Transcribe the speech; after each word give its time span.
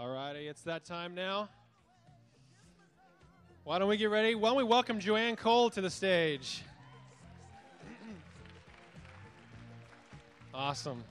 All 0.00 0.08
righty, 0.08 0.48
it's 0.48 0.62
that 0.62 0.86
time 0.86 1.14
now. 1.14 1.50
Why 3.64 3.78
don't 3.78 3.86
we 3.86 3.98
get 3.98 4.08
ready? 4.08 4.34
Why 4.34 4.48
don't 4.48 4.56
we 4.56 4.64
welcome 4.64 4.98
Joanne 4.98 5.36
Cole 5.36 5.68
to 5.68 5.82
the 5.82 5.90
stage? 5.90 6.62
Awesome. 10.54 11.04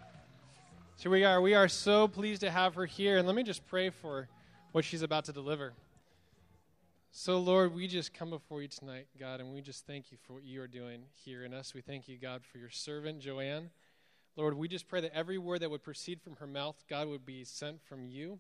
So 0.96 1.12
we 1.12 1.23
are 1.23 1.39
we 1.39 1.54
are 1.54 1.67
so 1.67 2.07
pleased 2.07 2.41
to 2.41 2.50
have 2.50 2.73
her 2.73 2.88
here, 2.88 3.20
and 3.20 3.28
let 3.28 3.36
me 3.36 3.44
just 3.44 3.64
pray 3.68 3.91
for 3.91 4.28
what 4.71 4.84
she's 4.84 5.04
about 5.04 5.26
to 5.26 5.34
deliver. 5.34 5.74
So 7.12 7.38
Lord, 7.38 7.76
we 7.76 7.88
just 7.88 8.12
come 8.12 8.32
before 8.32 8.64
you 8.64 8.70
tonight, 8.70 9.06
God, 9.20 9.40
and 9.40 9.54
we 9.54 9.62
just 9.62 9.86
thank 9.86 10.12
you 10.12 10.18
for 10.26 10.34
what 10.34 10.44
you 10.44 10.64
are 10.64 10.68
doing 10.68 11.04
here 11.14 11.44
in 11.44 11.54
us. 11.54 11.76
We 11.76 11.82
thank 11.82 12.08
you, 12.08 12.18
God, 12.18 12.42
for 12.44 12.58
your 12.58 12.71
servant 12.71 13.20
Joanne. 13.20 13.70
Lord, 14.36 14.56
we 14.56 14.68
just 14.68 14.88
pray 14.88 15.02
that 15.02 15.14
every 15.14 15.38
word 15.38 15.60
that 15.60 15.70
would 15.70 15.84
proceed 15.84 16.21
from 16.24 16.38
her 16.38 16.48
mouth, 16.48 16.84
God, 16.90 17.08
would 17.08 17.24
be 17.24 17.44
sent 17.44 17.83
from 17.83 18.07
you. 18.07 18.39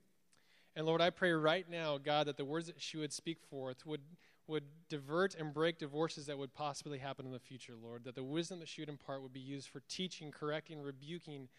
And 0.75 0.85
Lord, 0.85 1.01
I 1.01 1.09
pray 1.09 1.31
right 1.31 1.69
now, 1.69 1.97
God, 1.97 2.27
that 2.27 2.37
the 2.37 2.45
words 2.45 2.67
that 2.67 2.81
she 2.81 2.97
would 2.97 3.11
speak 3.11 3.39
forth 3.49 3.85
would, 3.85 4.01
would 4.47 4.63
divert 4.87 5.35
and 5.35 5.53
break 5.53 5.77
divorces 5.77 6.27
that 6.27 6.37
would 6.37 6.53
possibly 6.53 6.99
happen 6.99 7.25
in 7.25 7.31
the 7.31 7.39
future, 7.39 7.73
Lord. 7.81 8.03
That 8.03 8.15
the 8.15 8.23
wisdom 8.23 8.59
that 8.59 8.67
she 8.67 8.81
would 8.81 8.89
impart 8.89 9.21
would 9.21 9.33
be 9.33 9.39
used 9.39 9.67
for 9.67 9.81
teaching, 9.89 10.31
correcting, 10.31 10.81
rebuking, 10.81 11.49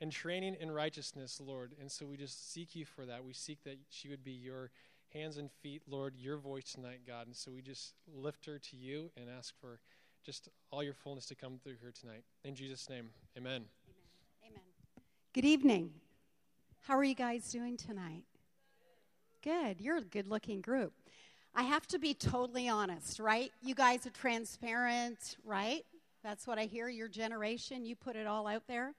and 0.00 0.10
training 0.10 0.56
in 0.60 0.70
righteousness, 0.70 1.40
Lord. 1.44 1.74
And 1.80 1.90
so 1.90 2.06
we 2.06 2.16
just 2.16 2.52
seek 2.52 2.74
you 2.74 2.84
for 2.84 3.06
that. 3.06 3.24
We 3.24 3.32
seek 3.32 3.62
that 3.64 3.78
she 3.88 4.08
would 4.08 4.24
be 4.24 4.32
your 4.32 4.70
hands 5.12 5.36
and 5.36 5.50
feet, 5.50 5.82
Lord, 5.88 6.14
your 6.16 6.36
voice 6.36 6.72
tonight, 6.72 7.00
God. 7.06 7.26
And 7.26 7.36
so 7.36 7.50
we 7.50 7.62
just 7.62 7.94
lift 8.12 8.46
her 8.46 8.58
to 8.58 8.76
you 8.76 9.10
and 9.16 9.26
ask 9.28 9.54
for 9.60 9.80
just 10.24 10.48
all 10.70 10.82
your 10.82 10.94
fullness 10.94 11.26
to 11.26 11.34
come 11.34 11.58
through 11.62 11.76
her 11.82 11.90
tonight. 11.90 12.24
In 12.44 12.54
Jesus' 12.54 12.88
name, 12.88 13.10
amen. 13.36 13.52
Amen. 13.52 13.66
Amen. 14.46 14.62
Good 15.32 15.44
evening. 15.44 15.90
How 16.82 16.96
are 16.96 17.04
you 17.04 17.14
guys 17.14 17.50
doing 17.50 17.76
tonight? 17.76 18.24
Good. 19.42 19.80
You're 19.80 19.96
a 19.96 20.02
good 20.02 20.28
looking 20.28 20.60
group. 20.60 20.92
I 21.54 21.62
have 21.62 21.86
to 21.88 21.98
be 21.98 22.12
totally 22.12 22.68
honest, 22.68 23.18
right? 23.18 23.50
You 23.62 23.74
guys 23.74 24.06
are 24.06 24.10
transparent, 24.10 25.36
right? 25.44 25.82
That's 26.22 26.46
what 26.46 26.58
I 26.58 26.66
hear. 26.66 26.88
Your 26.88 27.08
generation, 27.08 27.86
you 27.86 27.96
put 27.96 28.16
it 28.16 28.26
all 28.26 28.46
out 28.46 28.64
there. 28.68 28.92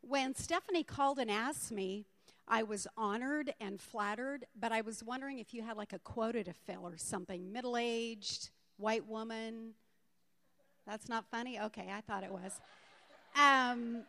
When 0.00 0.34
Stephanie 0.34 0.82
called 0.82 1.20
and 1.20 1.30
asked 1.30 1.70
me, 1.70 2.04
I 2.48 2.64
was 2.64 2.88
honored 2.96 3.54
and 3.60 3.80
flattered, 3.80 4.44
but 4.58 4.72
I 4.72 4.80
was 4.80 5.04
wondering 5.04 5.38
if 5.38 5.54
you 5.54 5.62
had 5.62 5.76
like 5.76 5.92
a 5.92 6.00
quota 6.00 6.42
to 6.42 6.52
fill 6.52 6.84
or 6.84 6.96
something. 6.96 7.52
Middle 7.52 7.76
aged, 7.76 8.50
white 8.76 9.06
woman. 9.06 9.74
That's 10.84 11.08
not 11.08 11.26
funny? 11.30 11.60
Okay, 11.60 11.88
I 11.92 12.00
thought 12.00 12.24
it 12.24 12.32
was. 12.32 12.60
Um, 13.36 14.02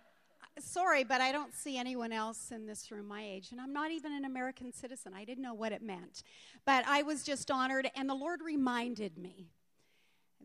sorry, 0.59 1.03
but 1.03 1.21
I 1.21 1.31
don't 1.31 1.53
see 1.53 1.77
anyone 1.77 2.11
else 2.11 2.51
in 2.51 2.65
this 2.65 2.91
room 2.91 3.07
my 3.07 3.23
age, 3.23 3.49
and 3.51 3.59
I'm 3.59 3.73
not 3.73 3.91
even 3.91 4.13
an 4.13 4.25
American 4.25 4.73
citizen. 4.73 5.13
I 5.15 5.25
didn't 5.25 5.43
know 5.43 5.53
what 5.53 5.71
it 5.71 5.81
meant. 5.81 6.23
But 6.65 6.85
I 6.87 7.03
was 7.03 7.23
just 7.23 7.49
honored, 7.51 7.89
and 7.95 8.09
the 8.09 8.15
Lord 8.15 8.41
reminded 8.43 9.17
me 9.17 9.51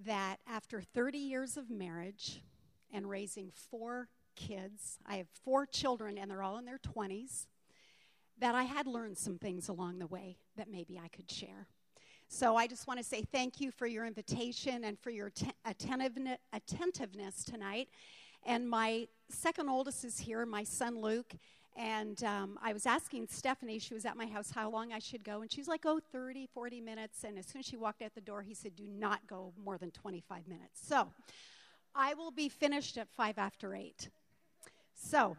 that 0.05 0.37
after 0.47 0.83
30 0.83 1.19
years 1.19 1.57
of 1.57 1.71
marriage 1.71 2.43
and 2.93 3.09
raising 3.09 3.51
four 3.71 4.09
kids, 4.35 4.99
I 5.07 5.17
have 5.17 5.29
four 5.45 5.67
children, 5.67 6.19
and 6.19 6.31
they're 6.31 6.43
all 6.43 6.59
in 6.59 6.65
their 6.65 6.79
20s, 6.79 7.47
that 8.39 8.55
I 8.55 8.65
had 8.65 8.87
learned 8.87 9.17
some 9.17 9.39
things 9.39 9.69
along 9.69 9.99
the 9.99 10.07
way 10.07 10.37
that 10.57 10.71
maybe 10.71 11.01
I 11.03 11.09
could 11.09 11.31
share. 11.31 11.69
So 12.29 12.57
I 12.57 12.67
just 12.67 12.87
want 12.87 12.99
to 12.99 13.05
say 13.05 13.23
thank 13.23 13.61
you 13.61 13.71
for 13.71 13.87
your 13.87 14.05
invitation 14.05 14.85
and 14.85 14.99
for 14.99 15.11
your 15.11 15.33
attentiveness 15.65 17.45
tonight. 17.45 17.89
And 18.47 18.71
my 18.71 19.09
second 19.29 19.69
oldest 19.69 20.05
is 20.05 20.21
here, 20.21 20.47
my 20.47 20.63
son 20.63 21.01
Luke. 21.01 21.35
And 21.77 22.23
um, 22.23 22.59
I 22.63 22.73
was 22.73 22.87
asking 22.87 23.27
Stephanie, 23.29 23.81
she 23.81 23.93
was 23.93 24.07
at 24.07 24.17
my 24.17 24.25
house, 24.25 24.53
how 24.53 24.71
long 24.71 24.93
I 24.93 25.01
should 25.01 25.25
go. 25.25 25.43
And 25.43 25.53
she's 25.53 25.67
like, 25.67 25.85
oh, 25.85 26.01
30, 26.13 26.47
40 26.55 26.81
minutes. 26.81 27.25
And 27.25 27.37
as 27.39 27.47
soon 27.47 27.59
as 27.59 27.67
she 27.67 27.77
walked 27.77 28.03
out 28.03 28.15
the 28.15 28.21
door, 28.21 28.43
he 28.43 28.55
said, 28.55 28.77
do 28.77 28.87
not 28.87 29.27
go 29.27 29.53
more 29.63 29.79
than 29.79 29.91
25 29.91 30.47
minutes. 30.47 30.81
So 30.81 31.09
I 31.93 32.15
will 32.15 32.31
be 32.31 32.49
finished 32.49 32.97
at 32.97 33.09
5 33.11 33.37
after 33.37 33.75
8. 33.75 34.09
So 34.95 35.37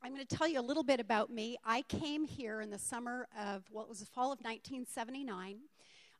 I'm 0.00 0.14
going 0.14 0.24
to 0.24 0.36
tell 0.36 0.46
you 0.46 0.60
a 0.60 0.62
little 0.62 0.84
bit 0.84 1.00
about 1.00 1.30
me. 1.30 1.58
I 1.64 1.82
came 1.82 2.24
here 2.24 2.60
in 2.60 2.70
the 2.70 2.78
summer 2.78 3.26
of 3.36 3.64
what 3.72 3.82
well, 3.82 3.88
was 3.88 3.98
the 3.98 4.06
fall 4.06 4.32
of 4.32 4.38
1979. 4.38 5.58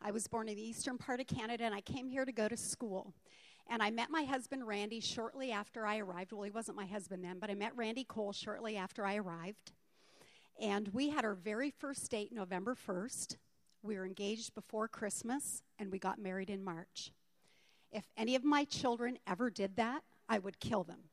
I 0.02 0.10
was 0.10 0.26
born 0.26 0.48
in 0.48 0.56
the 0.56 0.62
eastern 0.62 0.98
part 0.98 1.20
of 1.20 1.28
Canada, 1.28 1.64
and 1.64 1.74
I 1.74 1.80
came 1.80 2.08
here 2.08 2.24
to 2.24 2.32
go 2.32 2.48
to 2.48 2.56
school. 2.56 3.14
And 3.68 3.82
I 3.82 3.90
met 3.90 4.10
my 4.10 4.22
husband, 4.24 4.66
Randy, 4.66 5.00
shortly 5.00 5.52
after 5.52 5.84
I 5.84 5.98
arrived. 5.98 6.32
Well, 6.32 6.42
he 6.42 6.50
wasn't 6.50 6.76
my 6.76 6.86
husband 6.86 7.22
then, 7.22 7.38
but 7.38 7.50
I 7.50 7.54
met 7.54 7.76
Randy 7.76 8.04
Cole 8.04 8.32
shortly 8.32 8.76
after 8.76 9.04
I 9.04 9.16
arrived. 9.16 9.72
And 10.60 10.88
we 10.88 11.10
had 11.10 11.24
our 11.24 11.34
very 11.34 11.70
first 11.70 12.10
date 12.10 12.32
November 12.32 12.74
1st. 12.74 13.36
We 13.82 13.96
were 13.96 14.06
engaged 14.06 14.54
before 14.54 14.88
Christmas, 14.88 15.62
and 15.78 15.92
we 15.92 15.98
got 15.98 16.18
married 16.18 16.50
in 16.50 16.64
March. 16.64 17.12
If 17.92 18.04
any 18.16 18.34
of 18.34 18.42
my 18.42 18.64
children 18.64 19.18
ever 19.26 19.50
did 19.50 19.76
that, 19.76 20.02
I 20.28 20.38
would 20.38 20.60
kill 20.60 20.82
them. 20.82 21.10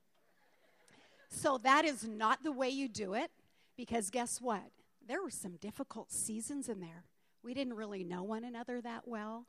So 1.29 1.57
that 1.59 1.85
is 1.85 2.07
not 2.07 2.43
the 2.43 2.51
way 2.51 2.69
you 2.69 2.87
do 2.87 3.13
it, 3.13 3.31
because 3.75 4.09
guess 4.09 4.39
what? 4.41 4.63
There 5.05 5.21
were 5.21 5.29
some 5.29 5.57
difficult 5.57 6.11
seasons 6.11 6.69
in 6.69 6.79
there. 6.79 7.03
We 7.43 7.53
didn't 7.53 7.75
really 7.75 8.03
know 8.03 8.23
one 8.23 8.43
another 8.43 8.81
that 8.81 9.07
well. 9.07 9.45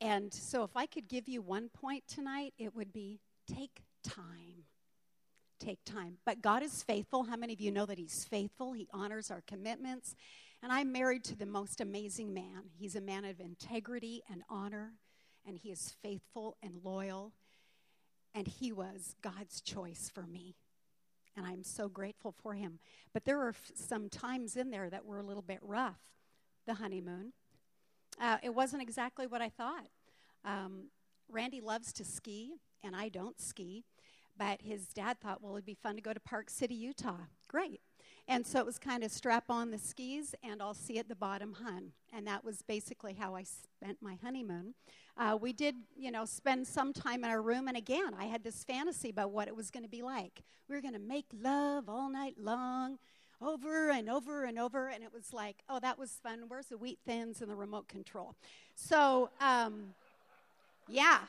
And 0.00 0.32
so, 0.32 0.62
if 0.62 0.76
I 0.76 0.86
could 0.86 1.08
give 1.08 1.28
you 1.28 1.42
one 1.42 1.68
point 1.68 2.04
tonight, 2.06 2.54
it 2.58 2.74
would 2.74 2.92
be 2.92 3.20
take 3.52 3.82
time. 4.04 4.64
Take 5.58 5.84
time. 5.84 6.18
But 6.24 6.40
God 6.40 6.62
is 6.62 6.84
faithful. 6.84 7.24
How 7.24 7.36
many 7.36 7.52
of 7.52 7.60
you 7.60 7.72
know 7.72 7.84
that 7.86 7.98
He's 7.98 8.24
faithful? 8.24 8.72
He 8.72 8.88
honors 8.92 9.30
our 9.30 9.42
commitments. 9.46 10.14
And 10.62 10.72
I'm 10.72 10.90
married 10.90 11.24
to 11.24 11.36
the 11.36 11.46
most 11.46 11.80
amazing 11.80 12.34
man. 12.34 12.70
He's 12.76 12.96
a 12.96 13.00
man 13.00 13.24
of 13.24 13.40
integrity 13.40 14.22
and 14.30 14.42
honor, 14.48 14.94
and 15.46 15.56
he 15.56 15.70
is 15.70 15.94
faithful 16.02 16.56
and 16.62 16.80
loyal. 16.82 17.32
And 18.34 18.46
he 18.46 18.72
was 18.72 19.14
God's 19.22 19.60
choice 19.60 20.10
for 20.12 20.26
me. 20.26 20.56
And 21.36 21.46
I'm 21.46 21.62
so 21.62 21.88
grateful 21.88 22.34
for 22.42 22.54
him. 22.54 22.80
But 23.14 23.24
there 23.24 23.38
were 23.38 23.54
some 23.74 24.08
times 24.08 24.56
in 24.56 24.70
there 24.70 24.90
that 24.90 25.06
were 25.06 25.18
a 25.18 25.22
little 25.22 25.42
bit 25.42 25.60
rough. 25.62 26.00
The 26.66 26.74
honeymoon, 26.74 27.32
uh, 28.20 28.38
it 28.42 28.54
wasn't 28.54 28.82
exactly 28.82 29.26
what 29.26 29.42
I 29.42 29.48
thought. 29.48 29.88
Um, 30.44 30.84
Randy 31.30 31.60
loves 31.60 31.92
to 31.94 32.04
ski, 32.04 32.54
and 32.82 32.96
I 32.96 33.08
don't 33.08 33.40
ski. 33.40 33.84
But 34.38 34.62
his 34.62 34.86
dad 34.88 35.18
thought, 35.20 35.42
well, 35.42 35.54
it'd 35.54 35.66
be 35.66 35.74
fun 35.74 35.96
to 35.96 36.00
go 36.00 36.12
to 36.12 36.20
Park 36.20 36.48
City, 36.48 36.74
Utah. 36.74 37.26
Great. 37.48 37.80
And 38.28 38.46
so 38.46 38.60
it 38.60 38.66
was 38.66 38.78
kind 38.78 39.02
of 39.02 39.10
strap 39.10 39.44
on 39.48 39.70
the 39.70 39.78
skis 39.78 40.34
and 40.42 40.62
I'll 40.62 40.74
see 40.74 40.98
at 40.98 41.08
the 41.08 41.16
bottom 41.16 41.56
hun. 41.64 41.92
And 42.12 42.26
that 42.26 42.44
was 42.44 42.62
basically 42.62 43.14
how 43.14 43.34
I 43.34 43.42
spent 43.42 43.98
my 44.00 44.18
honeymoon. 44.22 44.74
Uh, 45.16 45.36
we 45.40 45.52
did, 45.52 45.74
you 45.96 46.10
know, 46.10 46.24
spend 46.24 46.66
some 46.66 46.92
time 46.92 47.24
in 47.24 47.30
our 47.30 47.42
room. 47.42 47.68
And 47.68 47.76
again, 47.76 48.14
I 48.16 48.26
had 48.26 48.44
this 48.44 48.62
fantasy 48.62 49.08
about 49.08 49.32
what 49.32 49.48
it 49.48 49.56
was 49.56 49.70
going 49.70 49.82
to 49.82 49.88
be 49.88 50.02
like. 50.02 50.42
We 50.68 50.76
were 50.76 50.82
going 50.82 50.94
to 50.94 51.00
make 51.00 51.26
love 51.32 51.88
all 51.88 52.10
night 52.10 52.36
long 52.38 52.98
over 53.40 53.90
and 53.90 54.08
over 54.08 54.44
and 54.44 54.58
over. 54.58 54.88
And 54.88 55.02
it 55.02 55.12
was 55.12 55.32
like, 55.32 55.56
oh, 55.68 55.78
that 55.80 55.98
was 55.98 56.12
fun. 56.22 56.44
Where's 56.48 56.66
the 56.66 56.78
wheat 56.78 56.98
thins 57.06 57.40
and 57.40 57.50
the 57.50 57.56
remote 57.56 57.88
control? 57.88 58.34
So, 58.74 59.30
um, 59.40 59.94
yeah. 60.88 61.20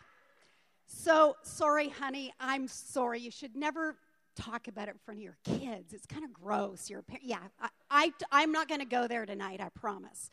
So, 0.88 1.36
sorry, 1.44 1.90
honey. 1.90 2.34
I'm 2.40 2.68
sorry. 2.68 3.20
You 3.20 3.32
should 3.32 3.56
never 3.56 3.96
talk 4.36 4.68
about 4.68 4.88
it 4.88 4.92
in 4.92 4.98
front 4.98 5.20
of 5.20 5.24
your 5.24 5.38
kids. 5.44 5.94
It's 5.94 6.06
kind 6.06 6.24
of 6.24 6.34
gross. 6.34 6.90
Your 6.90 7.04
yeah, 7.22 7.40
I, 7.60 7.70
I, 7.90 8.14
I'm 8.32 8.52
not 8.52 8.68
going 8.68 8.82
to 8.82 8.88
go 8.88 9.08
there 9.08 9.26
tonight, 9.26 9.62
I 9.62 9.70
promise. 9.70 10.30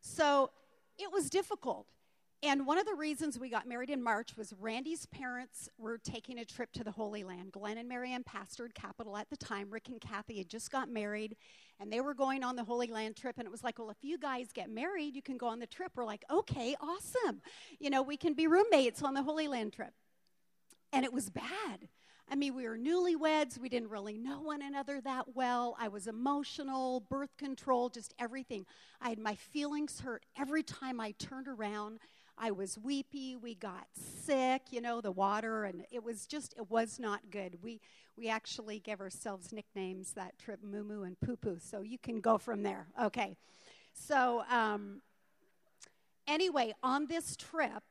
So, 0.00 0.50
it 0.98 1.10
was 1.12 1.30
difficult. 1.30 1.86
And 2.46 2.66
one 2.66 2.76
of 2.76 2.84
the 2.84 2.94
reasons 2.94 3.38
we 3.38 3.48
got 3.48 3.66
married 3.66 3.88
in 3.88 4.02
March 4.02 4.36
was 4.36 4.52
Randy's 4.60 5.06
parents 5.06 5.70
were 5.78 5.96
taking 5.96 6.38
a 6.38 6.44
trip 6.44 6.72
to 6.72 6.84
the 6.84 6.90
Holy 6.90 7.24
Land. 7.24 7.52
Glenn 7.52 7.78
and 7.78 7.88
Marianne 7.88 8.22
pastored 8.22 8.74
Capital 8.74 9.16
at 9.16 9.30
the 9.30 9.36
time. 9.38 9.70
Rick 9.70 9.88
and 9.88 9.98
Kathy 9.98 10.36
had 10.36 10.50
just 10.50 10.70
got 10.70 10.90
married, 10.90 11.36
and 11.80 11.90
they 11.90 12.02
were 12.02 12.12
going 12.12 12.44
on 12.44 12.54
the 12.54 12.64
Holy 12.64 12.88
Land 12.88 13.16
trip. 13.16 13.36
And 13.38 13.46
it 13.46 13.50
was 13.50 13.64
like, 13.64 13.78
well, 13.78 13.88
if 13.88 13.96
you 14.02 14.18
guys 14.18 14.48
get 14.52 14.68
married, 14.68 15.16
you 15.16 15.22
can 15.22 15.38
go 15.38 15.46
on 15.46 15.58
the 15.58 15.66
trip. 15.66 15.92
We're 15.96 16.04
like, 16.04 16.22
okay, 16.30 16.76
awesome. 16.82 17.40
You 17.80 17.88
know, 17.88 18.02
we 18.02 18.18
can 18.18 18.34
be 18.34 18.46
roommates 18.46 19.02
on 19.02 19.14
the 19.14 19.22
Holy 19.22 19.48
Land 19.48 19.72
trip. 19.72 19.94
And 20.92 21.02
it 21.06 21.14
was 21.14 21.30
bad. 21.30 21.88
I 22.30 22.36
mean, 22.36 22.54
we 22.54 22.68
were 22.68 22.76
newlyweds. 22.76 23.58
We 23.58 23.70
didn't 23.70 23.88
really 23.88 24.18
know 24.18 24.40
one 24.40 24.60
another 24.60 25.00
that 25.00 25.34
well. 25.34 25.76
I 25.78 25.88
was 25.88 26.06
emotional, 26.06 27.00
birth 27.08 27.36
control, 27.38 27.88
just 27.88 28.14
everything. 28.18 28.66
I 29.00 29.10
had 29.10 29.18
my 29.18 29.34
feelings 29.34 30.00
hurt 30.00 30.24
every 30.38 30.62
time 30.62 31.00
I 31.00 31.12
turned 31.12 31.48
around. 31.48 32.00
I 32.36 32.50
was 32.50 32.78
weepy. 32.78 33.36
We 33.36 33.54
got 33.54 33.86
sick, 33.94 34.62
you 34.70 34.80
know, 34.80 35.00
the 35.00 35.12
water, 35.12 35.64
and 35.64 35.84
it 35.90 36.02
was 36.02 36.26
just, 36.26 36.54
it 36.56 36.70
was 36.70 36.98
not 36.98 37.30
good. 37.30 37.58
We, 37.62 37.80
we 38.16 38.28
actually 38.28 38.80
gave 38.80 39.00
ourselves 39.00 39.52
nicknames 39.52 40.12
that 40.12 40.38
trip, 40.38 40.60
Moo 40.62 40.82
Moo 40.82 41.02
and 41.02 41.18
Poo 41.20 41.36
Poo. 41.36 41.58
So 41.60 41.80
you 41.80 41.98
can 41.98 42.20
go 42.20 42.38
from 42.38 42.62
there. 42.62 42.86
Okay. 43.00 43.36
So, 43.92 44.42
um, 44.50 45.00
anyway, 46.26 46.74
on 46.82 47.06
this 47.06 47.36
trip, 47.36 47.84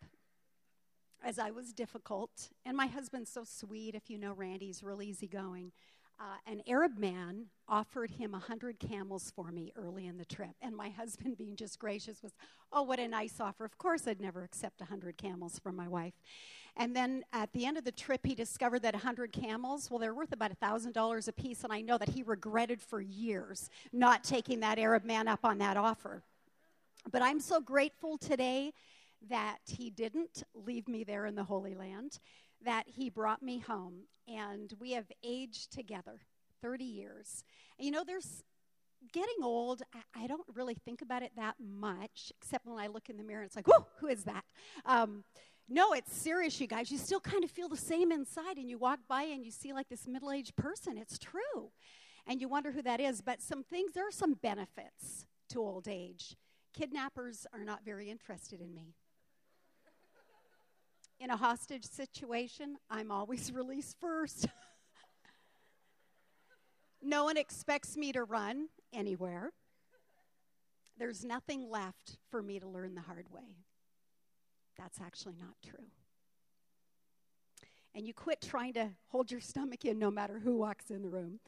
as 1.23 1.39
I 1.39 1.51
was 1.51 1.71
difficult, 1.71 2.49
and 2.65 2.75
my 2.75 2.87
husband's 2.87 3.31
so 3.31 3.45
sweet, 3.45 3.95
if 3.95 4.09
you 4.09 4.17
know 4.17 4.33
Randy, 4.33 4.67
he's 4.67 4.83
real 4.83 5.01
easygoing. 5.01 5.71
Uh, 6.19 6.37
an 6.45 6.61
Arab 6.67 6.97
man 6.97 7.45
offered 7.67 8.11
him 8.11 8.33
a 8.33 8.39
hundred 8.39 8.79
camels 8.79 9.31
for 9.35 9.51
me 9.51 9.71
early 9.75 10.05
in 10.07 10.17
the 10.17 10.25
trip, 10.25 10.55
and 10.61 10.75
my 10.75 10.89
husband, 10.89 11.37
being 11.37 11.55
just 11.55 11.79
gracious, 11.79 12.21
was, 12.21 12.33
"Oh, 12.71 12.83
what 12.83 12.99
a 12.99 13.07
nice 13.07 13.39
offer! 13.39 13.65
Of 13.65 13.77
course, 13.77 14.07
I'd 14.07 14.21
never 14.21 14.43
accept 14.43 14.81
a 14.81 14.85
hundred 14.85 15.17
camels 15.17 15.59
from 15.59 15.75
my 15.75 15.87
wife." 15.87 16.13
And 16.75 16.95
then 16.95 17.23
at 17.31 17.51
the 17.53 17.65
end 17.65 17.77
of 17.77 17.83
the 17.83 17.91
trip, 17.91 18.25
he 18.25 18.33
discovered 18.33 18.81
that 18.81 18.95
100 18.95 19.31
camels, 19.31 19.91
well, 19.91 19.99
they're 19.99 20.13
worth 20.13 20.31
about 20.31 20.51
$1,000 20.59 21.27
a 21.27 21.31
piece, 21.31 21.63
and 21.63 21.71
I 21.71 21.81
know 21.81 21.99
that 21.99 22.09
he 22.09 22.23
regretted 22.23 22.81
for 22.81 22.99
years 22.99 23.69
not 23.91 24.23
taking 24.23 24.59
that 24.61 24.79
Arab 24.79 25.05
man 25.05 25.27
up 25.27 25.45
on 25.45 25.59
that 25.59 25.77
offer. 25.77 26.23
But 27.11 27.21
I'm 27.21 27.39
so 27.39 27.61
grateful 27.61 28.17
today 28.17 28.73
that 29.29 29.59
he 29.67 29.89
didn't 29.89 30.43
leave 30.53 30.87
me 30.87 31.03
there 31.03 31.25
in 31.25 31.35
the 31.35 31.43
Holy 31.43 31.75
Land, 31.75 32.19
that 32.65 32.85
he 32.87 33.09
brought 33.09 33.41
me 33.41 33.59
home, 33.59 34.03
and 34.27 34.73
we 34.79 34.91
have 34.91 35.11
aged 35.23 35.71
together 35.71 36.19
30 36.61 36.83
years. 36.85 37.43
And 37.77 37.85
you 37.85 37.91
know, 37.91 38.03
there's 38.05 38.43
getting 39.11 39.43
old, 39.43 39.81
I, 39.93 40.23
I, 40.23 40.27
don't 40.27 40.45
really 40.53 40.75
think 40.75 41.01
about 41.01 41.23
it 41.23 41.31
that 41.35 41.55
much, 41.59 42.31
except 42.41 42.65
when 42.65 42.79
I 42.79 42.87
look 42.87 43.09
in 43.09 43.17
the 43.17 43.23
mirror, 43.23 43.41
and 43.41 43.47
it's 43.47 43.55
like, 43.55 43.67
whoa, 43.67 43.85
who 43.99 44.07
is 44.07 44.23
that? 44.23 44.45
Um, 44.85 45.23
no, 45.69 45.93
it's 45.93 46.13
serious, 46.13 46.59
you 46.59 46.67
guys. 46.67 46.91
You 46.91 46.97
still 46.97 47.19
kind 47.19 47.43
of 47.43 47.51
feel 47.51 47.69
the 47.69 47.77
same 47.77 48.11
inside, 48.11 48.57
and 48.57 48.69
you 48.69 48.77
walk 48.77 48.99
by 49.07 49.23
and 49.23 49.45
you 49.45 49.51
see 49.51 49.73
like 49.73 49.89
this 49.89 50.07
middle 50.07 50.31
aged 50.31 50.55
person. 50.55 50.97
It's 50.97 51.17
true. 51.17 51.71
And 52.27 52.41
you 52.41 52.47
wonder 52.47 52.71
who 52.71 52.81
that 52.81 52.99
is. 52.99 53.21
But 53.21 53.41
some 53.41 53.63
things, 53.63 53.93
there 53.93 54.07
are 54.07 54.11
some 54.11 54.33
benefits 54.33 55.25
to 55.49 55.59
old 55.59 55.87
age. 55.87 56.35
Kidnappers 56.73 57.45
are 57.53 57.63
not 57.63 57.85
very 57.85 58.09
interested 58.09 58.61
in 58.61 58.73
me. 58.73 58.95
In 61.23 61.29
a 61.29 61.37
hostage 61.37 61.85
situation, 61.85 62.75
I'm 62.89 63.09
always 63.09 63.49
released 63.55 63.95
first. 64.01 64.45
no 67.01 67.23
one 67.23 67.37
expects 67.37 67.95
me 67.95 68.11
to 68.11 68.25
run 68.25 68.67
anywhere. 68.91 69.53
There's 70.97 71.23
nothing 71.23 71.69
left 71.69 72.17
for 72.29 72.41
me 72.41 72.59
to 72.59 72.67
learn 72.67 72.93
the 72.93 73.01
hard 73.01 73.31
way. 73.31 73.55
That's 74.77 74.99
actually 74.99 75.35
not 75.39 75.55
true. 75.65 75.85
And 77.95 78.05
you 78.05 78.13
quit 78.13 78.41
trying 78.41 78.73
to 78.73 78.89
hold 79.07 79.31
your 79.31 79.39
stomach 79.39 79.85
in 79.85 79.97
no 79.97 80.11
matter 80.11 80.39
who 80.39 80.57
walks 80.57 80.91
in 80.91 81.03
the 81.03 81.09
room. 81.09 81.39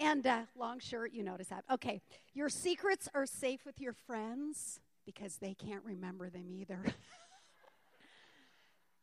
And 0.00 0.26
uh, 0.26 0.42
long 0.58 0.80
shirt, 0.80 1.12
you 1.12 1.22
notice 1.22 1.46
that. 1.46 1.62
Okay, 1.70 2.02
your 2.34 2.48
secrets 2.48 3.08
are 3.14 3.26
safe 3.26 3.64
with 3.64 3.80
your 3.80 3.92
friends 3.92 4.80
because 5.06 5.36
they 5.36 5.54
can't 5.54 5.84
remember 5.84 6.28
them 6.28 6.50
either. 6.50 6.82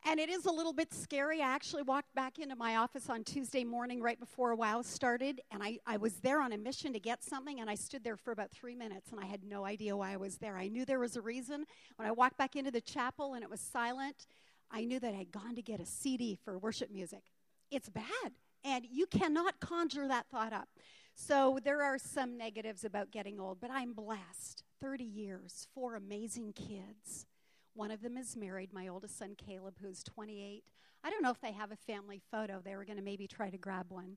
And 0.06 0.18
it 0.18 0.30
is 0.30 0.46
a 0.46 0.50
little 0.50 0.72
bit 0.72 0.94
scary. 0.94 1.42
I 1.42 1.54
actually 1.54 1.82
walked 1.82 2.14
back 2.14 2.38
into 2.38 2.56
my 2.56 2.76
office 2.76 3.10
on 3.10 3.22
Tuesday 3.22 3.64
morning 3.64 4.00
right 4.00 4.18
before 4.18 4.54
WOW 4.54 4.80
started, 4.80 5.42
and 5.50 5.62
I, 5.62 5.78
I 5.86 5.98
was 5.98 6.14
there 6.14 6.40
on 6.40 6.52
a 6.52 6.58
mission 6.58 6.92
to 6.94 7.00
get 7.00 7.22
something, 7.22 7.60
and 7.60 7.68
I 7.68 7.74
stood 7.74 8.02
there 8.02 8.16
for 8.16 8.32
about 8.32 8.50
three 8.50 8.74
minutes, 8.74 9.12
and 9.12 9.20
I 9.20 9.26
had 9.26 9.44
no 9.44 9.66
idea 9.66 9.94
why 9.94 10.12
I 10.12 10.16
was 10.16 10.38
there. 10.38 10.56
I 10.56 10.68
knew 10.68 10.86
there 10.86 10.98
was 10.98 11.16
a 11.16 11.20
reason. 11.20 11.66
When 11.96 12.08
I 12.08 12.12
walked 12.12 12.38
back 12.38 12.56
into 12.56 12.70
the 12.70 12.80
chapel 12.80 13.34
and 13.34 13.44
it 13.44 13.50
was 13.50 13.60
silent, 13.60 14.26
I 14.70 14.84
knew 14.84 15.00
that 15.00 15.14
I'd 15.14 15.32
gone 15.32 15.54
to 15.56 15.62
get 15.62 15.80
a 15.80 15.86
CD 15.86 16.34
for 16.34 16.58
worship 16.58 16.90
music. 16.90 17.22
It's 17.70 17.90
bad, 17.90 18.32
and 18.64 18.86
you 18.90 19.06
cannot 19.06 19.60
conjure 19.60 20.08
that 20.08 20.28
thought 20.30 20.54
up. 20.54 20.68
So 21.14 21.58
there 21.62 21.82
are 21.82 21.98
some 21.98 22.38
negatives 22.38 22.84
about 22.84 23.10
getting 23.10 23.38
old, 23.38 23.60
but 23.60 23.70
I'm 23.70 23.92
blessed. 23.92 24.64
30 24.80 25.04
years, 25.04 25.68
four 25.74 25.94
amazing 25.94 26.54
kids 26.54 27.26
one 27.74 27.90
of 27.90 28.02
them 28.02 28.16
is 28.16 28.36
married, 28.36 28.72
my 28.72 28.88
oldest 28.88 29.18
son 29.18 29.34
Caleb, 29.36 29.76
who's 29.80 30.02
28. 30.02 30.64
I 31.02 31.10
don't 31.10 31.22
know 31.22 31.30
if 31.30 31.40
they 31.40 31.52
have 31.52 31.72
a 31.72 31.76
family 31.76 32.20
photo. 32.30 32.60
They 32.62 32.76
were 32.76 32.84
going 32.84 32.98
to 32.98 33.04
maybe 33.04 33.26
try 33.26 33.50
to 33.50 33.56
grab 33.56 33.86
one. 33.90 34.16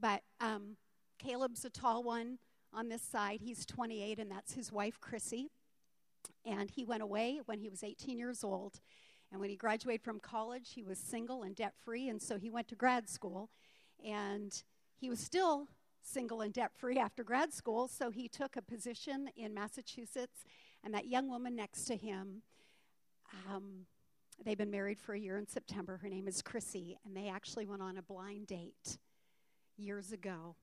But 0.00 0.22
um, 0.40 0.76
Caleb's 1.18 1.64
a 1.64 1.70
tall 1.70 2.02
one 2.02 2.38
on 2.72 2.88
this 2.88 3.02
side. 3.02 3.40
He's 3.42 3.64
28, 3.64 4.18
and 4.18 4.30
that's 4.30 4.54
his 4.54 4.72
wife, 4.72 5.00
Chrissy. 5.00 5.50
And 6.44 6.70
he 6.70 6.84
went 6.84 7.02
away 7.02 7.40
when 7.46 7.58
he 7.58 7.68
was 7.68 7.84
18 7.84 8.18
years 8.18 8.42
old. 8.42 8.80
And 9.30 9.40
when 9.40 9.50
he 9.50 9.56
graduated 9.56 10.02
from 10.02 10.20
college, 10.20 10.72
he 10.74 10.82
was 10.82 10.98
single 10.98 11.42
and 11.42 11.54
debt 11.54 11.74
free, 11.84 12.08
and 12.08 12.20
so 12.20 12.38
he 12.38 12.50
went 12.50 12.68
to 12.68 12.74
grad 12.74 13.08
school. 13.08 13.50
And 14.04 14.62
he 14.98 15.08
was 15.10 15.20
still 15.20 15.68
single 16.02 16.40
and 16.40 16.52
debt 16.52 16.70
free 16.74 16.98
after 16.98 17.24
grad 17.24 17.52
school, 17.52 17.88
so 17.88 18.10
he 18.10 18.28
took 18.28 18.56
a 18.56 18.62
position 18.62 19.28
in 19.36 19.54
Massachusetts. 19.54 20.44
And 20.84 20.94
that 20.94 21.06
young 21.06 21.28
woman 21.28 21.56
next 21.56 21.84
to 21.86 21.96
him 21.96 22.42
um, 23.50 23.86
they've 24.44 24.58
been 24.58 24.70
married 24.70 25.00
for 25.00 25.14
a 25.14 25.18
year 25.18 25.38
in 25.38 25.46
September. 25.46 25.98
Her 25.98 26.08
name 26.08 26.28
is 26.28 26.42
Chrissy, 26.42 26.98
and 27.04 27.16
they 27.16 27.28
actually 27.28 27.66
went 27.66 27.82
on 27.82 27.96
a 27.96 28.02
blind 28.02 28.46
date 28.46 28.98
years 29.76 30.12
ago. 30.12 30.56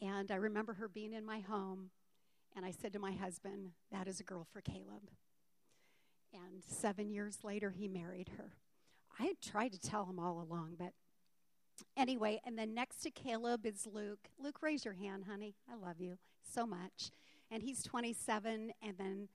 And 0.00 0.30
I 0.30 0.36
remember 0.36 0.74
her 0.74 0.88
being 0.88 1.12
in 1.12 1.24
my 1.24 1.40
home, 1.40 1.90
and 2.56 2.64
I 2.64 2.70
said 2.70 2.92
to 2.94 2.98
my 2.98 3.12
husband, 3.12 3.72
That 3.92 4.08
is 4.08 4.20
a 4.20 4.24
girl 4.24 4.46
for 4.50 4.60
Caleb. 4.60 5.10
And 6.32 6.62
seven 6.62 7.10
years 7.10 7.38
later, 7.42 7.70
he 7.70 7.88
married 7.88 8.30
her. 8.38 8.54
I 9.18 9.24
had 9.24 9.40
tried 9.40 9.72
to 9.72 9.80
tell 9.80 10.06
him 10.06 10.18
all 10.18 10.40
along, 10.40 10.76
but 10.78 10.92
anyway, 11.96 12.40
and 12.44 12.56
then 12.58 12.72
next 12.72 13.02
to 13.02 13.10
Caleb 13.10 13.66
is 13.66 13.86
Luke. 13.92 14.30
Luke, 14.42 14.62
raise 14.62 14.84
your 14.84 14.94
hand, 14.94 15.24
honey. 15.28 15.54
I 15.70 15.74
love 15.74 16.00
you 16.00 16.18
so 16.42 16.66
much. 16.66 17.10
And 17.50 17.62
he's 17.62 17.82
27, 17.82 18.72
and 18.80 18.96
then 18.96 19.28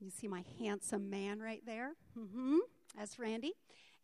you 0.00 0.10
see 0.10 0.28
my 0.28 0.44
handsome 0.58 1.10
man 1.10 1.40
right 1.40 1.62
there. 1.66 1.92
Mm-hmm. 2.18 2.58
That's 2.98 3.18
Randy. 3.18 3.52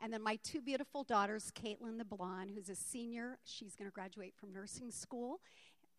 And 0.03 0.13
then 0.13 0.23
my 0.23 0.39
two 0.43 0.61
beautiful 0.61 1.05
daughters, 1.05 1.51
Caitlin 1.55 1.99
the 1.99 2.05
blonde, 2.05 2.51
who's 2.55 2.69
a 2.69 2.75
senior. 2.75 3.39
She's 3.45 3.75
going 3.75 3.91
to 3.91 3.95
graduate 3.95 4.35
from 4.37 4.53
nursing 4.53 4.91
school 4.91 5.41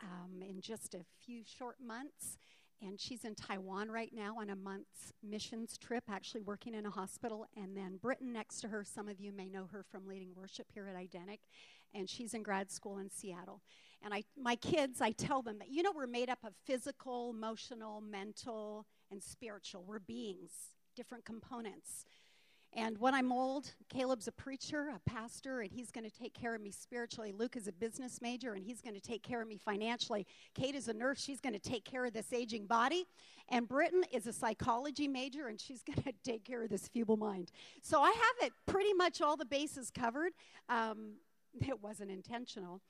um, 0.02 0.40
in 0.40 0.60
just 0.60 0.94
a 0.94 1.04
few 1.24 1.42
short 1.44 1.76
months. 1.84 2.38
And 2.80 3.00
she's 3.00 3.24
in 3.24 3.34
Taiwan 3.34 3.90
right 3.90 4.12
now 4.14 4.36
on 4.38 4.50
a 4.50 4.56
month's 4.56 5.12
missions 5.20 5.76
trip, 5.78 6.04
actually 6.08 6.42
working 6.42 6.74
in 6.74 6.86
a 6.86 6.90
hospital. 6.90 7.46
And 7.56 7.76
then 7.76 7.98
Britton 8.00 8.32
next 8.32 8.60
to 8.60 8.68
her, 8.68 8.84
some 8.84 9.08
of 9.08 9.18
you 9.18 9.32
may 9.32 9.48
know 9.48 9.68
her 9.72 9.82
from 9.82 10.06
leading 10.06 10.28
worship 10.36 10.66
here 10.72 10.88
at 10.88 10.94
Identic. 10.94 11.40
And 11.92 12.08
she's 12.08 12.34
in 12.34 12.44
grad 12.44 12.70
school 12.70 12.98
in 12.98 13.10
Seattle. 13.10 13.62
And 14.04 14.14
I, 14.14 14.22
my 14.40 14.54
kids, 14.54 15.00
I 15.00 15.10
tell 15.10 15.42
them 15.42 15.58
that, 15.58 15.70
you 15.70 15.82
know, 15.82 15.90
we're 15.92 16.06
made 16.06 16.30
up 16.30 16.38
of 16.44 16.52
physical, 16.64 17.30
emotional, 17.30 18.00
mental, 18.00 18.86
and 19.10 19.22
spiritual. 19.22 19.84
We're 19.86 19.98
beings, 19.98 20.50
different 20.96 21.24
components. 21.24 22.04
And 22.74 22.98
when 22.98 23.14
I'm 23.14 23.32
old, 23.32 23.72
Caleb's 23.88 24.28
a 24.28 24.32
preacher, 24.32 24.90
a 24.94 25.00
pastor, 25.08 25.62
and 25.62 25.72
he's 25.72 25.90
going 25.90 26.08
to 26.08 26.14
take 26.14 26.34
care 26.34 26.54
of 26.54 26.60
me 26.60 26.70
spiritually. 26.70 27.32
Luke 27.32 27.56
is 27.56 27.66
a 27.66 27.72
business 27.72 28.20
major, 28.20 28.52
and 28.52 28.62
he's 28.62 28.82
going 28.82 28.94
to 28.94 29.00
take 29.00 29.22
care 29.22 29.40
of 29.40 29.48
me 29.48 29.56
financially. 29.56 30.26
Kate 30.54 30.74
is 30.74 30.88
a 30.88 30.92
nurse, 30.92 31.18
she's 31.18 31.40
going 31.40 31.54
to 31.54 31.58
take 31.58 31.84
care 31.84 32.04
of 32.04 32.12
this 32.12 32.32
aging 32.32 32.66
body. 32.66 33.06
And 33.48 33.66
Britton 33.66 34.04
is 34.12 34.26
a 34.26 34.32
psychology 34.34 35.08
major, 35.08 35.48
and 35.48 35.58
she's 35.58 35.82
going 35.86 36.02
to 36.02 36.12
take 36.22 36.44
care 36.44 36.62
of 36.62 36.68
this 36.68 36.88
feeble 36.88 37.16
mind. 37.16 37.52
So 37.82 38.02
I 38.02 38.10
have 38.10 38.46
it 38.46 38.52
pretty 38.66 38.92
much 38.92 39.22
all 39.22 39.36
the 39.36 39.46
bases 39.46 39.90
covered. 39.90 40.32
Um, 40.68 41.14
it 41.66 41.82
wasn't 41.82 42.10
intentional. 42.10 42.80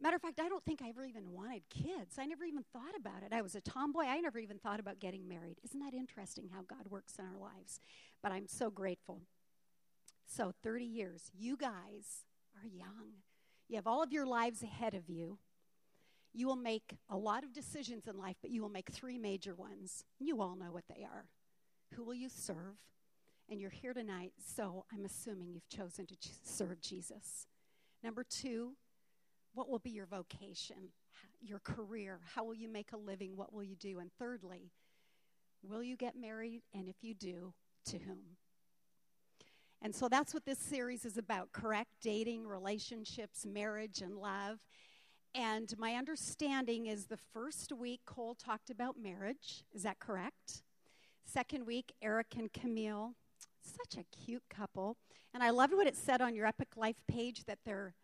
Matter 0.00 0.16
of 0.16 0.22
fact, 0.22 0.40
I 0.40 0.48
don't 0.48 0.64
think 0.64 0.82
I 0.82 0.90
ever 0.90 1.04
even 1.06 1.32
wanted 1.32 1.62
kids. 1.70 2.16
I 2.18 2.26
never 2.26 2.44
even 2.44 2.64
thought 2.72 2.94
about 2.98 3.22
it. 3.24 3.32
I 3.32 3.40
was 3.40 3.54
a 3.54 3.62
tomboy. 3.62 4.04
I 4.04 4.20
never 4.20 4.38
even 4.38 4.58
thought 4.58 4.78
about 4.78 5.00
getting 5.00 5.26
married. 5.26 5.56
Isn't 5.64 5.80
that 5.80 5.94
interesting 5.94 6.50
how 6.52 6.62
God 6.62 6.90
works 6.90 7.14
in 7.18 7.24
our 7.24 7.38
lives? 7.38 7.80
But 8.22 8.32
I'm 8.32 8.46
so 8.46 8.70
grateful. 8.70 9.22
So, 10.26 10.52
30 10.62 10.84
years. 10.84 11.30
You 11.34 11.56
guys 11.56 12.24
are 12.62 12.68
young. 12.68 13.22
You 13.68 13.76
have 13.76 13.86
all 13.86 14.02
of 14.02 14.12
your 14.12 14.26
lives 14.26 14.62
ahead 14.62 14.94
of 14.94 15.08
you. 15.08 15.38
You 16.34 16.46
will 16.46 16.56
make 16.56 16.98
a 17.08 17.16
lot 17.16 17.44
of 17.44 17.54
decisions 17.54 18.06
in 18.06 18.18
life, 18.18 18.36
but 18.42 18.50
you 18.50 18.60
will 18.60 18.68
make 18.68 18.90
three 18.90 19.16
major 19.16 19.54
ones. 19.54 20.04
You 20.18 20.42
all 20.42 20.56
know 20.56 20.72
what 20.72 20.84
they 20.94 21.02
are. 21.04 21.24
Who 21.94 22.04
will 22.04 22.14
you 22.14 22.28
serve? 22.28 22.76
And 23.48 23.60
you're 23.60 23.70
here 23.70 23.94
tonight, 23.94 24.32
so 24.54 24.84
I'm 24.92 25.04
assuming 25.04 25.52
you've 25.52 25.68
chosen 25.68 26.04
to 26.06 26.16
serve 26.44 26.80
Jesus. 26.82 27.46
Number 28.02 28.24
two, 28.24 28.72
what 29.56 29.70
will 29.70 29.78
be 29.78 29.90
your 29.90 30.06
vocation, 30.06 30.90
your 31.40 31.60
career? 31.60 32.20
How 32.34 32.44
will 32.44 32.54
you 32.54 32.68
make 32.68 32.92
a 32.92 32.96
living? 32.98 33.36
What 33.36 33.54
will 33.54 33.64
you 33.64 33.74
do? 33.74 33.98
And 33.98 34.10
thirdly, 34.18 34.70
will 35.62 35.82
you 35.82 35.96
get 35.96 36.14
married? 36.14 36.60
And 36.74 36.88
if 36.88 36.96
you 37.00 37.14
do, 37.14 37.54
to 37.86 37.98
whom? 37.98 38.36
And 39.80 39.94
so 39.94 40.08
that's 40.08 40.34
what 40.34 40.44
this 40.44 40.58
series 40.58 41.06
is 41.06 41.16
about 41.16 41.52
correct 41.52 41.90
dating, 42.02 42.46
relationships, 42.46 43.46
marriage, 43.46 44.02
and 44.02 44.16
love. 44.16 44.58
And 45.34 45.72
my 45.78 45.94
understanding 45.94 46.86
is 46.86 47.06
the 47.06 47.18
first 47.32 47.72
week 47.72 48.00
Cole 48.04 48.34
talked 48.34 48.68
about 48.68 48.96
marriage. 49.02 49.64
Is 49.74 49.84
that 49.84 50.00
correct? 50.00 50.64
Second 51.24 51.66
week, 51.66 51.94
Eric 52.02 52.34
and 52.38 52.52
Camille. 52.52 53.14
Such 53.62 53.98
a 53.98 54.24
cute 54.24 54.44
couple. 54.50 54.98
And 55.32 55.42
I 55.42 55.48
loved 55.48 55.72
what 55.72 55.86
it 55.86 55.96
said 55.96 56.20
on 56.20 56.34
your 56.34 56.46
Epic 56.46 56.68
Life 56.76 57.00
page 57.08 57.44
that 57.46 57.58
they're 57.64 57.94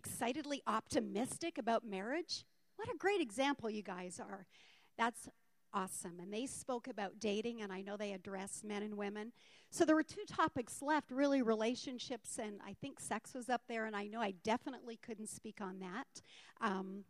excitedly 0.00 0.62
optimistic 0.66 1.58
about 1.58 1.84
marriage. 1.84 2.46
What 2.76 2.88
a 2.88 2.96
great 2.96 3.20
example 3.20 3.68
you 3.68 3.82
guys 3.82 4.18
are. 4.18 4.46
That's 4.96 5.28
awesome. 5.74 6.18
And 6.18 6.32
they 6.32 6.46
spoke 6.46 6.88
about 6.88 7.20
dating, 7.20 7.60
and 7.60 7.70
I 7.70 7.82
know 7.82 7.98
they 7.98 8.14
addressed 8.14 8.64
men 8.64 8.82
and 8.82 8.96
women. 8.96 9.32
So 9.70 9.84
there 9.84 9.94
were 9.94 10.02
two 10.02 10.24
topics 10.26 10.80
left 10.80 11.10
really 11.10 11.42
relationships, 11.42 12.38
and 12.38 12.60
I 12.66 12.74
think 12.80 12.98
sex 12.98 13.34
was 13.34 13.50
up 13.50 13.60
there, 13.68 13.84
and 13.84 13.94
I 13.94 14.06
know 14.06 14.22
I 14.22 14.32
definitely 14.42 14.98
couldn't 15.02 15.28
speak 15.28 15.60
on 15.60 15.80
that. 15.80 16.22
Um, 16.62 17.04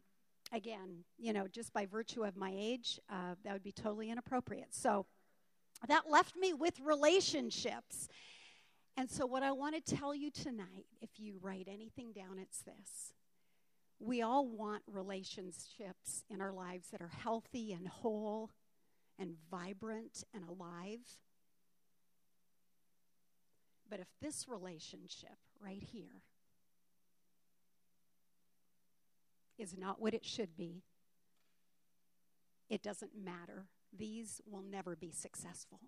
again, 0.53 1.05
you 1.17 1.33
know, 1.33 1.47
just 1.47 1.73
by 1.73 1.87
virtue 1.87 2.25
of 2.25 2.37
my 2.37 2.53
age, 2.57 2.99
uh, 3.09 3.37
that 3.45 3.53
would 3.53 3.63
be 3.63 3.73
totally 3.73 4.11
inappropriate. 4.11 4.75
So 4.75 5.07
that 5.87 6.11
left 6.11 6.37
me 6.37 6.53
with 6.53 6.75
relationships. 6.81 8.09
And 9.01 9.09
so, 9.09 9.25
what 9.25 9.43
I 9.43 9.51
want 9.51 9.75
to 9.75 9.97
tell 9.97 10.15
you 10.15 10.31
tonight, 10.31 10.85
if 11.01 11.09
you 11.17 11.39
write 11.41 11.67
anything 11.73 12.13
down, 12.13 12.39
it's 12.39 12.59
this. 12.59 13.15
We 13.99 14.21
all 14.21 14.47
want 14.47 14.83
relationships 14.87 16.23
in 16.29 16.43
our 16.43 16.53
lives 16.53 16.89
that 16.89 17.01
are 17.01 17.09
healthy 17.09 17.73
and 17.73 17.89
whole 17.89 18.51
and 19.19 19.37
vibrant 19.51 20.25
and 20.35 20.45
alive. 20.45 20.99
But 23.89 24.01
if 24.01 24.09
this 24.21 24.47
relationship 24.47 25.39
right 25.59 25.83
here 25.83 26.21
is 29.57 29.79
not 29.79 29.99
what 29.99 30.13
it 30.13 30.27
should 30.27 30.59
be, 30.59 30.83
it 32.69 32.83
doesn't 32.83 33.13
matter. 33.19 33.65
These 33.99 34.43
will 34.45 34.63
never 34.63 34.95
be 34.95 35.11
successful. 35.11 35.81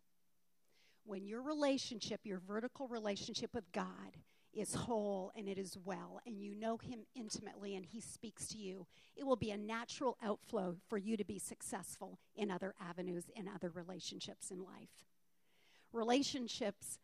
When 1.04 1.26
your 1.26 1.42
relationship, 1.42 2.20
your 2.24 2.38
vertical 2.38 2.88
relationship 2.88 3.54
with 3.54 3.70
God, 3.72 4.16
is 4.54 4.74
whole 4.74 5.32
and 5.36 5.48
it 5.48 5.58
is 5.58 5.78
well, 5.84 6.20
and 6.26 6.40
you 6.40 6.54
know 6.54 6.76
Him 6.76 7.00
intimately 7.14 7.74
and 7.74 7.84
He 7.84 8.00
speaks 8.00 8.46
to 8.48 8.58
you, 8.58 8.86
it 9.16 9.24
will 9.24 9.36
be 9.36 9.50
a 9.50 9.56
natural 9.56 10.16
outflow 10.22 10.76
for 10.88 10.98
you 10.98 11.16
to 11.16 11.24
be 11.24 11.38
successful 11.38 12.18
in 12.36 12.50
other 12.50 12.74
avenues, 12.80 13.24
in 13.34 13.48
other 13.48 13.70
relationships 13.70 14.50
in 14.50 14.58
life. 14.62 14.90
Relationships, 15.92 16.98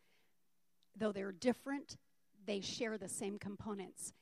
though 0.95 1.11
they're 1.11 1.31
different, 1.31 1.97
they 2.45 2.61
share 2.61 2.97
the 2.97 3.09
same 3.09 3.37
components. 3.37 4.13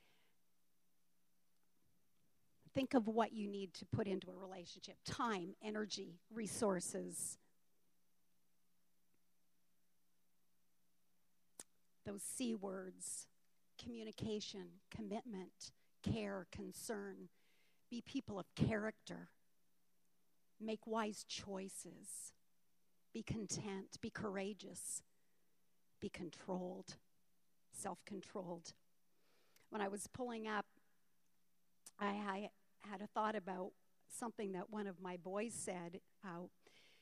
Think 2.73 2.93
of 2.93 3.07
what 3.07 3.33
you 3.33 3.47
need 3.47 3.73
to 3.75 3.85
put 3.85 4.07
into 4.07 4.29
a 4.29 4.35
relationship 4.35 4.97
time, 5.05 5.55
energy, 5.63 6.19
resources. 6.31 7.37
Those 12.07 12.23
C 12.23 12.55
words 12.55 13.27
communication, 13.83 14.79
commitment, 14.89 15.71
care, 16.01 16.47
concern. 16.51 17.27
Be 17.91 18.01
people 18.01 18.39
of 18.39 18.45
character. 18.55 19.29
Make 20.59 20.87
wise 20.87 21.25
choices. 21.27 22.31
Be 23.13 23.23
content. 23.23 23.97
Be 24.01 24.09
courageous. 24.09 25.03
Be 25.99 26.09
controlled. 26.09 26.95
Self 27.73 27.99
controlled. 28.05 28.73
When 29.69 29.81
I 29.81 29.89
was 29.89 30.07
pulling 30.07 30.47
up, 30.47 30.65
I, 31.99 32.05
I, 32.05 32.49
had 32.89 33.01
a 33.01 33.07
thought 33.07 33.35
about 33.35 33.71
something 34.17 34.53
that 34.53 34.69
one 34.69 34.87
of 34.87 35.01
my 35.01 35.17
boys 35.17 35.53
said 35.53 35.99
uh, 36.23 36.45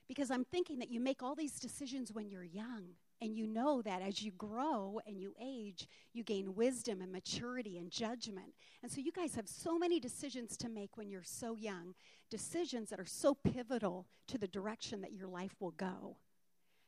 because 0.07 0.31
I'm 0.31 0.45
thinking 0.45 0.79
that 0.79 0.89
you 0.89 0.99
make 0.99 1.21
all 1.21 1.35
these 1.35 1.59
decisions 1.59 2.11
when 2.11 2.27
you're 2.27 2.43
young. 2.43 2.95
And 3.21 3.35
you 3.35 3.47
know 3.47 3.81
that 3.81 4.01
as 4.01 4.21
you 4.21 4.31
grow 4.31 4.99
and 5.07 5.19
you 5.19 5.33
age, 5.41 5.87
you 6.13 6.23
gain 6.23 6.53
wisdom 6.53 7.01
and 7.01 7.11
maturity 7.11 7.77
and 7.77 7.89
judgment. 7.89 8.53
And 8.83 8.91
so 8.91 8.99
you 8.99 9.11
guys 9.11 9.35
have 9.35 9.47
so 9.47 9.79
many 9.79 9.99
decisions 9.99 10.57
to 10.57 10.69
make 10.69 10.97
when 10.97 11.09
you're 11.09 11.23
so 11.23 11.55
young, 11.55 11.95
decisions 12.29 12.89
that 12.89 12.99
are 12.99 13.05
so 13.05 13.33
pivotal 13.33 14.05
to 14.27 14.37
the 14.37 14.47
direction 14.47 15.01
that 15.01 15.13
your 15.13 15.27
life 15.27 15.55
will 15.59 15.71
go. 15.71 16.17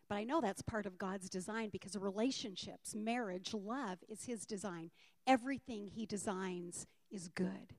But 0.09 0.15
I 0.15 0.25
know 0.25 0.41
that's 0.41 0.61
part 0.61 0.85
of 0.85 0.97
God's 0.97 1.29
design 1.29 1.69
because 1.69 1.97
relationships, 1.97 2.93
marriage, 2.93 3.53
love 3.53 3.99
is 4.09 4.25
His 4.25 4.45
design. 4.45 4.91
Everything 5.25 5.87
He 5.87 6.05
designs 6.05 6.87
is 7.09 7.29
good. 7.29 7.73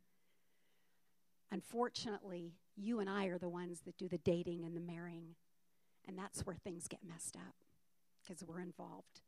Unfortunately, 1.50 2.54
you 2.76 3.00
and 3.00 3.08
I 3.10 3.26
are 3.26 3.38
the 3.38 3.48
ones 3.48 3.80
that 3.84 3.96
do 3.96 4.08
the 4.08 4.18
dating 4.18 4.64
and 4.64 4.76
the 4.76 4.80
marrying. 4.80 5.34
And 6.06 6.18
that's 6.18 6.46
where 6.46 6.56
things 6.56 6.88
get 6.88 7.00
messed 7.06 7.36
up 7.36 7.67
because 8.28 8.44
we're 8.46 8.60
involved. 8.60 9.20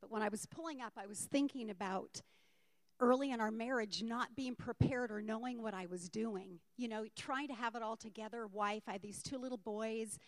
But 0.00 0.10
when 0.10 0.22
I 0.22 0.28
was 0.28 0.46
pulling 0.46 0.80
up, 0.80 0.92
I 0.96 1.06
was 1.06 1.20
thinking 1.20 1.70
about 1.70 2.20
early 3.00 3.32
in 3.32 3.40
our 3.40 3.50
marriage 3.50 4.02
not 4.02 4.36
being 4.36 4.54
prepared 4.54 5.10
or 5.10 5.20
knowing 5.20 5.62
what 5.62 5.74
I 5.74 5.86
was 5.86 6.08
doing. 6.08 6.60
You 6.76 6.88
know, 6.88 7.06
trying 7.16 7.48
to 7.48 7.54
have 7.54 7.74
it 7.74 7.82
all 7.82 7.96
together. 7.96 8.46
Wife, 8.46 8.82
I 8.86 8.92
had 8.92 9.02
these 9.02 9.22
two 9.22 9.38
little 9.38 9.58
boys, 9.58 10.18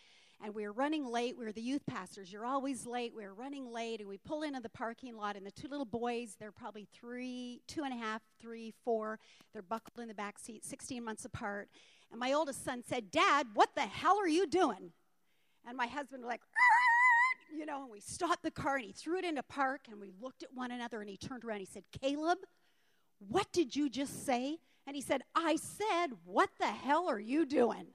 and 0.43 0.53
we 0.53 0.63
were 0.63 0.73
running 0.73 1.05
late. 1.05 1.37
We 1.37 1.45
were 1.45 1.51
the 1.51 1.61
youth 1.61 1.85
pastors. 1.85 2.31
You're 2.31 2.45
always 2.45 2.85
late. 2.85 3.13
We 3.15 3.23
were 3.23 3.33
running 3.33 3.71
late, 3.71 3.99
and 3.99 4.09
we 4.09 4.17
pull 4.17 4.41
into 4.41 4.59
the 4.59 4.69
parking 4.69 5.15
lot, 5.15 5.35
and 5.35 5.45
the 5.45 5.51
two 5.51 5.67
little 5.67 5.85
boys, 5.85 6.35
they're 6.39 6.51
probably 6.51 6.87
three, 6.93 7.61
two 7.67 7.83
and 7.83 7.93
a 7.93 7.97
half, 7.97 8.21
three, 8.41 8.73
four. 8.83 9.19
They're 9.53 9.61
buckled 9.61 9.99
in 9.99 10.07
the 10.07 10.15
back 10.15 10.39
seat, 10.39 10.65
16 10.65 11.03
months 11.03 11.23
apart. 11.25 11.69
And 12.11 12.19
my 12.19 12.33
oldest 12.33 12.65
son 12.65 12.83
said, 12.87 13.11
Dad, 13.11 13.47
what 13.53 13.69
the 13.75 13.81
hell 13.81 14.17
are 14.19 14.27
you 14.27 14.47
doing? 14.47 14.91
And 15.67 15.75
my 15.75 15.87
husband 15.87 16.23
was 16.23 16.29
like, 16.29 16.41
you 17.55 17.65
know, 17.65 17.83
and 17.83 17.91
we 17.91 17.99
stopped 17.99 18.43
the 18.43 18.51
car 18.51 18.75
and 18.75 18.85
he 18.85 18.91
threw 18.91 19.17
it 19.17 19.25
into 19.25 19.43
park 19.43 19.81
and 19.89 19.99
we 19.99 20.11
looked 20.21 20.43
at 20.43 20.53
one 20.53 20.71
another 20.71 21.01
and 21.01 21.09
he 21.09 21.17
turned 21.17 21.43
around. 21.43 21.59
He 21.59 21.65
said, 21.65 21.83
Caleb, 22.01 22.39
what 23.19 23.51
did 23.51 23.75
you 23.75 23.89
just 23.89 24.25
say? 24.25 24.59
And 24.85 24.95
he 24.95 25.01
said, 25.01 25.21
I 25.35 25.57
said, 25.57 26.07
what 26.25 26.49
the 26.59 26.67
hell 26.67 27.09
are 27.09 27.19
you 27.19 27.45
doing? 27.45 27.87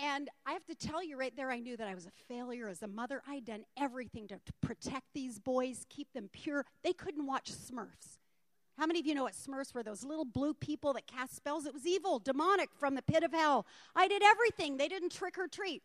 And 0.00 0.28
I 0.46 0.52
have 0.52 0.64
to 0.66 0.74
tell 0.76 1.02
you 1.02 1.18
right 1.18 1.34
there, 1.36 1.50
I 1.50 1.58
knew 1.58 1.76
that 1.76 1.88
I 1.88 1.94
was 1.94 2.06
a 2.06 2.12
failure 2.28 2.68
as 2.68 2.82
a 2.82 2.86
mother. 2.86 3.20
I'd 3.26 3.44
done 3.44 3.64
everything 3.76 4.28
to, 4.28 4.36
to, 4.36 4.52
protect 4.60 5.06
these 5.12 5.40
boys, 5.40 5.84
keep 5.88 6.12
them 6.12 6.30
pure. 6.32 6.64
They 6.84 6.92
couldn't 6.92 7.26
watch 7.26 7.50
Smurfs. 7.52 8.18
How 8.76 8.86
many 8.86 9.00
of 9.00 9.06
you 9.06 9.14
know 9.16 9.24
what 9.24 9.34
Smurfs 9.34 9.74
were? 9.74 9.82
Those 9.82 10.04
little 10.04 10.24
blue 10.24 10.54
people 10.54 10.92
that 10.92 11.08
cast 11.08 11.34
spells? 11.34 11.66
It 11.66 11.74
was 11.74 11.84
evil, 11.84 12.20
demonic 12.20 12.70
from 12.78 12.94
the 12.94 13.02
pit 13.02 13.24
of 13.24 13.32
hell. 13.32 13.66
I 13.96 14.06
did 14.06 14.22
everything. 14.22 14.76
They 14.76 14.86
didn't 14.86 15.10
trick 15.10 15.36
or 15.36 15.48
treat. 15.48 15.82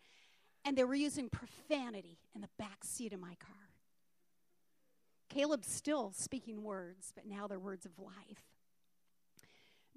And 0.65 0.77
they 0.77 0.83
were 0.83 0.95
using 0.95 1.29
profanity 1.29 2.17
in 2.33 2.41
the 2.41 2.49
back 2.57 2.83
seat 2.83 3.13
of 3.13 3.19
my 3.19 3.35
car. 3.35 3.69
Caleb's 5.29 5.67
still 5.67 6.11
speaking 6.15 6.63
words, 6.63 7.11
but 7.15 7.25
now 7.25 7.47
they're 7.47 7.59
words 7.59 7.85
of 7.85 7.91
life. 7.97 8.43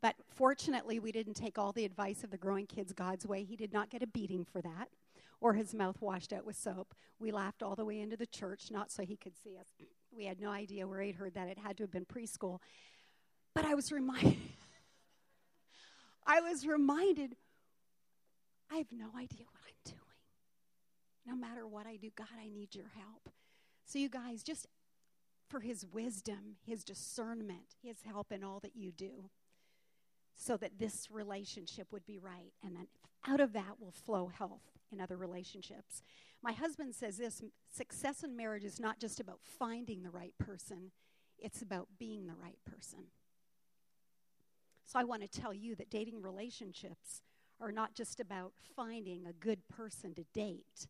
But 0.00 0.16
fortunately, 0.34 0.98
we 0.98 1.12
didn't 1.12 1.34
take 1.34 1.58
all 1.58 1.72
the 1.72 1.84
advice 1.84 2.24
of 2.24 2.30
the 2.30 2.36
growing 2.36 2.66
kids 2.66 2.92
God's 2.92 3.26
way. 3.26 3.44
He 3.44 3.56
did 3.56 3.72
not 3.72 3.90
get 3.90 4.02
a 4.02 4.06
beating 4.06 4.44
for 4.44 4.60
that 4.62 4.88
or 5.40 5.54
his 5.54 5.74
mouth 5.74 6.00
washed 6.00 6.32
out 6.32 6.44
with 6.44 6.56
soap. 6.56 6.94
We 7.18 7.30
laughed 7.30 7.62
all 7.62 7.74
the 7.74 7.84
way 7.84 8.00
into 8.00 8.16
the 8.16 8.26
church, 8.26 8.70
not 8.70 8.90
so 8.90 9.02
he 9.02 9.16
could 9.16 9.36
see 9.36 9.56
us. 9.58 9.66
We 10.10 10.24
had 10.24 10.40
no 10.40 10.50
idea 10.50 10.86
where 10.86 11.00
he'd 11.00 11.16
heard 11.16 11.34
that. 11.34 11.48
It 11.48 11.58
had 11.58 11.76
to 11.78 11.82
have 11.82 11.90
been 11.90 12.06
preschool. 12.06 12.60
But 13.54 13.64
I 13.64 13.74
was 13.74 13.92
reminded, 13.92 14.36
I 16.26 16.40
was 16.40 16.66
reminded, 16.66 17.36
I 18.70 18.76
have 18.76 18.92
no 18.92 19.10
idea. 19.16 19.46
No 21.26 21.34
matter 21.34 21.66
what 21.66 21.86
I 21.86 21.96
do, 21.96 22.10
God, 22.16 22.28
I 22.40 22.48
need 22.48 22.74
your 22.74 22.92
help. 22.94 23.30
So, 23.84 23.98
you 23.98 24.08
guys, 24.08 24.42
just 24.42 24.66
for 25.48 25.60
his 25.60 25.86
wisdom, 25.86 26.56
his 26.64 26.84
discernment, 26.84 27.74
his 27.82 28.02
help 28.02 28.32
in 28.32 28.44
all 28.44 28.60
that 28.60 28.76
you 28.76 28.92
do 28.92 29.30
so 30.36 30.56
that 30.58 30.78
this 30.78 31.08
relationship 31.10 31.88
would 31.92 32.06
be 32.06 32.18
right. 32.18 32.52
And 32.62 32.76
then 32.76 32.86
out 33.26 33.40
of 33.40 33.52
that 33.54 33.80
will 33.80 33.92
flow 33.92 34.28
health 34.28 34.78
in 34.92 35.00
other 35.00 35.16
relationships. 35.16 36.02
My 36.42 36.52
husband 36.52 36.94
says 36.94 37.16
this 37.16 37.42
success 37.74 38.22
in 38.22 38.36
marriage 38.36 38.64
is 38.64 38.78
not 38.78 39.00
just 39.00 39.18
about 39.18 39.40
finding 39.42 40.02
the 40.02 40.10
right 40.10 40.34
person, 40.38 40.92
it's 41.38 41.62
about 41.62 41.88
being 41.98 42.26
the 42.26 42.34
right 42.34 42.58
person. 42.64 43.06
So 44.84 44.98
I 44.98 45.04
want 45.04 45.22
to 45.22 45.40
tell 45.40 45.52
you 45.52 45.74
that 45.76 45.90
dating 45.90 46.22
relationships 46.22 47.22
are 47.60 47.72
not 47.72 47.94
just 47.94 48.20
about 48.20 48.52
finding 48.76 49.26
a 49.26 49.32
good 49.32 49.66
person 49.68 50.14
to 50.14 50.24
date, 50.32 50.86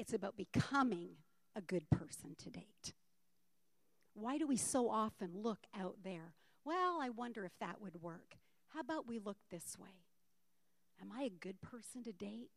it's 0.00 0.14
about 0.14 0.34
becoming 0.34 1.10
a 1.54 1.60
good 1.60 1.90
person 1.90 2.34
to 2.38 2.48
date. 2.48 2.94
Why 4.14 4.38
do 4.38 4.46
we 4.46 4.56
so 4.56 4.88
often 4.88 5.30
look 5.34 5.66
out 5.78 5.96
there? 6.02 6.32
Well, 6.64 6.98
I 7.02 7.10
wonder 7.10 7.44
if 7.44 7.52
that 7.60 7.82
would 7.82 8.00
work. 8.00 8.36
How 8.72 8.80
about 8.80 9.06
we 9.06 9.18
look 9.18 9.36
this 9.50 9.76
way? 9.78 10.06
Am 11.02 11.12
I 11.12 11.24
a 11.24 11.30
good 11.30 11.60
person 11.60 12.02
to 12.04 12.12
date? 12.12 12.48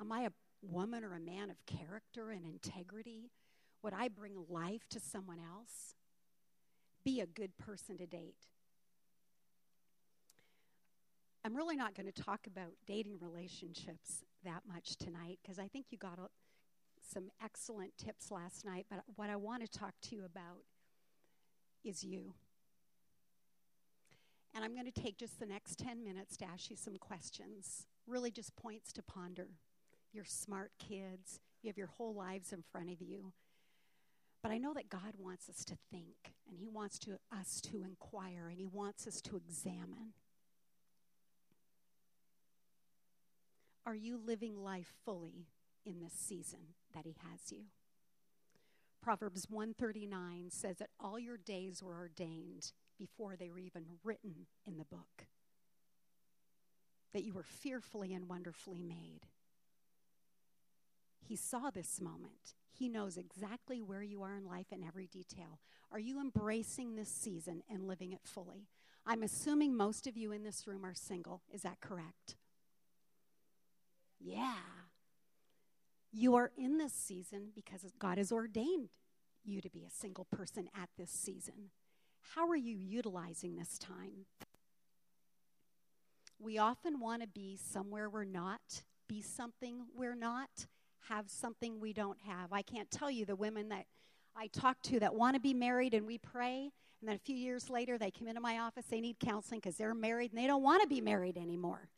Am 0.00 0.12
I 0.12 0.22
a 0.22 0.30
woman 0.62 1.02
or 1.02 1.16
a 1.16 1.20
man 1.20 1.50
of 1.50 1.56
character 1.66 2.30
and 2.30 2.46
integrity? 2.46 3.32
Would 3.82 3.92
I 3.92 4.06
bring 4.06 4.34
life 4.48 4.88
to 4.90 5.00
someone 5.00 5.38
else? 5.40 5.96
Be 7.04 7.20
a 7.20 7.26
good 7.26 7.58
person 7.58 7.98
to 7.98 8.06
date. 8.06 8.46
I'm 11.44 11.56
really 11.56 11.76
not 11.76 11.96
going 11.96 12.10
to 12.10 12.22
talk 12.22 12.46
about 12.46 12.74
dating 12.86 13.18
relationships 13.18 14.24
that 14.44 14.62
much 14.66 14.96
tonight 14.96 15.38
because 15.42 15.58
I 15.58 15.68
think 15.68 15.86
you 15.90 15.98
got 15.98 16.18
a, 16.18 16.28
some 17.12 17.30
excellent 17.42 17.96
tips 17.98 18.30
last 18.30 18.64
night. 18.64 18.86
But 18.90 19.02
what 19.16 19.30
I 19.30 19.36
want 19.36 19.62
to 19.62 19.78
talk 19.78 19.94
to 20.02 20.16
you 20.16 20.24
about 20.24 20.64
is 21.84 22.04
you. 22.04 22.34
And 24.54 24.64
I'm 24.64 24.74
going 24.74 24.90
to 24.90 25.00
take 25.00 25.16
just 25.16 25.38
the 25.38 25.46
next 25.46 25.78
10 25.78 26.02
minutes 26.02 26.36
to 26.38 26.44
ask 26.44 26.70
you 26.70 26.76
some 26.76 26.96
questions, 26.96 27.86
really 28.06 28.30
just 28.30 28.56
points 28.56 28.92
to 28.94 29.02
ponder. 29.02 29.48
You're 30.12 30.24
smart 30.24 30.72
kids, 30.78 31.38
you 31.62 31.68
have 31.68 31.78
your 31.78 31.86
whole 31.86 32.14
lives 32.14 32.52
in 32.52 32.62
front 32.62 32.90
of 32.90 33.00
you. 33.00 33.32
But 34.42 34.50
I 34.50 34.58
know 34.58 34.72
that 34.74 34.88
God 34.88 35.14
wants 35.18 35.48
us 35.48 35.64
to 35.66 35.76
think, 35.90 36.34
and 36.48 36.58
He 36.58 36.68
wants 36.68 36.98
to, 37.00 37.18
us 37.30 37.60
to 37.62 37.82
inquire, 37.82 38.48
and 38.48 38.58
He 38.58 38.66
wants 38.66 39.06
us 39.06 39.20
to 39.22 39.36
examine. 39.36 40.14
Are 43.90 43.96
you 43.96 44.20
living 44.24 44.62
life 44.62 44.94
fully 45.04 45.48
in 45.84 45.98
this 45.98 46.12
season 46.12 46.60
that 46.94 47.06
He 47.06 47.16
has 47.28 47.50
you? 47.50 47.62
Proverbs 49.02 49.46
139 49.50 50.50
says 50.50 50.76
that 50.76 50.90
all 51.00 51.18
your 51.18 51.36
days 51.36 51.82
were 51.82 51.96
ordained 51.98 52.70
before 52.96 53.34
they 53.34 53.50
were 53.50 53.58
even 53.58 53.86
written 54.04 54.46
in 54.64 54.78
the 54.78 54.84
book. 54.84 55.26
That 57.12 57.24
you 57.24 57.32
were 57.32 57.42
fearfully 57.42 58.14
and 58.14 58.28
wonderfully 58.28 58.84
made. 58.84 59.26
He 61.26 61.34
saw 61.34 61.70
this 61.70 62.00
moment. 62.00 62.54
He 62.72 62.88
knows 62.88 63.16
exactly 63.16 63.82
where 63.82 64.04
you 64.04 64.22
are 64.22 64.36
in 64.36 64.46
life 64.46 64.70
in 64.70 64.84
every 64.84 65.08
detail. 65.08 65.58
Are 65.90 65.98
you 65.98 66.20
embracing 66.20 66.94
this 66.94 67.10
season 67.10 67.64
and 67.68 67.88
living 67.88 68.12
it 68.12 68.22
fully? 68.22 68.68
I'm 69.04 69.24
assuming 69.24 69.76
most 69.76 70.06
of 70.06 70.16
you 70.16 70.30
in 70.30 70.44
this 70.44 70.68
room 70.68 70.86
are 70.86 70.94
single. 70.94 71.42
Is 71.52 71.62
that 71.62 71.80
correct? 71.80 72.36
Yeah. 74.20 74.54
You 76.12 76.34
are 76.34 76.50
in 76.56 76.78
this 76.78 76.92
season 76.92 77.50
because 77.54 77.84
God 77.98 78.18
has 78.18 78.30
ordained 78.30 78.90
you 79.44 79.60
to 79.60 79.70
be 79.70 79.84
a 79.84 79.90
single 79.90 80.26
person 80.30 80.68
at 80.74 80.90
this 80.98 81.10
season. 81.10 81.70
How 82.34 82.48
are 82.48 82.56
you 82.56 82.76
utilizing 82.76 83.56
this 83.56 83.78
time? 83.78 84.26
We 86.38 86.58
often 86.58 87.00
want 87.00 87.22
to 87.22 87.28
be 87.28 87.56
somewhere 87.56 88.08
we're 88.10 88.24
not, 88.24 88.82
be 89.08 89.22
something 89.22 89.86
we're 89.94 90.14
not, 90.14 90.66
have 91.08 91.30
something 91.30 91.80
we 91.80 91.92
don't 91.92 92.18
have. 92.26 92.52
I 92.52 92.62
can't 92.62 92.90
tell 92.90 93.10
you 93.10 93.24
the 93.24 93.36
women 93.36 93.68
that 93.70 93.86
I 94.36 94.48
talk 94.48 94.82
to 94.84 95.00
that 95.00 95.14
want 95.14 95.34
to 95.34 95.40
be 95.40 95.54
married 95.54 95.94
and 95.94 96.06
we 96.06 96.18
pray, 96.18 96.70
and 97.00 97.08
then 97.08 97.16
a 97.16 97.18
few 97.18 97.36
years 97.36 97.68
later 97.68 97.98
they 97.98 98.10
come 98.10 98.28
into 98.28 98.40
my 98.40 98.58
office, 98.58 98.86
they 98.86 99.00
need 99.00 99.18
counseling 99.18 99.60
because 99.60 99.76
they're 99.76 99.94
married 99.94 100.32
and 100.32 100.40
they 100.40 100.46
don't 100.46 100.62
want 100.62 100.82
to 100.82 100.88
be 100.88 101.00
married 101.00 101.36
anymore. 101.36 101.88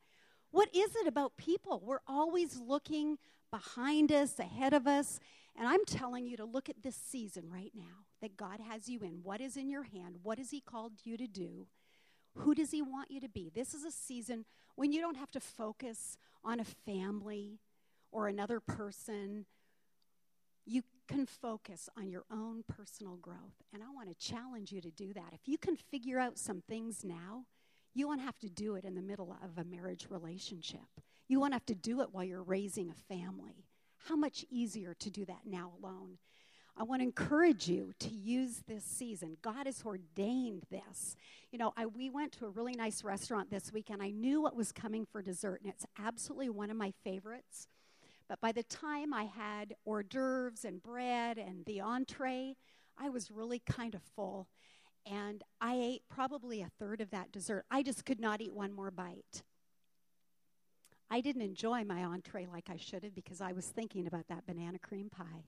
What 0.52 0.68
is 0.74 0.94
it 0.96 1.06
about 1.06 1.36
people? 1.36 1.82
We're 1.84 2.02
always 2.06 2.60
looking 2.60 3.18
behind 3.50 4.12
us, 4.12 4.38
ahead 4.38 4.74
of 4.74 4.86
us, 4.86 5.18
and 5.56 5.66
I'm 5.66 5.84
telling 5.84 6.26
you 6.26 6.36
to 6.36 6.44
look 6.44 6.68
at 6.68 6.82
this 6.82 6.94
season 6.94 7.50
right 7.50 7.72
now 7.74 8.04
that 8.20 8.36
God 8.36 8.60
has 8.60 8.88
you 8.88 9.00
in. 9.00 9.20
What 9.22 9.40
is 9.40 9.56
in 9.56 9.68
your 9.68 9.82
hand? 9.82 10.16
What 10.22 10.38
has 10.38 10.50
He 10.50 10.60
called 10.60 10.92
you 11.04 11.16
to 11.16 11.26
do? 11.26 11.66
Who 12.36 12.54
does 12.54 12.70
He 12.70 12.80
want 12.82 13.10
you 13.10 13.20
to 13.20 13.28
be? 13.28 13.50
This 13.54 13.74
is 13.74 13.84
a 13.84 13.90
season 13.90 14.44
when 14.76 14.92
you 14.92 15.00
don't 15.00 15.16
have 15.16 15.30
to 15.32 15.40
focus 15.40 16.16
on 16.44 16.60
a 16.60 16.64
family 16.64 17.58
or 18.10 18.28
another 18.28 18.60
person. 18.60 19.46
You 20.64 20.82
can 21.08 21.26
focus 21.26 21.88
on 21.96 22.08
your 22.10 22.24
own 22.30 22.62
personal 22.66 23.16
growth. 23.16 23.62
And 23.72 23.82
I 23.82 23.90
want 23.94 24.08
to 24.08 24.14
challenge 24.14 24.70
you 24.70 24.80
to 24.80 24.90
do 24.90 25.12
that. 25.14 25.32
If 25.32 25.46
you 25.46 25.58
can 25.58 25.76
figure 25.76 26.18
out 26.18 26.38
some 26.38 26.62
things 26.68 27.04
now, 27.04 27.44
you 27.94 28.08
won't 28.08 28.20
have 28.20 28.38
to 28.40 28.48
do 28.48 28.74
it 28.74 28.84
in 28.84 28.94
the 28.94 29.02
middle 29.02 29.36
of 29.42 29.58
a 29.58 29.64
marriage 29.64 30.06
relationship. 30.08 30.80
You 31.28 31.40
won't 31.40 31.52
have 31.52 31.66
to 31.66 31.74
do 31.74 32.00
it 32.00 32.08
while 32.12 32.24
you're 32.24 32.42
raising 32.42 32.90
a 32.90 33.14
family. 33.14 33.66
How 34.08 34.16
much 34.16 34.44
easier 34.50 34.94
to 34.94 35.10
do 35.10 35.24
that 35.26 35.42
now 35.46 35.72
alone? 35.82 36.18
I 36.76 36.84
want 36.84 37.00
to 37.00 37.04
encourage 37.04 37.68
you 37.68 37.92
to 37.98 38.08
use 38.08 38.62
this 38.66 38.84
season. 38.84 39.36
God 39.42 39.66
has 39.66 39.82
ordained 39.84 40.64
this. 40.70 41.16
You 41.50 41.58
know, 41.58 41.74
I, 41.76 41.84
we 41.84 42.08
went 42.08 42.32
to 42.32 42.46
a 42.46 42.50
really 42.50 42.72
nice 42.72 43.04
restaurant 43.04 43.50
this 43.50 43.72
week, 43.72 43.90
and 43.90 44.02
I 44.02 44.10
knew 44.10 44.40
what 44.40 44.56
was 44.56 44.72
coming 44.72 45.04
for 45.04 45.20
dessert, 45.20 45.60
and 45.62 45.70
it's 45.70 45.84
absolutely 46.02 46.48
one 46.48 46.70
of 46.70 46.76
my 46.76 46.94
favorites. 47.04 47.68
But 48.26 48.40
by 48.40 48.52
the 48.52 48.62
time 48.62 49.12
I 49.12 49.24
had 49.24 49.74
hors 49.84 50.04
d'oeuvres 50.04 50.64
and 50.64 50.82
bread 50.82 51.36
and 51.36 51.66
the 51.66 51.82
entree, 51.82 52.56
I 52.98 53.10
was 53.10 53.30
really 53.30 53.60
kind 53.60 53.94
of 53.94 54.02
full. 54.02 54.48
And 55.04 55.42
I 55.60 55.74
ate 55.74 56.02
probably 56.08 56.62
a 56.62 56.70
third 56.78 57.00
of 57.00 57.10
that 57.10 57.32
dessert. 57.32 57.64
I 57.70 57.82
just 57.82 58.04
could 58.04 58.20
not 58.20 58.40
eat 58.40 58.54
one 58.54 58.72
more 58.72 58.90
bite. 58.90 59.42
I 61.10 61.20
didn't 61.20 61.42
enjoy 61.42 61.84
my 61.84 62.04
entree 62.04 62.46
like 62.50 62.70
I 62.70 62.76
should 62.76 63.04
have 63.04 63.14
because 63.14 63.40
I 63.40 63.52
was 63.52 63.66
thinking 63.66 64.06
about 64.06 64.28
that 64.28 64.46
banana 64.46 64.78
cream 64.78 65.10
pie. 65.10 65.44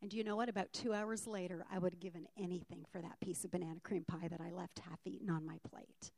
And 0.00 0.10
do 0.10 0.16
you 0.16 0.24
know 0.24 0.36
what? 0.36 0.48
About 0.48 0.72
two 0.72 0.94
hours 0.94 1.26
later, 1.26 1.64
I 1.72 1.78
would 1.78 1.94
have 1.94 2.00
given 2.00 2.26
anything 2.38 2.84
for 2.90 3.00
that 3.00 3.20
piece 3.20 3.44
of 3.44 3.50
banana 3.50 3.80
cream 3.82 4.04
pie 4.06 4.28
that 4.28 4.40
I 4.40 4.50
left 4.50 4.80
half 4.88 4.98
eaten 5.04 5.30
on 5.30 5.46
my 5.46 5.58
plate. 5.70 6.12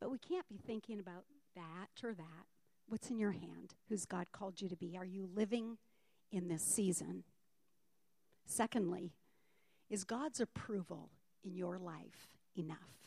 But 0.00 0.10
we 0.10 0.18
can't 0.18 0.48
be 0.48 0.56
thinking 0.56 0.98
about 0.98 1.24
that 1.54 2.04
or 2.04 2.14
that. 2.14 2.46
What's 2.88 3.10
in 3.10 3.18
your 3.18 3.32
hand? 3.32 3.74
Who's 3.88 4.06
God 4.06 4.32
called 4.32 4.60
you 4.60 4.68
to 4.68 4.76
be? 4.76 4.96
Are 4.96 5.04
you 5.04 5.28
living 5.34 5.78
in 6.32 6.48
this 6.48 6.62
season? 6.62 7.24
Secondly, 8.46 9.12
is 9.90 10.04
God's 10.04 10.40
approval 10.40 11.10
in 11.44 11.54
your 11.56 11.78
life 11.78 12.36
enough? 12.56 13.00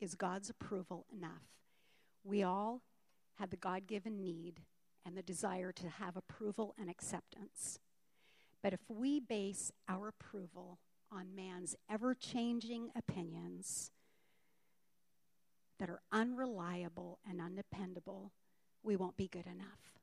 is 0.00 0.14
God's 0.14 0.50
approval 0.50 1.06
enough? 1.14 1.44
We 2.24 2.42
all 2.42 2.82
have 3.36 3.50
the 3.50 3.56
God 3.56 3.86
given 3.86 4.20
need 4.20 4.60
and 5.06 5.16
the 5.16 5.22
desire 5.22 5.72
to 5.72 5.88
have 5.88 6.16
approval 6.16 6.74
and 6.78 6.90
acceptance. 6.90 7.78
But 8.62 8.72
if 8.72 8.80
we 8.88 9.20
base 9.20 9.72
our 9.88 10.08
approval 10.08 10.78
on 11.12 11.34
man's 11.34 11.76
ever 11.88 12.14
changing 12.14 12.90
opinions 12.96 13.90
that 15.78 15.88
are 15.88 16.02
unreliable 16.12 17.18
and 17.28 17.40
undependable, 17.40 18.32
we 18.82 18.96
won't 18.96 19.16
be 19.16 19.28
good 19.28 19.46
enough. 19.46 19.99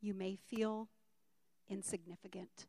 You 0.00 0.14
may 0.14 0.36
feel 0.36 0.88
insignificant 1.68 2.66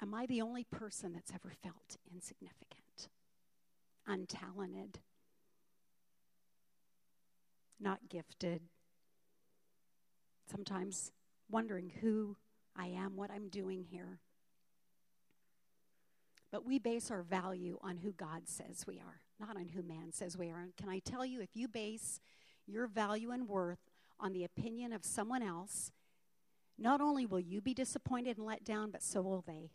Am 0.00 0.14
I 0.14 0.26
the 0.26 0.42
only 0.42 0.64
person 0.64 1.12
that's 1.12 1.32
ever 1.32 1.52
felt 1.62 1.96
insignificant, 2.12 3.08
untalented, 4.08 4.96
not 7.80 8.08
gifted? 8.08 8.62
Sometimes 10.48 11.10
wondering 11.50 11.92
who 12.00 12.36
I 12.76 12.86
am, 12.86 13.16
what 13.16 13.30
I'm 13.30 13.48
doing 13.48 13.84
here. 13.90 14.20
But 16.50 16.64
we 16.64 16.78
base 16.78 17.10
our 17.10 17.22
value 17.22 17.78
on 17.82 17.98
who 17.98 18.12
God 18.12 18.42
says 18.48 18.84
we 18.86 19.00
are, 19.00 19.20
not 19.40 19.56
on 19.56 19.68
who 19.68 19.82
man 19.82 20.12
says 20.12 20.38
we 20.38 20.48
are. 20.48 20.60
And 20.60 20.76
can 20.76 20.88
I 20.88 21.00
tell 21.00 21.26
you, 21.26 21.42
if 21.42 21.50
you 21.54 21.66
base 21.66 22.20
your 22.66 22.86
value 22.86 23.32
and 23.32 23.48
worth 23.48 23.87
on 24.20 24.32
the 24.32 24.44
opinion 24.44 24.92
of 24.92 25.04
someone 25.04 25.42
else, 25.42 25.92
not 26.78 27.00
only 27.00 27.26
will 27.26 27.40
you 27.40 27.60
be 27.60 27.74
disappointed 27.74 28.36
and 28.36 28.46
let 28.46 28.64
down, 28.64 28.90
but 28.90 29.02
so 29.02 29.22
will 29.22 29.44
they 29.46 29.70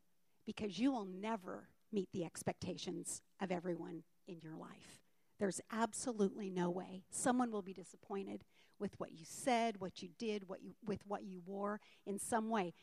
because 0.45 0.79
you 0.79 0.91
will 0.91 1.05
never 1.05 1.69
meet 1.91 2.09
the 2.11 2.25
expectations 2.25 3.21
of 3.41 3.51
everyone 3.51 4.03
in 4.27 4.39
your 4.41 4.55
life. 4.55 4.99
There's 5.39 5.61
absolutely 5.71 6.49
no 6.49 6.69
way. 6.69 7.03
Someone 7.11 7.51
will 7.51 7.61
be 7.61 7.73
disappointed 7.73 8.43
with 8.79 8.93
what 8.99 9.11
you 9.11 9.25
said, 9.25 9.79
what 9.79 10.01
you 10.01 10.09
did, 10.17 10.47
what 10.47 10.63
you, 10.63 10.73
with 10.85 11.05
what 11.05 11.23
you 11.23 11.41
wore 11.45 11.79
in 12.05 12.19
some 12.19 12.49
way. 12.49 12.73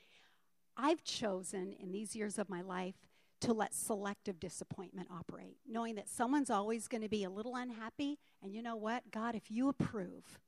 I've 0.76 1.04
chosen 1.04 1.74
in 1.78 1.92
these 1.92 2.14
years 2.14 2.38
of 2.38 2.48
my 2.48 2.60
life 2.60 2.94
to 3.40 3.52
let 3.52 3.74
selective 3.74 4.38
disappointment 4.38 5.08
operate, 5.10 5.56
knowing 5.66 5.94
that 5.94 6.08
someone's 6.08 6.50
always 6.50 6.88
going 6.88 7.02
to 7.02 7.08
be 7.08 7.24
a 7.24 7.30
little 7.30 7.56
unhappy. 7.56 8.18
And 8.42 8.54
you 8.54 8.62
know 8.62 8.76
what? 8.76 9.10
God, 9.10 9.34
if 9.34 9.50
you 9.50 9.68
approve, 9.68 10.38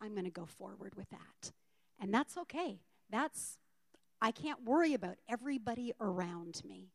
I'm 0.00 0.12
going 0.12 0.24
to 0.24 0.30
go 0.30 0.46
forward 0.46 0.94
with 0.96 1.08
that. 1.10 1.52
And 2.00 2.12
that's 2.12 2.36
okay. 2.36 2.80
That's 3.10 3.58
I 4.20 4.30
can't 4.30 4.64
worry 4.64 4.94
about 4.94 5.16
everybody 5.28 5.92
around 6.00 6.62
me. 6.66 6.88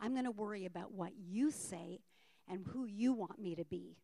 I'm 0.00 0.12
going 0.12 0.24
to 0.24 0.30
worry 0.30 0.64
about 0.64 0.92
what 0.92 1.12
you 1.16 1.50
say 1.50 2.00
and 2.48 2.64
who 2.66 2.86
you 2.86 3.12
want 3.12 3.38
me 3.38 3.54
to 3.54 3.64
be. 3.64 3.96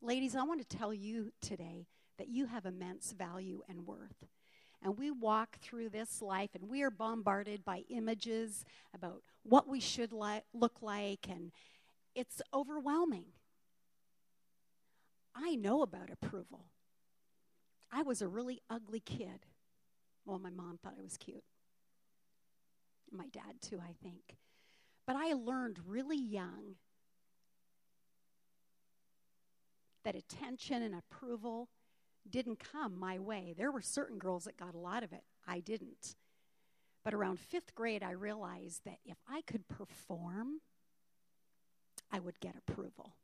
Ladies, 0.00 0.34
I 0.34 0.44
want 0.44 0.60
to 0.68 0.76
tell 0.76 0.94
you 0.94 1.32
today 1.40 1.86
that 2.18 2.28
you 2.28 2.46
have 2.46 2.64
immense 2.64 3.12
value 3.12 3.62
and 3.68 3.86
worth. 3.86 4.24
And 4.82 4.98
we 4.98 5.10
walk 5.10 5.58
through 5.60 5.90
this 5.90 6.20
life 6.20 6.50
and 6.54 6.68
we 6.68 6.82
are 6.82 6.90
bombarded 6.90 7.64
by 7.64 7.84
images 7.88 8.64
about 8.94 9.22
what 9.44 9.68
we 9.68 9.78
should 9.78 10.12
li- 10.12 10.42
look 10.52 10.82
like, 10.82 11.26
and 11.28 11.52
it's 12.14 12.42
overwhelming. 12.52 13.26
I 15.34 15.54
know 15.54 15.82
about 15.82 16.10
approval. 16.10 16.66
I 17.92 18.02
was 18.02 18.22
a 18.22 18.28
really 18.28 18.60
ugly 18.70 19.00
kid. 19.00 19.46
Well, 20.24 20.38
my 20.38 20.50
mom 20.50 20.78
thought 20.82 20.94
I 20.98 21.02
was 21.02 21.16
cute. 21.16 21.44
My 23.10 23.26
dad, 23.28 23.60
too, 23.60 23.80
I 23.80 23.94
think. 24.02 24.36
But 25.06 25.16
I 25.16 25.34
learned 25.34 25.78
really 25.86 26.16
young 26.16 26.76
that 30.04 30.16
attention 30.16 30.82
and 30.82 30.94
approval 30.94 31.68
didn't 32.28 32.58
come 32.58 32.98
my 32.98 33.18
way. 33.18 33.54
There 33.56 33.70
were 33.70 33.82
certain 33.82 34.18
girls 34.18 34.44
that 34.44 34.56
got 34.56 34.74
a 34.74 34.78
lot 34.78 35.02
of 35.02 35.12
it, 35.12 35.24
I 35.46 35.60
didn't. 35.60 36.16
But 37.04 37.14
around 37.14 37.40
fifth 37.40 37.74
grade, 37.74 38.02
I 38.02 38.12
realized 38.12 38.82
that 38.84 38.98
if 39.04 39.16
I 39.28 39.42
could 39.42 39.66
perform, 39.68 40.60
I 42.12 42.20
would 42.20 42.38
get 42.40 42.54
approval. 42.56 43.16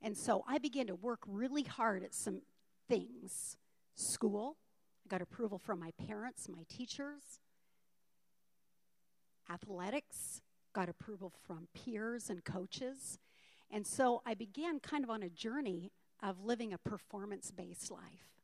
And 0.00 0.16
so 0.16 0.44
I 0.48 0.58
began 0.58 0.86
to 0.86 0.94
work 0.94 1.20
really 1.26 1.62
hard 1.62 2.02
at 2.02 2.14
some 2.14 2.40
things 2.88 3.56
school, 3.94 4.56
I 5.04 5.08
got 5.08 5.22
approval 5.22 5.58
from 5.58 5.80
my 5.80 5.92
parents, 6.06 6.48
my 6.48 6.64
teachers, 6.68 7.40
athletics, 9.52 10.40
got 10.72 10.88
approval 10.88 11.32
from 11.46 11.68
peers 11.74 12.30
and 12.30 12.44
coaches. 12.44 13.18
And 13.70 13.86
so 13.86 14.22
I 14.26 14.34
began 14.34 14.80
kind 14.80 15.04
of 15.04 15.10
on 15.10 15.22
a 15.22 15.28
journey 15.28 15.92
of 16.22 16.44
living 16.44 16.72
a 16.72 16.78
performance 16.78 17.50
based 17.50 17.90
life. 17.90 18.34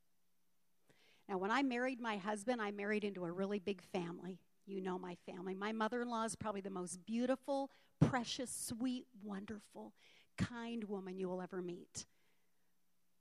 Now, 1.28 1.38
when 1.38 1.50
I 1.50 1.62
married 1.62 2.00
my 2.00 2.16
husband, 2.16 2.60
I 2.60 2.72
married 2.72 3.04
into 3.04 3.24
a 3.24 3.30
really 3.30 3.60
big 3.60 3.82
family. 3.92 4.40
You 4.66 4.80
know 4.80 4.98
my 4.98 5.16
family. 5.26 5.54
My 5.54 5.72
mother 5.72 6.02
in 6.02 6.08
law 6.08 6.24
is 6.24 6.34
probably 6.34 6.60
the 6.60 6.70
most 6.70 7.04
beautiful, 7.06 7.70
precious, 8.00 8.50
sweet, 8.50 9.06
wonderful, 9.22 9.92
kind 10.36 10.84
woman 10.84 11.16
you 11.16 11.28
will 11.28 11.40
ever 11.40 11.62
meet. 11.62 12.06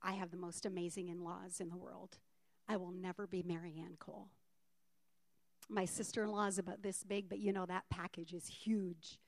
I 0.02 0.12
have 0.12 0.30
the 0.30 0.36
most 0.36 0.66
amazing 0.66 1.08
in 1.08 1.22
laws 1.22 1.60
in 1.60 1.68
the 1.68 1.76
world. 1.76 2.18
I 2.68 2.76
will 2.76 2.92
never 2.92 3.26
be 3.26 3.42
Marianne 3.42 3.96
Cole. 3.98 4.28
My 5.68 5.84
sister 5.84 6.24
in 6.24 6.30
law 6.30 6.46
is 6.46 6.58
about 6.58 6.82
this 6.82 7.04
big, 7.04 7.28
but 7.28 7.38
you 7.38 7.52
know 7.52 7.66
that 7.66 7.84
package 7.90 8.32
is 8.32 8.46
huge. 8.46 9.18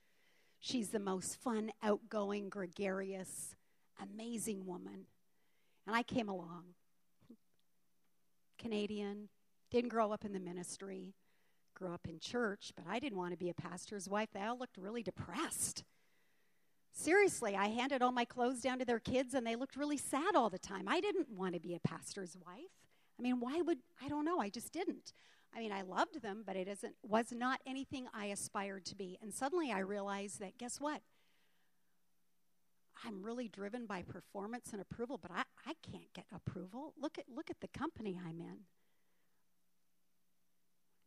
She's 0.61 0.91
the 0.91 0.99
most 0.99 1.41
fun, 1.41 1.73
outgoing, 1.83 2.49
gregarious, 2.49 3.55
amazing 4.01 4.65
woman. 4.67 5.07
And 5.87 5.95
I 5.97 6.03
came 6.03 6.29
along. 6.29 6.65
Canadian, 8.59 9.29
didn't 9.71 9.91
grow 9.91 10.13
up 10.13 10.25
in 10.25 10.33
the 10.33 10.41
ministry, 10.41 11.15
grew 11.75 11.93
up 11.93 12.07
in 12.09 12.21
church, 12.21 12.73
but 12.77 12.87
I 12.89 12.99
didn't 12.99 13.19
want 13.19 13.33
to 13.33 13.37
be 13.37 13.51
a 13.51 13.55
pastor's 13.55 14.09
wife. 14.09 14.29
They 14.33 14.43
all 14.43 14.59
looked 14.59 14.77
really 14.77 15.03
depressed. 15.03 15.83
Seriously, 16.93 17.57
I 17.57 17.69
handed 17.69 18.03
all 18.03 18.13
my 18.13 18.25
clothes 18.25 18.61
down 18.61 18.79
to 18.79 18.85
their 18.85 19.01
kids 19.01 19.35
and 19.35 19.47
they 19.47 19.57
looked 19.57 19.77
really 19.77 19.97
sad 19.97 20.37
all 20.37 20.51
the 20.51 20.59
time. 20.59 20.87
I 20.87 21.01
didn't 21.01 21.31
want 21.31 21.55
to 21.55 21.61
be 21.61 21.75
a 21.75 21.81
pastor's 21.81 22.37
wife. 22.47 22.71
I 23.19 23.23
mean, 23.23 23.41
why 23.41 23.61
would 23.61 23.79
I 24.03 24.09
don't 24.09 24.25
know, 24.25 24.41
I 24.41 24.51
just 24.51 24.73
didn't. 24.73 25.13
I 25.55 25.61
mean, 25.61 25.73
I 25.73 25.83
loved 25.83 26.23
them, 26.23 26.43
but 26.47 26.57
it 26.57 26.69
isn't 26.69 26.95
was 27.03 27.33
not 27.33 27.61
anything 27.67 28.07
I 28.15 28.27
aspired 28.27 28.85
to 28.87 28.95
be. 28.95 29.19
And 29.23 29.33
suddenly 29.33 29.73
I 29.73 29.81
realized 29.81 30.41
that 30.41 30.59
guess 30.59 30.81
what? 30.81 31.01
I'm 33.05 33.23
really 33.23 33.49
driven 33.49 33.87
by 33.87 34.03
performance 34.03 34.73
and 34.73 34.81
approval, 34.81 35.19
but 35.21 35.31
I, 35.31 35.43
I 35.67 35.75
can't 35.83 36.13
get 36.15 36.27
approval. 36.35 36.93
Look 37.01 37.19
at 37.19 37.25
look 37.35 37.51
at 37.51 37.61
the 37.61 37.69
company 37.69 38.21
I'm 38.23 38.41
in. 38.41 38.59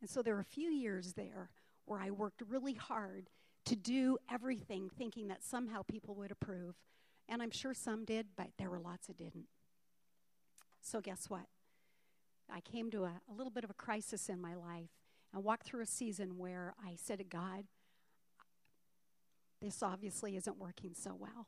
And 0.00 0.10
so 0.10 0.20
there 0.20 0.34
were 0.34 0.40
a 0.40 0.44
few 0.44 0.68
years 0.68 1.14
there 1.14 1.50
where 1.84 2.00
I 2.00 2.10
worked 2.10 2.42
really 2.48 2.74
hard 2.74 3.30
to 3.66 3.76
do 3.76 4.16
everything 4.30 4.88
thinking 4.88 5.28
that 5.28 5.42
somehow 5.42 5.82
people 5.82 6.14
would 6.14 6.30
approve. 6.30 6.76
And 7.28 7.42
I'm 7.42 7.50
sure 7.50 7.74
some 7.74 8.04
did, 8.04 8.28
but 8.36 8.48
there 8.58 8.70
were 8.70 8.78
lots 8.78 9.08
that 9.08 9.18
didn't. 9.18 9.46
So 10.80 11.00
guess 11.00 11.28
what? 11.28 11.46
I 12.50 12.60
came 12.60 12.90
to 12.92 13.04
a, 13.04 13.20
a 13.28 13.34
little 13.36 13.50
bit 13.50 13.64
of 13.64 13.70
a 13.70 13.74
crisis 13.74 14.28
in 14.28 14.40
my 14.40 14.54
life 14.54 14.90
and 15.34 15.42
walked 15.42 15.66
through 15.66 15.82
a 15.82 15.86
season 15.86 16.38
where 16.38 16.74
I 16.82 16.94
said 16.94 17.18
to 17.18 17.24
God, 17.24 17.64
this 19.60 19.82
obviously 19.82 20.36
isn't 20.36 20.58
working 20.58 20.92
so 20.94 21.16
well. 21.18 21.46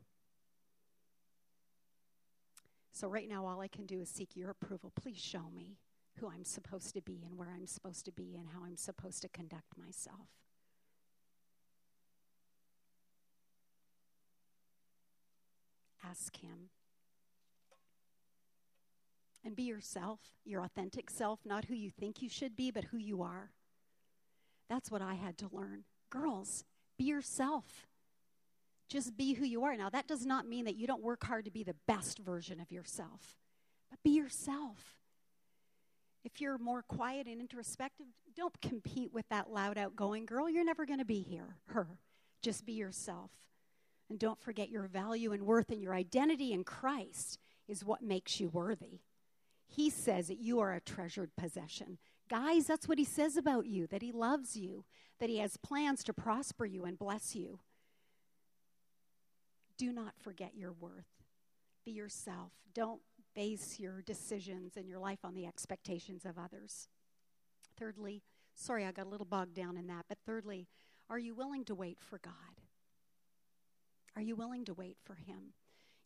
So, 2.91 3.07
right 3.07 3.29
now, 3.29 3.47
all 3.47 3.61
I 3.61 3.69
can 3.69 3.87
do 3.87 4.01
is 4.01 4.09
seek 4.09 4.35
your 4.35 4.51
approval. 4.51 4.91
Please 5.01 5.19
show 5.19 5.51
me 5.55 5.77
who 6.19 6.29
I'm 6.29 6.45
supposed 6.45 6.95
to 6.95 7.01
be 7.01 7.23
and 7.25 7.39
where 7.39 7.51
I'm 7.55 7.67
supposed 7.67 8.05
to 8.07 8.13
be 8.13 8.35
and 8.37 8.49
how 8.49 8.65
I'm 8.65 8.77
supposed 8.77 9.23
to 9.23 9.29
conduct 9.29 9.79
myself. 9.79 10.27
Ask 16.05 16.37
Him. 16.37 16.71
And 19.45 19.57
be 19.57 19.63
yourself, 19.63 20.21
your 20.45 20.63
authentic 20.63 21.11
self, 21.11 21.41
not 21.45 21.67
who 21.67 21.75
you 21.75 21.91
think 21.91 22.21
you 22.21 22.29
should 22.29 22.57
be, 22.57 22.71
but 22.71 22.85
who 22.85 22.99
you 22.99 23.23
are. 23.23 23.51
That's 24.69 24.91
what 24.91 25.01
I 25.01 25.15
had 25.15 25.39
to 25.39 25.49
learn. 25.51 25.85
Girls, 26.11 26.65
be 26.99 27.05
yourself. 27.05 27.87
Just 28.89 29.17
be 29.17 29.35
who 29.35 29.45
you 29.45 29.65
are. 29.65 29.77
Now, 29.77 29.91
that 29.91 30.07
does 30.07 30.27
not 30.27 30.47
mean 30.47 30.65
that 30.65 30.77
you 30.77 30.87
don't 30.87 31.03
work 31.03 31.25
hard 31.25 31.45
to 31.45 31.51
be 31.51 31.63
the 31.63 31.77
best 31.87 32.19
version 32.19 32.61
of 32.61 32.73
yourself, 32.73 33.37
but 33.91 34.03
be 34.03 34.11
yourself. 34.11 34.99
If 36.25 36.41
you're 36.41 36.59
more 36.59 36.83
quiet 36.83 37.27
and 37.27 37.41
introspective, 37.41 38.07
don't 38.37 38.61
compete 38.61 39.13
with 39.13 39.29
that 39.29 39.51
loud, 39.51 39.79
outgoing 39.79 40.27
girl. 40.27 40.49
You're 40.49 40.65
never 40.65 40.85
going 40.85 40.99
to 40.99 41.05
be 41.05 41.21
here, 41.21 41.57
her. 41.67 41.87
Just 42.43 42.67
be 42.67 42.73
yourself. 42.73 43.31
And 44.09 44.19
don't 44.19 44.41
forget 44.41 44.71
your 44.71 44.87
value 44.87 45.33
and 45.33 45.45
worth 45.45 45.71
and 45.71 45.83
your 45.83 45.95
identity 45.95 46.53
in 46.53 46.65
Christ 46.65 47.39
is 47.69 47.85
what 47.85 48.03
makes 48.03 48.41
you 48.41 48.49
worthy. 48.49 49.01
He 49.67 49.91
says 49.91 50.29
that 50.29 50.41
you 50.41 50.61
are 50.61 50.73
a 50.73 50.81
treasured 50.81 51.31
possession. 51.37 51.99
Guys, 52.31 52.67
that's 52.67 52.89
what 52.89 52.99
he 52.99 53.05
says 53.05 53.37
about 53.37 53.67
you 53.67 53.87
that 53.87 54.03
he 54.03 54.13
loves 54.13 54.57
you, 54.57 54.85
that 55.21 55.29
he 55.29 55.39
has 55.39 55.57
plans 55.59 56.03
to 56.05 56.13
prosper 56.13 56.65
you 56.65 56.85
and 56.85 56.99
bless 56.99 57.35
you. 57.35 57.61
Do 59.77 59.93
not 59.93 60.15
forget 60.19 60.57
your 60.57 60.73
worth. 60.73 61.07
Be 61.85 61.93
yourself. 61.93 62.53
Don't 62.75 63.01
base 63.35 63.79
your 63.79 64.03
decisions 64.03 64.77
and 64.77 64.89
your 64.89 64.99
life 64.99 65.21
on 65.25 65.35
the 65.35 65.47
expectations 65.47 66.25
of 66.25 66.39
others. 66.39 66.89
Thirdly, 67.79 68.23
sorry, 68.55 68.85
I 68.85 68.93
got 68.93 69.07
a 69.07 69.09
little 69.09 69.27
bogged 69.27 69.55
down 69.55 69.77
in 69.77 69.87
that, 69.87 70.07
but 70.09 70.19
thirdly, 70.27 70.67
are 71.09 71.19
you 71.19 71.35
willing 71.35 71.65
to 71.67 71.75
wait 71.75 71.99
for 72.01 72.19
God? 72.19 72.33
Are 74.17 74.23
you 74.23 74.37
willing 74.37 74.65
to 74.67 74.75
wait 74.75 74.97
for 75.05 75.15
Him? 75.15 75.55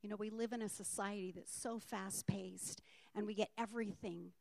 You 0.02 0.08
know, 0.10 0.16
we 0.16 0.30
live 0.30 0.52
in 0.52 0.62
a 0.62 0.68
society 0.68 1.32
that's 1.34 1.54
so 1.54 1.78
fast 1.78 2.26
paced 2.26 2.82
and 3.14 3.26
we 3.26 3.34
get 3.34 3.50
everything 3.56 4.32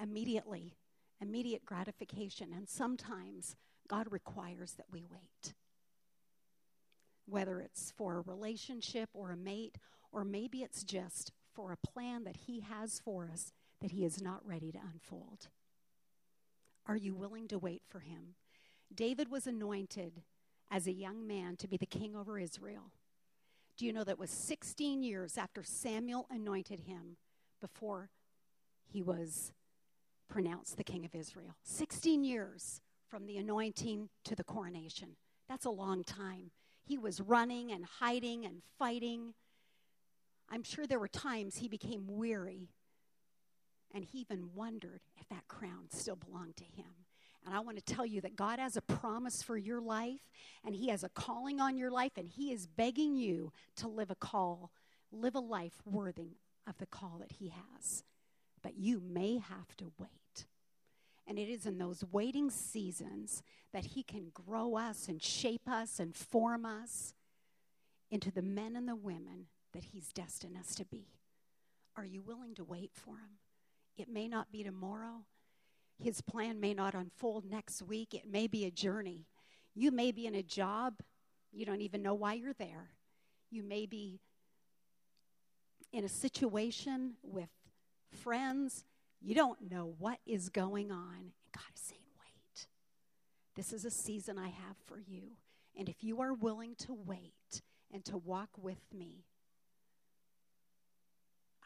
immediately, 0.00 0.76
immediate 1.20 1.64
gratification. 1.64 2.52
And 2.54 2.68
sometimes 2.68 3.56
God 3.88 4.08
requires 4.10 4.72
that 4.74 4.86
we 4.92 5.04
wait 5.10 5.54
whether 7.26 7.60
it's 7.60 7.92
for 7.96 8.16
a 8.16 8.20
relationship 8.20 9.10
or 9.12 9.32
a 9.32 9.36
mate, 9.36 9.78
or 10.12 10.24
maybe 10.24 10.62
it's 10.62 10.84
just 10.84 11.32
for 11.52 11.72
a 11.72 11.88
plan 11.88 12.24
that 12.24 12.36
He 12.46 12.60
has 12.60 13.00
for 13.04 13.28
us 13.30 13.52
that 13.80 13.90
He 13.90 14.04
is 14.04 14.22
not 14.22 14.46
ready 14.46 14.72
to 14.72 14.78
unfold. 14.78 15.48
Are 16.86 16.96
you 16.96 17.14
willing 17.14 17.48
to 17.48 17.58
wait 17.58 17.82
for 17.88 18.00
Him? 18.00 18.36
David 18.94 19.30
was 19.30 19.46
anointed 19.46 20.22
as 20.70 20.86
a 20.86 20.92
young 20.92 21.26
man 21.26 21.56
to 21.56 21.68
be 21.68 21.76
the 21.76 21.86
king 21.86 22.16
over 22.16 22.38
Israel. 22.38 22.92
Do 23.76 23.84
you 23.84 23.92
know 23.92 24.04
that 24.04 24.18
was 24.18 24.30
16 24.30 25.02
years 25.02 25.36
after 25.36 25.62
Samuel 25.62 26.26
anointed 26.30 26.80
him 26.80 27.16
before 27.60 28.10
he 28.86 29.02
was 29.02 29.52
pronounced 30.28 30.76
the 30.76 30.84
king 30.84 31.04
of 31.04 31.14
Israel? 31.14 31.56
16 31.62 32.24
years 32.24 32.80
from 33.08 33.26
the 33.26 33.36
anointing 33.36 34.08
to 34.24 34.34
the 34.34 34.44
coronation. 34.44 35.16
That's 35.48 35.64
a 35.64 35.70
long 35.70 36.04
time. 36.04 36.50
He 36.84 36.98
was 36.98 37.20
running 37.20 37.70
and 37.70 37.84
hiding 37.84 38.44
and 38.44 38.62
fighting. 38.78 39.34
I'm 40.48 40.62
sure 40.62 40.86
there 40.86 40.98
were 40.98 41.08
times 41.08 41.56
he 41.56 41.68
became 41.68 42.06
weary 42.06 42.68
and 43.94 44.04
he 44.04 44.18
even 44.18 44.50
wondered 44.54 45.00
if 45.16 45.28
that 45.28 45.48
crown 45.48 45.86
still 45.90 46.16
belonged 46.16 46.56
to 46.56 46.64
him. 46.64 47.05
And 47.46 47.54
I 47.54 47.60
want 47.60 47.76
to 47.78 47.94
tell 47.94 48.04
you 48.04 48.20
that 48.22 48.36
God 48.36 48.58
has 48.58 48.76
a 48.76 48.82
promise 48.82 49.42
for 49.42 49.56
your 49.56 49.80
life 49.80 50.28
and 50.64 50.74
he 50.74 50.88
has 50.88 51.04
a 51.04 51.08
calling 51.08 51.60
on 51.60 51.78
your 51.78 51.90
life 51.90 52.12
and 52.16 52.28
he 52.28 52.52
is 52.52 52.66
begging 52.66 53.14
you 53.14 53.52
to 53.76 53.88
live 53.88 54.10
a 54.10 54.16
call, 54.16 54.72
live 55.12 55.36
a 55.36 55.40
life 55.40 55.80
worthy 55.84 56.38
of 56.66 56.76
the 56.78 56.86
call 56.86 57.18
that 57.20 57.32
he 57.38 57.52
has. 57.78 58.02
But 58.62 58.76
you 58.76 59.00
may 59.00 59.38
have 59.38 59.76
to 59.76 59.92
wait. 59.98 60.46
And 61.26 61.38
it 61.38 61.48
is 61.48 61.66
in 61.66 61.78
those 61.78 62.04
waiting 62.12 62.50
seasons 62.50 63.42
that 63.72 63.84
He 63.84 64.02
can 64.02 64.30
grow 64.32 64.76
us 64.76 65.08
and 65.08 65.22
shape 65.22 65.68
us 65.68 65.98
and 65.98 66.14
form 66.14 66.64
us 66.64 67.14
into 68.10 68.30
the 68.30 68.42
men 68.42 68.76
and 68.76 68.88
the 68.88 68.96
women 68.96 69.46
that 69.72 69.84
He's 69.84 70.12
destined 70.12 70.56
us 70.56 70.74
to 70.76 70.84
be. 70.84 71.08
Are 71.96 72.04
you 72.04 72.22
willing 72.22 72.54
to 72.54 72.64
wait 72.64 72.92
for 72.94 73.16
Him? 73.16 73.38
It 73.96 74.08
may 74.08 74.28
not 74.28 74.52
be 74.52 74.62
tomorrow. 74.62 75.24
His 76.02 76.20
plan 76.20 76.60
may 76.60 76.74
not 76.74 76.94
unfold 76.94 77.44
next 77.48 77.82
week. 77.82 78.14
It 78.14 78.30
may 78.30 78.46
be 78.46 78.64
a 78.64 78.70
journey. 78.70 79.26
You 79.74 79.90
may 79.90 80.12
be 80.12 80.26
in 80.26 80.34
a 80.34 80.42
job, 80.42 80.94
you 81.52 81.66
don't 81.66 81.80
even 81.80 82.02
know 82.02 82.14
why 82.14 82.34
you're 82.34 82.54
there. 82.54 82.90
You 83.50 83.62
may 83.62 83.86
be 83.86 84.20
in 85.92 86.04
a 86.04 86.08
situation 86.08 87.14
with 87.22 87.48
friends 88.22 88.84
you 89.20 89.34
don't 89.34 89.70
know 89.70 89.94
what 89.98 90.18
is 90.26 90.48
going 90.48 90.92
on. 90.92 91.14
And 91.16 91.32
God 91.52 91.64
is 91.74 91.80
saying, 91.80 92.00
wait. 92.20 92.66
This 93.54 93.72
is 93.72 93.84
a 93.84 93.90
season 93.90 94.38
I 94.38 94.48
have 94.48 94.76
for 94.84 95.00
you. 95.00 95.32
And 95.76 95.88
if 95.88 96.04
you 96.04 96.20
are 96.20 96.32
willing 96.32 96.74
to 96.80 96.94
wait 96.94 97.62
and 97.92 98.04
to 98.06 98.16
walk 98.16 98.50
with 98.56 98.80
me, 98.96 99.24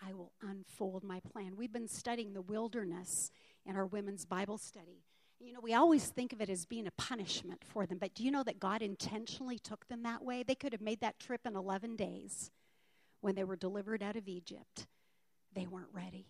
I 0.03 0.14
will 0.14 0.33
unfold 0.40 1.05
my 1.05 1.21
plan. 1.21 1.57
We've 1.57 1.73
been 1.73 1.88
studying 1.88 2.33
the 2.33 2.40
wilderness 2.40 3.31
in 3.66 3.77
our 3.77 3.87
women's 3.87 4.25
Bible 4.25 4.59
study. 4.59 5.05
You 5.38 5.55
know, 5.55 5.61
we 5.62 5.73
always 5.73 6.07
think 6.07 6.33
of 6.33 6.40
it 6.40 6.51
as 6.51 6.66
being 6.66 6.87
a 6.87 6.92
punishment 6.92 7.62
for 7.64 7.87
them, 7.87 7.99
but 7.99 8.14
do 8.14 8.23
you 8.23 8.31
know 8.31 8.42
that 8.42 8.61
God 8.61 8.83
intentionally 8.83 9.59
took 9.59 9.88
them 9.88 10.03
that 10.03 10.23
way? 10.23 10.42
They 10.42 10.55
could 10.55 10.73
have 10.73 10.83
made 10.83 11.01
that 11.01 11.18
trip 11.18 11.40
in 11.46 11.57
11 11.57 11.96
days 11.96 12.51
when 13.23 13.35
they 13.35 13.44
were 13.44 13.57
delivered 13.57 14.03
out 14.03 14.16
of 14.16 14.29
Egypt. 14.29 14.87
They 15.55 15.66
weren't 15.66 15.88
ready. 15.92 16.27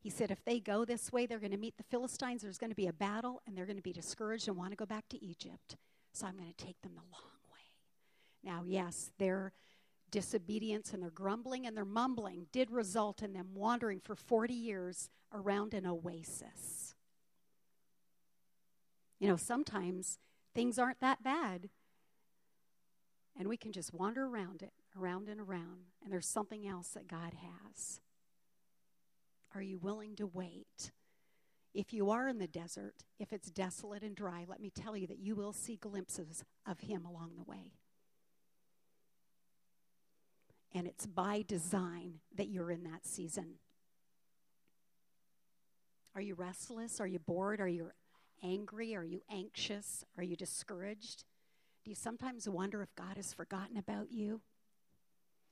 He 0.00 0.10
said, 0.10 0.30
if 0.30 0.44
they 0.44 0.60
go 0.60 0.84
this 0.84 1.12
way, 1.12 1.26
they're 1.26 1.40
going 1.40 1.50
to 1.50 1.58
meet 1.58 1.76
the 1.76 1.82
Philistines, 1.82 2.42
there's 2.42 2.58
going 2.58 2.70
to 2.70 2.76
be 2.76 2.86
a 2.86 2.92
battle, 2.92 3.42
and 3.46 3.56
they're 3.56 3.66
going 3.66 3.76
to 3.76 3.82
be 3.82 3.92
discouraged 3.92 4.46
and 4.46 4.56
want 4.56 4.70
to 4.70 4.76
go 4.76 4.86
back 4.86 5.08
to 5.08 5.24
Egypt. 5.24 5.76
So 6.12 6.26
I'm 6.26 6.36
going 6.36 6.52
to 6.56 6.64
take 6.64 6.80
them 6.82 6.92
the 6.94 7.02
long 7.02 7.32
way. 7.52 7.58
Now, 8.44 8.62
yes, 8.64 9.10
their 9.18 9.52
disobedience 10.10 10.92
and 10.92 11.02
their 11.02 11.10
grumbling 11.10 11.66
and 11.66 11.76
their 11.76 11.84
mumbling 11.84 12.46
did 12.52 12.70
result 12.70 13.22
in 13.22 13.32
them 13.32 13.48
wandering 13.54 14.00
for 14.00 14.14
40 14.14 14.54
years 14.54 15.10
around 15.32 15.74
an 15.74 15.86
oasis. 15.86 16.94
You 19.18 19.28
know, 19.28 19.36
sometimes 19.36 20.18
things 20.54 20.78
aren't 20.78 21.00
that 21.00 21.22
bad, 21.22 21.68
and 23.36 23.48
we 23.48 23.56
can 23.56 23.72
just 23.72 23.92
wander 23.92 24.26
around 24.26 24.62
it, 24.62 24.72
around 24.98 25.28
and 25.28 25.40
around, 25.40 25.86
and 26.02 26.12
there's 26.12 26.26
something 26.26 26.66
else 26.66 26.88
that 26.88 27.08
God 27.08 27.34
has. 27.34 28.00
Are 29.54 29.62
you 29.62 29.78
willing 29.78 30.14
to 30.16 30.26
wait? 30.26 30.92
If 31.74 31.92
you 31.92 32.10
are 32.10 32.28
in 32.28 32.38
the 32.38 32.46
desert, 32.46 33.04
if 33.18 33.32
it's 33.32 33.50
desolate 33.50 34.02
and 34.02 34.14
dry, 34.14 34.44
let 34.48 34.60
me 34.60 34.70
tell 34.70 34.96
you 34.96 35.06
that 35.06 35.18
you 35.18 35.34
will 35.34 35.52
see 35.52 35.76
glimpses 35.76 36.44
of 36.66 36.80
Him 36.80 37.04
along 37.04 37.32
the 37.36 37.44
way. 37.50 37.72
And 40.74 40.86
it's 40.86 41.06
by 41.06 41.44
design 41.46 42.20
that 42.36 42.48
you're 42.48 42.70
in 42.70 42.84
that 42.84 43.06
season. 43.06 43.54
Are 46.14 46.20
you 46.20 46.34
restless? 46.34 47.00
Are 47.00 47.06
you 47.06 47.18
bored? 47.18 47.60
Are 47.60 47.68
you 47.68 47.90
angry? 48.42 48.94
Are 48.94 49.04
you 49.04 49.22
anxious? 49.30 50.04
Are 50.16 50.22
you 50.22 50.36
discouraged? 50.36 51.24
Do 51.84 51.90
you 51.90 51.94
sometimes 51.94 52.48
wonder 52.48 52.82
if 52.82 52.94
God 52.94 53.16
has 53.16 53.32
forgotten 53.32 53.76
about 53.76 54.10
you? 54.10 54.40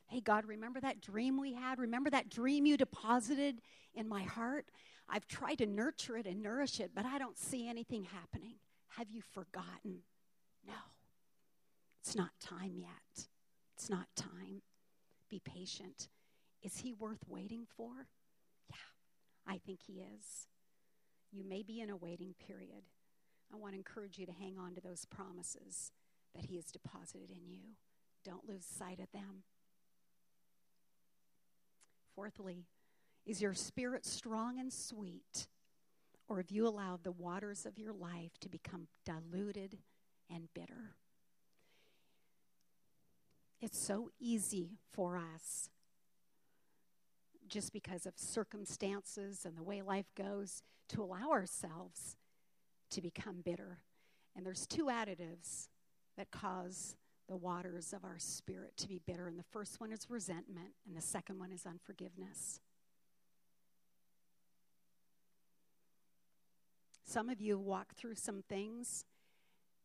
Hey, 0.09 0.21
God, 0.21 0.45
remember 0.47 0.81
that 0.81 1.01
dream 1.01 1.41
we 1.41 1.55
had? 1.55 1.79
Remember 1.79 2.11
that 2.11 2.29
dream 2.29 2.67
you 2.67 2.77
deposited 2.77 3.61
in 3.95 4.09
my 4.09 4.23
heart? 4.23 4.67
I've 5.09 5.27
tried 5.27 5.59
to 5.59 5.67
nurture 5.67 6.17
it 6.17 6.27
and 6.27 6.43
nourish 6.43 6.81
it, 6.81 6.91
but 6.95 7.07
I 7.07 7.19
don't 7.19 7.39
see 7.39 7.69
anything 7.69 8.05
happening. 8.05 8.57
Have 8.99 9.11
you 9.11 9.23
forgotten? 9.33 10.03
No. 10.67 10.75
It's 12.03 12.15
not 12.15 12.31
time 12.41 12.75
yet. 12.77 13.27
It's 13.77 13.91
not 13.91 14.07
time. 14.15 14.63
Be 15.29 15.41
patient. 15.41 16.09
Is 16.63 16.79
he 16.79 16.93
worth 16.93 17.25
waiting 17.29 17.67
for? 17.77 18.09
Yeah, 18.71 18.77
I 19.47 19.59
think 19.59 19.81
he 19.87 19.95
is. 19.95 20.47
You 21.33 21.45
may 21.45 21.63
be 21.63 21.81
in 21.81 21.91
a 21.91 21.97
waiting 21.97 22.35
period. 22.47 22.85
I 23.53 23.57
want 23.57 23.75
to 23.75 23.79
encourage 23.79 24.19
you 24.19 24.27
to 24.27 24.33
hang 24.33 24.57
on 24.59 24.75
to 24.75 24.81
those 24.81 25.05
promises 25.05 25.93
that 26.35 26.47
he 26.47 26.57
has 26.57 26.67
deposited 26.67 27.31
in 27.31 27.49
you. 27.49 27.61
Don't 28.25 28.49
lose 28.49 28.65
sight 28.65 29.01
of 29.01 29.11
them. 29.13 29.43
Fourthly, 32.15 32.65
is 33.27 33.43
your 33.43 33.55
spirit 33.55 34.07
strong 34.07 34.59
and 34.59 34.73
sweet, 34.73 35.49
or 36.29 36.39
have 36.39 36.51
you 36.51 36.67
allowed 36.67 37.05
the 37.05 37.13
waters 37.13 37.67
of 37.67 37.79
your 37.79 37.93
life 37.93 38.39
to 38.41 38.49
become 38.49 38.89
diluted 39.05 39.79
and 40.31 40.49
bitter? 40.55 40.97
It's 43.61 43.79
so 43.79 44.11
easy 44.21 44.79
for 44.93 45.17
us, 45.17 45.71
just 47.49 47.73
because 47.73 48.07
of 48.07 48.13
circumstances 48.17 49.45
and 49.45 49.57
the 49.57 49.63
way 49.63 49.83
life 49.83 50.13
goes, 50.17 50.63
to 50.89 51.03
allow 51.03 51.31
ourselves 51.31 52.17
to 52.91 53.01
become 53.01 53.43
bitter. 53.45 53.79
And 54.37 54.45
there's 54.45 54.67
two 54.67 54.87
additives 54.87 55.69
that 56.17 56.31
cause 56.31 56.97
the 57.29 57.37
waters 57.37 57.93
of 57.93 58.05
our 58.05 58.19
spirit 58.19 58.77
to 58.77 58.89
be 58.89 59.01
bitter. 59.05 59.27
And 59.27 59.39
the 59.39 59.45
first 59.51 59.81
one 59.81 59.91
is 59.91 60.09
resentment, 60.09 60.75
and 60.87 60.97
the 60.97 61.03
second 61.03 61.39
one 61.39 61.51
is 61.51 61.67
unforgiveness. 61.67 62.61
Some 67.05 67.29
of 67.29 67.41
you 67.41 67.59
walk 67.59 67.95
through 67.95 68.17
some 68.17 68.43
things 68.49 69.05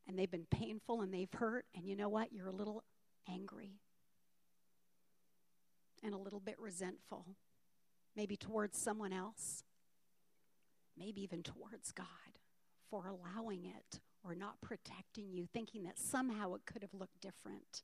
and 0.08 0.18
they've 0.18 0.30
been 0.30 0.48
painful 0.50 1.02
and 1.02 1.14
they've 1.14 1.32
hurt, 1.32 1.66
and 1.76 1.88
you 1.88 1.96
know 1.96 2.10
what? 2.10 2.34
You're 2.34 2.48
a 2.48 2.52
little 2.52 2.84
angry 3.30 3.80
and 6.04 6.14
a 6.14 6.18
little 6.18 6.40
bit 6.40 6.60
resentful, 6.60 7.26
maybe 8.16 8.36
towards 8.36 8.78
someone 8.78 9.14
else, 9.14 9.64
maybe 10.98 11.22
even 11.22 11.44
towards 11.44 11.92
God 11.92 12.08
for 12.90 13.08
allowing 13.08 13.66
it 13.66 14.00
or 14.24 14.36
not 14.36 14.62
protecting 14.62 15.32
you, 15.32 15.48
thinking 15.52 15.84
that 15.84 15.98
somehow 15.98 16.54
it 16.54 16.62
could 16.66 16.82
have 16.82 16.94
looked 16.94 17.22
different. 17.22 17.84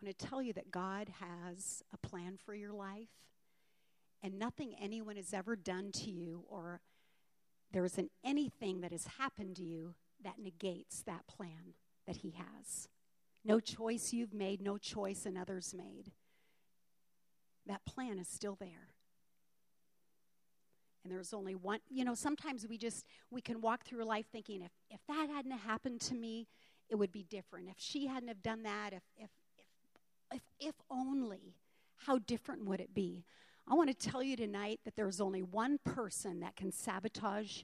I 0.00 0.06
want 0.06 0.18
to 0.18 0.26
tell 0.26 0.42
you 0.42 0.52
that 0.54 0.70
God 0.70 1.08
has 1.20 1.82
a 1.92 1.96
plan 1.96 2.36
for 2.44 2.54
your 2.54 2.72
life, 2.72 3.08
and 4.20 4.38
nothing 4.38 4.74
anyone 4.80 5.16
has 5.16 5.32
ever 5.32 5.54
done 5.54 5.92
to 5.92 6.10
you, 6.10 6.44
or 6.48 6.80
there 7.72 7.84
isn't 7.84 8.10
anything 8.24 8.80
that 8.80 8.92
has 8.92 9.06
happened 9.18 9.56
to 9.56 9.62
you 9.62 9.94
that 10.22 10.38
negates 10.38 11.02
that 11.02 11.26
plan 11.26 11.74
that 12.06 12.16
He 12.16 12.32
has. 12.32 12.88
No 13.44 13.58
choice 13.58 14.12
you've 14.12 14.34
made, 14.34 14.60
no 14.60 14.78
choice 14.78 15.26
another's 15.26 15.74
made. 15.74 16.12
That 17.66 17.84
plan 17.84 18.18
is 18.18 18.28
still 18.28 18.56
there 18.60 18.92
and 21.04 21.12
there's 21.12 21.32
only 21.32 21.54
one 21.54 21.80
you 21.90 22.04
know 22.04 22.14
sometimes 22.14 22.66
we 22.68 22.78
just 22.78 23.04
we 23.30 23.40
can 23.40 23.60
walk 23.60 23.84
through 23.84 24.04
life 24.04 24.26
thinking 24.30 24.62
if 24.62 24.72
if 24.90 25.00
that 25.08 25.28
hadn't 25.30 25.52
happened 25.52 26.00
to 26.00 26.14
me 26.14 26.46
it 26.88 26.96
would 26.96 27.12
be 27.12 27.24
different 27.24 27.68
if 27.68 27.76
she 27.78 28.06
hadn't 28.06 28.28
have 28.28 28.42
done 28.42 28.62
that 28.62 28.92
if 28.92 29.02
if 29.16 29.30
if 29.58 30.36
if, 30.36 30.42
if 30.60 30.74
only 30.90 31.56
how 32.06 32.18
different 32.18 32.64
would 32.64 32.80
it 32.80 32.94
be 32.94 33.24
i 33.68 33.74
want 33.74 33.88
to 33.88 34.10
tell 34.10 34.22
you 34.22 34.36
tonight 34.36 34.80
that 34.84 34.96
there's 34.96 35.20
only 35.20 35.42
one 35.42 35.78
person 35.84 36.40
that 36.40 36.56
can 36.56 36.72
sabotage 36.72 37.62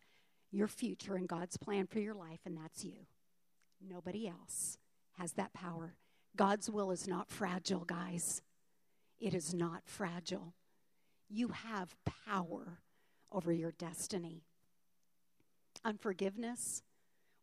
your 0.50 0.68
future 0.68 1.14
and 1.14 1.28
god's 1.28 1.56
plan 1.56 1.86
for 1.86 1.98
your 1.98 2.14
life 2.14 2.40
and 2.44 2.56
that's 2.56 2.84
you 2.84 3.06
nobody 3.86 4.28
else 4.28 4.78
has 5.18 5.32
that 5.32 5.52
power 5.52 5.94
god's 6.36 6.70
will 6.70 6.90
is 6.90 7.06
not 7.06 7.30
fragile 7.30 7.84
guys 7.84 8.42
it 9.20 9.34
is 9.34 9.52
not 9.52 9.82
fragile 9.84 10.54
you 11.28 11.48
have 11.48 11.94
power 12.26 12.80
over 13.30 13.52
your 13.52 13.72
destiny. 13.72 14.42
Unforgiveness. 15.84 16.82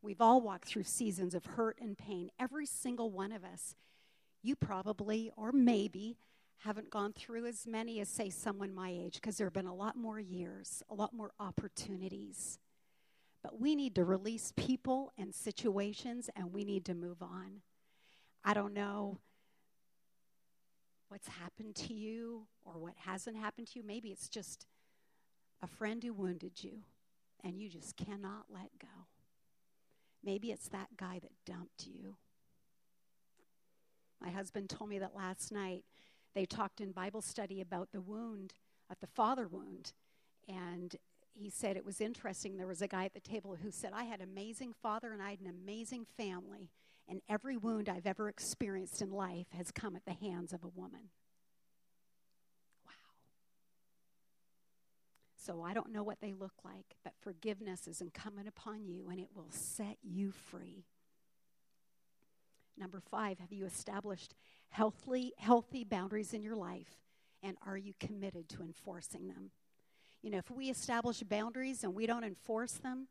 We've 0.01 0.21
all 0.21 0.41
walked 0.41 0.65
through 0.65 0.83
seasons 0.83 1.33
of 1.33 1.45
hurt 1.45 1.77
and 1.81 1.97
pain, 1.97 2.29
every 2.39 2.65
single 2.65 3.09
one 3.09 3.31
of 3.31 3.43
us. 3.43 3.75
You 4.41 4.55
probably, 4.55 5.31
or 5.35 5.51
maybe, 5.51 6.17
haven't 6.59 6.89
gone 6.89 7.13
through 7.13 7.45
as 7.45 7.67
many 7.67 7.99
as, 7.99 8.09
say, 8.09 8.29
someone 8.29 8.73
my 8.73 8.89
age, 8.89 9.15
because 9.15 9.37
there 9.37 9.47
have 9.47 9.53
been 9.53 9.67
a 9.67 9.75
lot 9.75 9.95
more 9.95 10.19
years, 10.19 10.81
a 10.89 10.95
lot 10.95 11.13
more 11.13 11.31
opportunities. 11.39 12.59
But 13.43 13.59
we 13.59 13.75
need 13.75 13.93
to 13.95 14.03
release 14.03 14.51
people 14.55 15.11
and 15.17 15.33
situations, 15.33 16.29
and 16.35 16.51
we 16.51 16.63
need 16.63 16.85
to 16.85 16.95
move 16.95 17.21
on. 17.21 17.61
I 18.43 18.53
don't 18.53 18.73
know 18.73 19.19
what's 21.09 21.27
happened 21.27 21.75
to 21.75 21.93
you 21.93 22.47
or 22.63 22.73
what 22.73 22.93
hasn't 22.97 23.37
happened 23.37 23.67
to 23.67 23.79
you. 23.79 23.85
Maybe 23.85 24.09
it's 24.09 24.27
just 24.27 24.65
a 25.61 25.67
friend 25.67 26.03
who 26.03 26.13
wounded 26.13 26.63
you 26.63 26.79
and 27.43 27.59
you 27.59 27.69
just 27.69 27.95
cannot 27.95 28.45
let 28.49 28.69
go. 28.79 29.05
Maybe 30.23 30.51
it's 30.51 30.67
that 30.69 30.97
guy 30.97 31.19
that 31.19 31.31
dumped 31.45 31.87
you. 31.87 32.15
My 34.21 34.29
husband 34.29 34.69
told 34.69 34.89
me 34.89 34.99
that 34.99 35.15
last 35.15 35.51
night 35.51 35.83
they 36.35 36.45
talked 36.45 36.81
in 36.81 36.91
Bible 36.91 37.21
study 37.21 37.61
about 37.61 37.91
the 37.91 38.01
wound, 38.01 38.53
at 38.91 38.99
the 38.99 39.07
father 39.07 39.47
wound. 39.47 39.93
And 40.47 40.95
he 41.33 41.49
said 41.49 41.77
it 41.77 41.85
was 41.85 42.01
interesting. 42.01 42.57
There 42.57 42.67
was 42.67 42.81
a 42.81 42.87
guy 42.87 43.05
at 43.05 43.13
the 43.13 43.19
table 43.19 43.57
who 43.61 43.71
said, 43.71 43.91
I 43.93 44.03
had 44.03 44.19
an 44.19 44.29
amazing 44.29 44.73
father 44.81 45.11
and 45.11 45.21
I 45.21 45.31
had 45.31 45.39
an 45.39 45.47
amazing 45.47 46.05
family. 46.17 46.69
And 47.07 47.21
every 47.29 47.55
wound 47.55 47.87
I've 47.87 48.07
ever 48.07 48.29
experienced 48.29 49.01
in 49.01 49.11
life 49.11 49.47
has 49.55 49.71
come 49.71 49.95
at 49.95 50.05
the 50.05 50.13
hands 50.13 50.53
of 50.53 50.63
a 50.63 50.67
woman. 50.67 51.09
Wow. 52.85 52.91
So 55.37 55.63
I 55.63 55.73
don't 55.73 55.91
know 55.91 56.03
what 56.03 56.19
they 56.19 56.33
look 56.33 56.63
like, 56.63 56.95
but 57.03 57.13
forgiveness 57.21 57.87
is 57.87 58.01
incumbent 58.01 58.47
upon 58.47 58.85
you 58.85 59.09
and 59.09 59.19
it 59.19 59.29
will 59.35 59.51
set 59.51 59.97
you 60.03 60.31
free. 60.31 60.85
Number 62.77 62.99
five, 62.99 63.39
have 63.39 63.51
you 63.51 63.65
established 63.65 64.35
healthy, 64.69 65.31
healthy 65.37 65.83
boundaries 65.83 66.33
in 66.33 66.43
your 66.43 66.55
life 66.55 66.97
and 67.41 67.57
are 67.65 67.77
you 67.77 67.93
committed 67.99 68.49
to 68.49 68.63
enforcing 68.63 69.27
them? 69.27 69.51
You 70.21 70.31
know, 70.31 70.39
if 70.39 70.49
we 70.49 70.69
establish 70.69 71.21
boundaries 71.21 71.83
and 71.83 71.93
we 71.93 72.07
don't 72.07 72.23
enforce 72.23 72.73
them, 72.73 73.07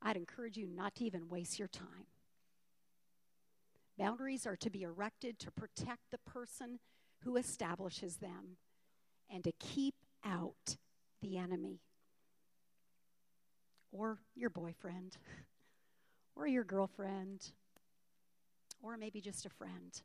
I'd 0.00 0.16
encourage 0.16 0.56
you 0.56 0.66
not 0.66 0.94
to 0.96 1.04
even 1.04 1.28
waste 1.28 1.58
your 1.58 1.68
time. 1.68 2.06
Boundaries 3.98 4.46
are 4.46 4.56
to 4.56 4.70
be 4.70 4.82
erected 4.82 5.38
to 5.40 5.50
protect 5.50 6.10
the 6.10 6.18
person 6.18 6.78
who 7.24 7.36
establishes 7.36 8.16
them 8.16 8.56
and 9.30 9.42
to 9.44 9.52
keep 9.58 9.94
out 10.24 10.76
the 11.22 11.38
enemy 11.38 11.80
or 13.92 14.18
your 14.34 14.50
boyfriend 14.50 15.16
or 16.36 16.46
your 16.46 16.64
girlfriend 16.64 17.52
or 18.84 18.96
maybe 18.98 19.20
just 19.20 19.46
a 19.46 19.50
friend. 19.50 20.02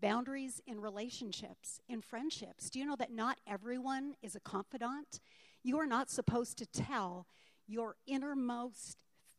Boundaries 0.00 0.60
in 0.66 0.80
relationships, 0.80 1.80
in 1.88 2.00
friendships. 2.00 2.70
Do 2.70 2.78
you 2.78 2.86
know 2.86 2.96
that 2.96 3.12
not 3.12 3.38
everyone 3.46 4.14
is 4.22 4.36
a 4.36 4.40
confidant? 4.40 5.20
You 5.62 5.78
are 5.78 5.86
not 5.86 6.10
supposed 6.10 6.58
to 6.58 6.66
tell 6.66 7.26
your 7.66 7.96
innermost 8.06 8.98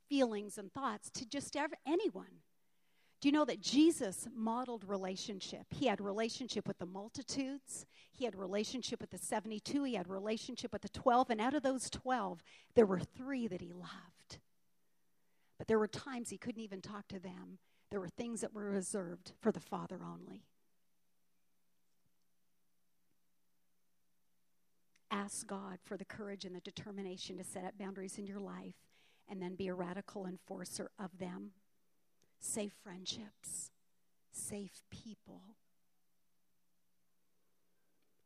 feelings 0.09 0.57
and 0.57 0.71
thoughts 0.73 1.09
to 1.11 1.25
just 1.25 1.55
ever, 1.55 1.75
anyone. 1.87 2.41
Do 3.19 3.29
you 3.29 3.31
know 3.31 3.45
that 3.45 3.61
Jesus 3.61 4.27
modeled 4.35 4.83
relationship? 4.87 5.65
He 5.69 5.87
had 5.87 6.01
relationship 6.01 6.67
with 6.67 6.77
the 6.77 6.85
multitudes, 6.85 7.85
he 8.11 8.25
had 8.25 8.35
relationship 8.35 8.99
with 8.99 9.11
the 9.11 9.17
72, 9.17 9.85
he 9.85 9.95
had 9.95 10.09
relationship 10.09 10.73
with 10.73 10.81
the 10.81 10.89
12, 10.89 11.29
and 11.29 11.39
out 11.39 11.53
of 11.53 11.63
those 11.63 11.89
12, 11.89 12.43
there 12.75 12.85
were 12.85 12.99
3 12.99 13.47
that 13.47 13.61
he 13.61 13.71
loved. 13.71 14.12
But 15.57 15.67
there 15.67 15.79
were 15.79 15.87
times 15.87 16.29
he 16.29 16.37
couldn't 16.37 16.61
even 16.61 16.81
talk 16.81 17.07
to 17.09 17.19
them. 17.19 17.59
There 17.91 17.99
were 17.99 18.09
things 18.09 18.41
that 18.41 18.53
were 18.53 18.69
reserved 18.69 19.33
for 19.39 19.51
the 19.51 19.59
Father 19.59 19.99
only. 20.03 20.43
Ask 25.11 25.45
God 25.45 25.77
for 25.83 25.95
the 25.95 26.05
courage 26.05 26.43
and 26.43 26.55
the 26.55 26.59
determination 26.59 27.37
to 27.37 27.43
set 27.43 27.63
up 27.63 27.77
boundaries 27.77 28.17
in 28.17 28.25
your 28.25 28.39
life 28.39 28.73
and 29.29 29.41
then 29.41 29.55
be 29.55 29.67
a 29.67 29.73
radical 29.73 30.25
enforcer 30.25 30.89
of 30.99 31.17
them 31.19 31.51
safe 32.39 32.73
friendships, 32.83 33.71
safe 34.31 34.83
people. 34.89 35.41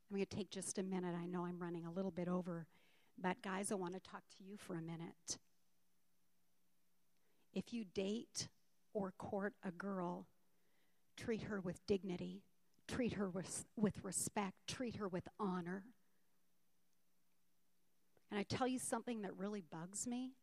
I'm 0.10 0.18
going 0.18 0.26
to 0.26 0.36
take 0.36 0.50
just 0.50 0.80
a 0.80 0.84
minute. 0.84 1.14
I 1.16 1.28
know 1.28 1.46
I'm 1.46 1.60
running 1.60 1.86
a 1.86 1.92
little 1.92 2.12
bit 2.12 2.28
over, 2.28 2.66
but 3.22 3.42
guys, 3.42 3.72
I 3.72 3.76
want 3.76 3.94
to 3.94 4.00
talk 4.00 4.24
to 4.38 4.44
you 4.44 4.58
for 4.58 4.76
a 4.76 4.82
minute. 4.82 5.38
If 7.58 7.74
you 7.74 7.86
date 7.86 8.50
or 8.94 9.14
court 9.18 9.56
a 9.64 9.72
girl, 9.72 10.28
treat 11.16 11.44
her 11.44 11.60
with 11.60 11.84
dignity, 11.88 12.44
treat 12.88 13.14
her 13.14 13.28
with, 13.28 13.66
with 13.76 14.04
respect, 14.04 14.56
treat 14.68 14.98
her 14.98 15.08
with 15.08 15.28
honor. 15.40 15.86
And 18.30 18.40
I 18.40 18.44
tell 18.44 18.68
you 18.68 18.78
something 18.78 19.24
that 19.24 19.36
really 19.36 19.64
bugs 19.72 20.06
me 20.06 20.34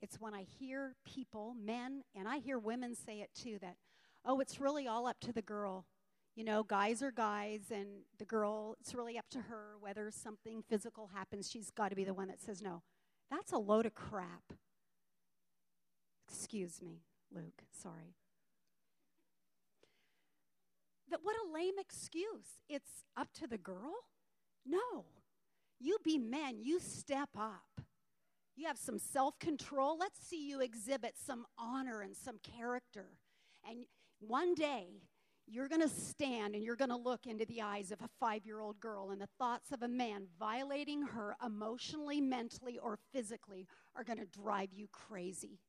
it's 0.00 0.20
when 0.20 0.34
I 0.34 0.44
hear 0.60 0.94
people, 1.04 1.56
men, 1.60 2.02
and 2.14 2.28
I 2.28 2.38
hear 2.38 2.60
women 2.60 2.94
say 2.94 3.22
it 3.22 3.30
too, 3.34 3.58
that, 3.60 3.74
oh, 4.24 4.38
it's 4.38 4.60
really 4.60 4.86
all 4.86 5.08
up 5.08 5.18
to 5.22 5.32
the 5.32 5.42
girl. 5.42 5.84
You 6.36 6.44
know, 6.44 6.62
guys 6.62 7.02
are 7.02 7.10
guys, 7.10 7.72
and 7.72 7.88
the 8.18 8.24
girl, 8.24 8.76
it's 8.80 8.94
really 8.94 9.18
up 9.18 9.24
to 9.30 9.40
her 9.40 9.74
whether 9.80 10.08
something 10.12 10.62
physical 10.68 11.10
happens. 11.12 11.50
She's 11.50 11.70
got 11.70 11.88
to 11.88 11.96
be 11.96 12.04
the 12.04 12.14
one 12.14 12.28
that 12.28 12.40
says 12.40 12.62
no. 12.62 12.82
That's 13.30 13.52
a 13.52 13.58
load 13.58 13.86
of 13.86 13.94
crap. 13.94 14.52
Excuse 16.28 16.80
me, 16.82 17.02
Luke, 17.34 17.62
sorry. 17.72 18.14
That 21.10 21.20
what 21.22 21.36
a 21.36 21.52
lame 21.52 21.78
excuse. 21.78 22.60
It's 22.68 23.04
up 23.16 23.28
to 23.34 23.46
the 23.46 23.58
girl? 23.58 23.94
No. 24.64 25.04
You 25.78 25.98
be 26.02 26.18
men, 26.18 26.58
you 26.62 26.80
step 26.80 27.30
up. 27.38 27.80
You 28.56 28.66
have 28.66 28.78
some 28.78 28.98
self 28.98 29.38
control. 29.38 29.98
Let's 29.98 30.18
see 30.26 30.48
you 30.48 30.60
exhibit 30.60 31.14
some 31.16 31.46
honor 31.58 32.00
and 32.00 32.16
some 32.16 32.38
character. 32.42 33.06
And 33.68 33.80
one 34.18 34.54
day, 34.54 35.02
you're 35.46 35.68
going 35.68 35.80
to 35.82 35.88
stand 35.88 36.54
and 36.54 36.64
you're 36.64 36.76
going 36.76 36.90
to 36.90 36.96
look 36.96 37.26
into 37.26 37.46
the 37.46 37.62
eyes 37.62 37.92
of 37.92 38.00
a 38.00 38.08
five 38.18 38.44
year 38.44 38.60
old 38.60 38.80
girl, 38.80 39.10
and 39.10 39.20
the 39.20 39.28
thoughts 39.38 39.70
of 39.72 39.82
a 39.82 39.88
man 39.88 40.26
violating 40.38 41.02
her 41.02 41.36
emotionally, 41.44 42.20
mentally, 42.20 42.78
or 42.78 42.98
physically 43.12 43.66
are 43.94 44.04
going 44.04 44.18
to 44.18 44.26
drive 44.26 44.72
you 44.72 44.88
crazy. 44.92 45.60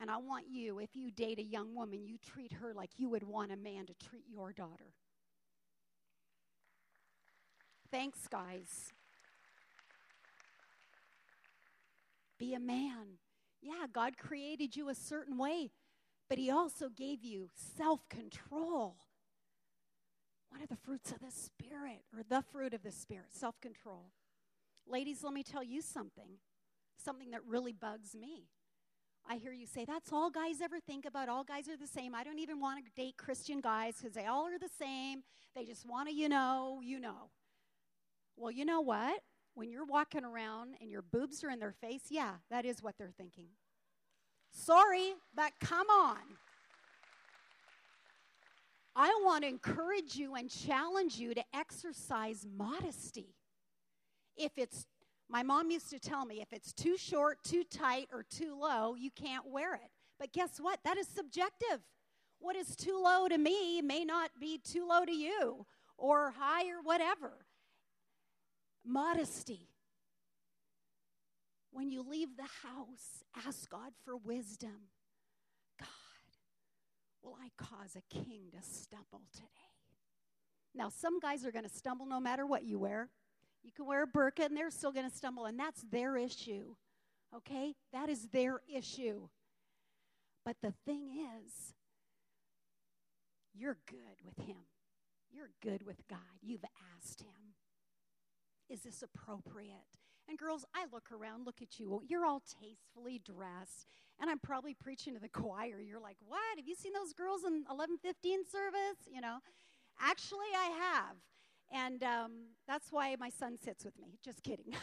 And 0.00 0.10
I 0.10 0.16
want 0.16 0.44
you, 0.48 0.78
if 0.78 0.90
you 0.94 1.10
date 1.10 1.38
a 1.38 1.44
young 1.44 1.74
woman, 1.74 2.06
you 2.06 2.16
treat 2.18 2.52
her 2.52 2.72
like 2.72 2.90
you 2.96 3.08
would 3.10 3.24
want 3.24 3.52
a 3.52 3.56
man 3.56 3.86
to 3.86 3.94
treat 3.94 4.24
your 4.30 4.52
daughter. 4.52 4.94
Thanks, 7.90 8.26
guys. 8.28 8.92
Be 12.38 12.54
a 12.54 12.60
man. 12.60 13.18
Yeah, 13.60 13.86
God 13.92 14.16
created 14.16 14.76
you 14.76 14.88
a 14.88 14.94
certain 14.94 15.36
way, 15.36 15.70
but 16.28 16.38
He 16.38 16.50
also 16.50 16.88
gave 16.88 17.24
you 17.24 17.48
self 17.54 18.08
control. 18.08 18.96
One 20.50 20.62
of 20.62 20.68
the 20.68 20.76
fruits 20.76 21.12
of 21.12 21.20
the 21.20 21.30
Spirit, 21.30 22.02
or 22.14 22.22
the 22.28 22.42
fruit 22.42 22.74
of 22.74 22.82
the 22.82 22.90
Spirit, 22.90 23.32
self 23.32 23.60
control. 23.60 24.10
Ladies, 24.86 25.22
let 25.22 25.32
me 25.34 25.42
tell 25.42 25.62
you 25.62 25.82
something, 25.82 26.38
something 26.96 27.30
that 27.32 27.44
really 27.46 27.72
bugs 27.72 28.14
me. 28.14 28.46
I 29.30 29.36
hear 29.36 29.52
you 29.52 29.66
say, 29.66 29.84
that's 29.84 30.10
all 30.10 30.30
guys 30.30 30.62
ever 30.62 30.80
think 30.80 31.04
about. 31.04 31.28
All 31.28 31.44
guys 31.44 31.68
are 31.68 31.76
the 31.76 31.86
same. 31.86 32.14
I 32.14 32.24
don't 32.24 32.38
even 32.38 32.60
want 32.60 32.82
to 32.86 32.90
date 32.96 33.18
Christian 33.18 33.60
guys 33.60 33.96
because 33.98 34.14
they 34.14 34.24
all 34.24 34.46
are 34.46 34.58
the 34.58 34.70
same. 34.78 35.22
They 35.54 35.66
just 35.66 35.86
want 35.86 36.08
to, 36.08 36.14
you 36.14 36.30
know, 36.30 36.80
you 36.82 36.98
know. 36.98 37.28
Well, 38.36 38.50
you 38.50 38.64
know 38.64 38.80
what? 38.80 39.20
when 39.58 39.72
you're 39.72 39.84
walking 39.84 40.24
around 40.24 40.76
and 40.80 40.88
your 40.88 41.02
boobs 41.02 41.42
are 41.42 41.50
in 41.50 41.58
their 41.58 41.72
face, 41.72 42.02
yeah, 42.10 42.34
that 42.48 42.64
is 42.64 42.80
what 42.80 42.94
they're 42.96 43.10
thinking. 43.18 43.48
Sorry, 44.52 45.14
but 45.34 45.50
come 45.60 45.88
on. 45.90 46.18
I 49.00 49.16
want 49.22 49.44
to 49.44 49.48
encourage 49.48 50.16
you 50.16 50.34
and 50.34 50.50
challenge 50.50 51.18
you 51.18 51.32
to 51.32 51.44
exercise 51.54 52.44
modesty. 52.56 53.36
If 54.36 54.50
it's, 54.56 54.86
my 55.28 55.44
mom 55.44 55.70
used 55.70 55.90
to 55.90 56.00
tell 56.00 56.26
me, 56.26 56.40
if 56.40 56.52
it's 56.52 56.72
too 56.72 56.96
short, 56.96 57.38
too 57.44 57.62
tight, 57.62 58.08
or 58.12 58.24
too 58.24 58.58
low, 58.60 58.96
you 58.96 59.12
can't 59.12 59.46
wear 59.46 59.76
it. 59.76 59.92
But 60.18 60.32
guess 60.32 60.58
what? 60.58 60.80
That 60.84 60.98
is 60.98 61.06
subjective. 61.06 61.78
What 62.40 62.56
is 62.56 62.74
too 62.74 63.00
low 63.00 63.28
to 63.28 63.38
me 63.38 63.80
may 63.82 64.04
not 64.04 64.32
be 64.40 64.58
too 64.58 64.84
low 64.88 65.04
to 65.04 65.14
you, 65.14 65.64
or 65.96 66.32
high, 66.36 66.68
or 66.68 66.82
whatever. 66.82 67.46
Modesty. 68.84 69.68
When 71.70 71.88
you 71.88 72.02
leave 72.02 72.36
the 72.36 72.66
house, 72.66 73.22
ask 73.46 73.70
God 73.70 73.92
for 74.04 74.16
wisdom. 74.16 74.88
Will 77.22 77.36
I 77.40 77.50
cause 77.56 77.96
a 77.96 78.14
king 78.14 78.44
to 78.52 78.62
stumble 78.62 79.22
today? 79.32 79.46
Now, 80.74 80.88
some 80.88 81.18
guys 81.18 81.44
are 81.44 81.52
going 81.52 81.64
to 81.64 81.70
stumble 81.70 82.06
no 82.06 82.20
matter 82.20 82.46
what 82.46 82.64
you 82.64 82.78
wear. 82.78 83.08
You 83.62 83.72
can 83.72 83.86
wear 83.86 84.04
a 84.04 84.06
burqa 84.06 84.46
and 84.46 84.56
they're 84.56 84.70
still 84.70 84.92
going 84.92 85.08
to 85.08 85.14
stumble, 85.14 85.46
and 85.46 85.58
that's 85.58 85.82
their 85.90 86.16
issue. 86.16 86.74
Okay? 87.34 87.74
That 87.92 88.08
is 88.08 88.28
their 88.32 88.60
issue. 88.72 89.28
But 90.44 90.56
the 90.62 90.72
thing 90.86 91.10
is, 91.44 91.74
you're 93.52 93.78
good 93.86 94.24
with 94.24 94.46
Him. 94.46 94.64
You're 95.30 95.50
good 95.60 95.84
with 95.84 96.06
God. 96.08 96.18
You've 96.40 96.64
asked 96.96 97.22
Him. 97.22 97.54
Is 98.70 98.82
this 98.82 99.02
appropriate? 99.02 99.74
And 100.28 100.38
girls, 100.38 100.64
I 100.74 100.86
look 100.92 101.10
around, 101.10 101.46
look 101.46 101.62
at 101.62 101.80
you. 101.80 102.02
You're 102.06 102.26
all 102.26 102.42
tastefully 102.60 103.20
dressed. 103.24 103.88
And 104.20 104.28
I'm 104.30 104.38
probably 104.38 104.74
preaching 104.74 105.14
to 105.14 105.20
the 105.20 105.28
choir. 105.42 105.80
You're 105.80 106.00
like, 106.00 106.16
what? 106.26 106.40
Have 106.56 106.66
you 106.66 106.74
seen 106.74 106.92
those 106.92 107.12
girls 107.12 107.42
in 107.44 107.64
1115 107.68 108.44
service? 108.44 108.98
You 109.12 109.20
know, 109.20 109.38
actually, 110.00 110.50
I 110.56 110.70
have. 110.80 111.16
And 111.70 112.02
um, 112.02 112.32
that's 112.66 112.90
why 112.90 113.14
my 113.18 113.28
son 113.30 113.56
sits 113.62 113.84
with 113.84 113.98
me. 113.98 114.18
Just 114.24 114.42
kidding. 114.42 114.74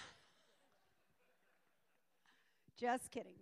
Just 2.80 3.10
kidding. 3.12 3.39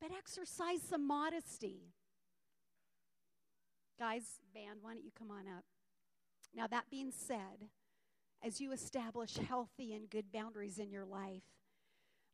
But 0.00 0.10
exercise 0.16 0.80
some 0.88 1.06
modesty. 1.06 1.94
Guys, 3.98 4.40
band, 4.54 4.80
why 4.82 4.92
don't 4.92 5.04
you 5.04 5.12
come 5.16 5.30
on 5.30 5.46
up? 5.46 5.64
Now, 6.54 6.66
that 6.66 6.90
being 6.90 7.10
said, 7.10 7.68
as 8.44 8.60
you 8.60 8.72
establish 8.72 9.36
healthy 9.36 9.94
and 9.94 10.10
good 10.10 10.30
boundaries 10.32 10.78
in 10.78 10.90
your 10.90 11.04
life, 11.04 11.42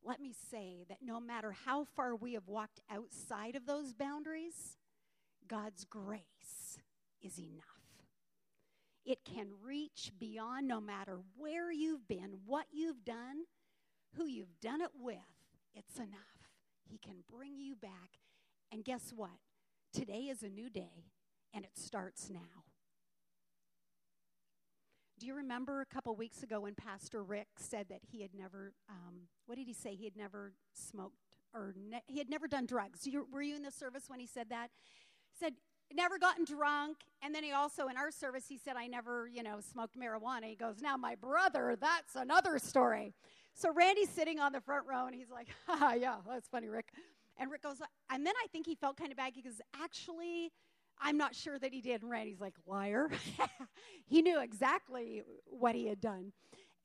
let 0.03 0.19
me 0.19 0.33
say 0.51 0.85
that 0.89 0.97
no 1.03 1.19
matter 1.19 1.51
how 1.65 1.83
far 1.83 2.15
we 2.15 2.33
have 2.33 2.47
walked 2.47 2.79
outside 2.89 3.55
of 3.55 3.65
those 3.65 3.93
boundaries, 3.93 4.77
God's 5.47 5.85
grace 5.85 6.79
is 7.21 7.37
enough. 7.37 7.65
It 9.05 9.19
can 9.25 9.47
reach 9.63 10.11
beyond 10.19 10.67
no 10.67 10.79
matter 10.79 11.19
where 11.37 11.71
you've 11.71 12.07
been, 12.07 12.37
what 12.45 12.65
you've 12.71 13.03
done, 13.03 13.45
who 14.15 14.25
you've 14.25 14.59
done 14.61 14.81
it 14.81 14.91
with. 14.99 15.17
It's 15.73 15.97
enough. 15.97 16.49
He 16.83 16.97
can 16.97 17.23
bring 17.29 17.59
you 17.59 17.75
back. 17.75 18.19
And 18.71 18.83
guess 18.83 19.11
what? 19.15 19.29
Today 19.93 20.29
is 20.29 20.43
a 20.43 20.49
new 20.49 20.69
day, 20.69 21.05
and 21.53 21.65
it 21.65 21.77
starts 21.77 22.29
now. 22.29 22.63
Do 25.21 25.27
you 25.27 25.35
remember 25.35 25.81
a 25.81 25.85
couple 25.85 26.15
weeks 26.15 26.41
ago 26.41 26.61
when 26.61 26.73
Pastor 26.73 27.21
Rick 27.21 27.49
said 27.55 27.85
that 27.89 27.99
he 28.11 28.23
had 28.23 28.31
never, 28.33 28.73
um, 28.89 29.27
what 29.45 29.55
did 29.55 29.67
he 29.67 29.73
say? 29.73 29.93
He 29.93 30.03
had 30.03 30.17
never 30.17 30.53
smoked 30.73 31.37
or 31.53 31.75
ne- 31.77 32.01
he 32.07 32.17
had 32.17 32.27
never 32.27 32.47
done 32.47 32.65
drugs. 32.65 33.05
You, 33.05 33.27
were 33.31 33.43
you 33.43 33.55
in 33.55 33.61
the 33.61 33.69
service 33.69 34.05
when 34.07 34.19
he 34.19 34.25
said 34.25 34.49
that? 34.49 34.71
He 35.29 35.37
said, 35.45 35.53
never 35.93 36.17
gotten 36.17 36.43
drunk. 36.43 36.97
And 37.21 37.35
then 37.35 37.43
he 37.43 37.51
also, 37.51 37.87
in 37.87 37.97
our 37.97 38.09
service, 38.09 38.45
he 38.49 38.57
said, 38.57 38.77
I 38.77 38.87
never, 38.87 39.29
you 39.31 39.43
know, 39.43 39.59
smoked 39.59 39.95
marijuana. 39.95 40.45
He 40.45 40.55
goes, 40.55 40.81
Now, 40.81 40.97
my 40.97 41.13
brother, 41.13 41.77
that's 41.79 42.15
another 42.15 42.57
story. 42.57 43.13
So 43.53 43.71
Randy's 43.71 44.09
sitting 44.09 44.39
on 44.39 44.53
the 44.53 44.61
front 44.61 44.87
row 44.87 45.05
and 45.05 45.13
he's 45.13 45.29
like, 45.29 45.49
Ha, 45.67 45.93
yeah, 45.99 46.15
that's 46.27 46.47
funny, 46.47 46.67
Rick. 46.67 46.93
And 47.37 47.51
Rick 47.51 47.61
goes, 47.61 47.77
and 48.09 48.25
then 48.25 48.33
I 48.43 48.47
think 48.47 48.65
he 48.65 48.73
felt 48.73 48.97
kind 48.97 49.11
of 49.11 49.17
bad. 49.17 49.33
because 49.35 49.61
Actually, 49.79 50.51
I'm 51.01 51.17
not 51.17 51.35
sure 51.35 51.57
that 51.59 51.73
he 51.73 51.81
did. 51.81 52.01
And 52.01 52.11
Randy's 52.11 52.39
like, 52.39 52.53
Liar. 52.65 53.09
he 54.05 54.21
knew 54.21 54.39
exactly 54.39 55.23
what 55.45 55.75
he 55.75 55.87
had 55.87 55.99
done. 55.99 56.31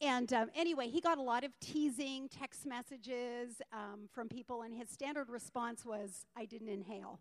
And 0.00 0.32
um, 0.32 0.50
anyway, 0.54 0.88
he 0.88 1.00
got 1.00 1.18
a 1.18 1.22
lot 1.22 1.44
of 1.44 1.52
teasing 1.60 2.28
text 2.28 2.66
messages 2.66 3.62
um, 3.72 4.08
from 4.12 4.28
people, 4.28 4.62
and 4.62 4.74
his 4.74 4.90
standard 4.90 5.30
response 5.30 5.86
was, 5.86 6.26
I 6.36 6.44
didn't 6.44 6.68
inhale. 6.68 7.20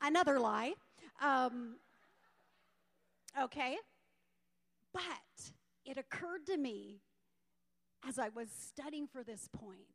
Another 0.00 0.38
lie. 0.38 0.74
Um, 1.20 1.76
okay. 3.40 3.76
But 4.92 5.52
it 5.84 5.96
occurred 5.96 6.46
to 6.46 6.56
me 6.56 7.00
as 8.06 8.18
I 8.18 8.28
was 8.28 8.48
studying 8.50 9.08
for 9.08 9.24
this 9.24 9.48
point 9.52 9.94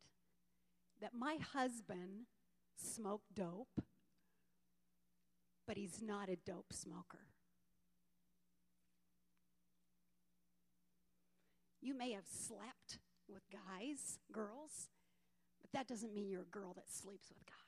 that 1.01 1.11
my 1.13 1.37
husband 1.53 2.27
smoked 2.75 3.33
dope, 3.33 3.81
but 5.67 5.77
he's 5.77 6.01
not 6.01 6.29
a 6.29 6.35
dope 6.35 6.73
smoker. 6.73 7.27
You 11.81 11.97
may 11.97 12.11
have 12.11 12.25
slept 12.25 12.99
with 13.27 13.43
guys, 13.51 14.19
girls, 14.31 14.87
but 15.61 15.71
that 15.73 15.87
doesn't 15.87 16.13
mean 16.13 16.29
you're 16.29 16.43
a 16.43 16.45
girl 16.45 16.73
that 16.73 16.89
sleeps 16.89 17.29
with 17.29 17.45
guys. 17.45 17.63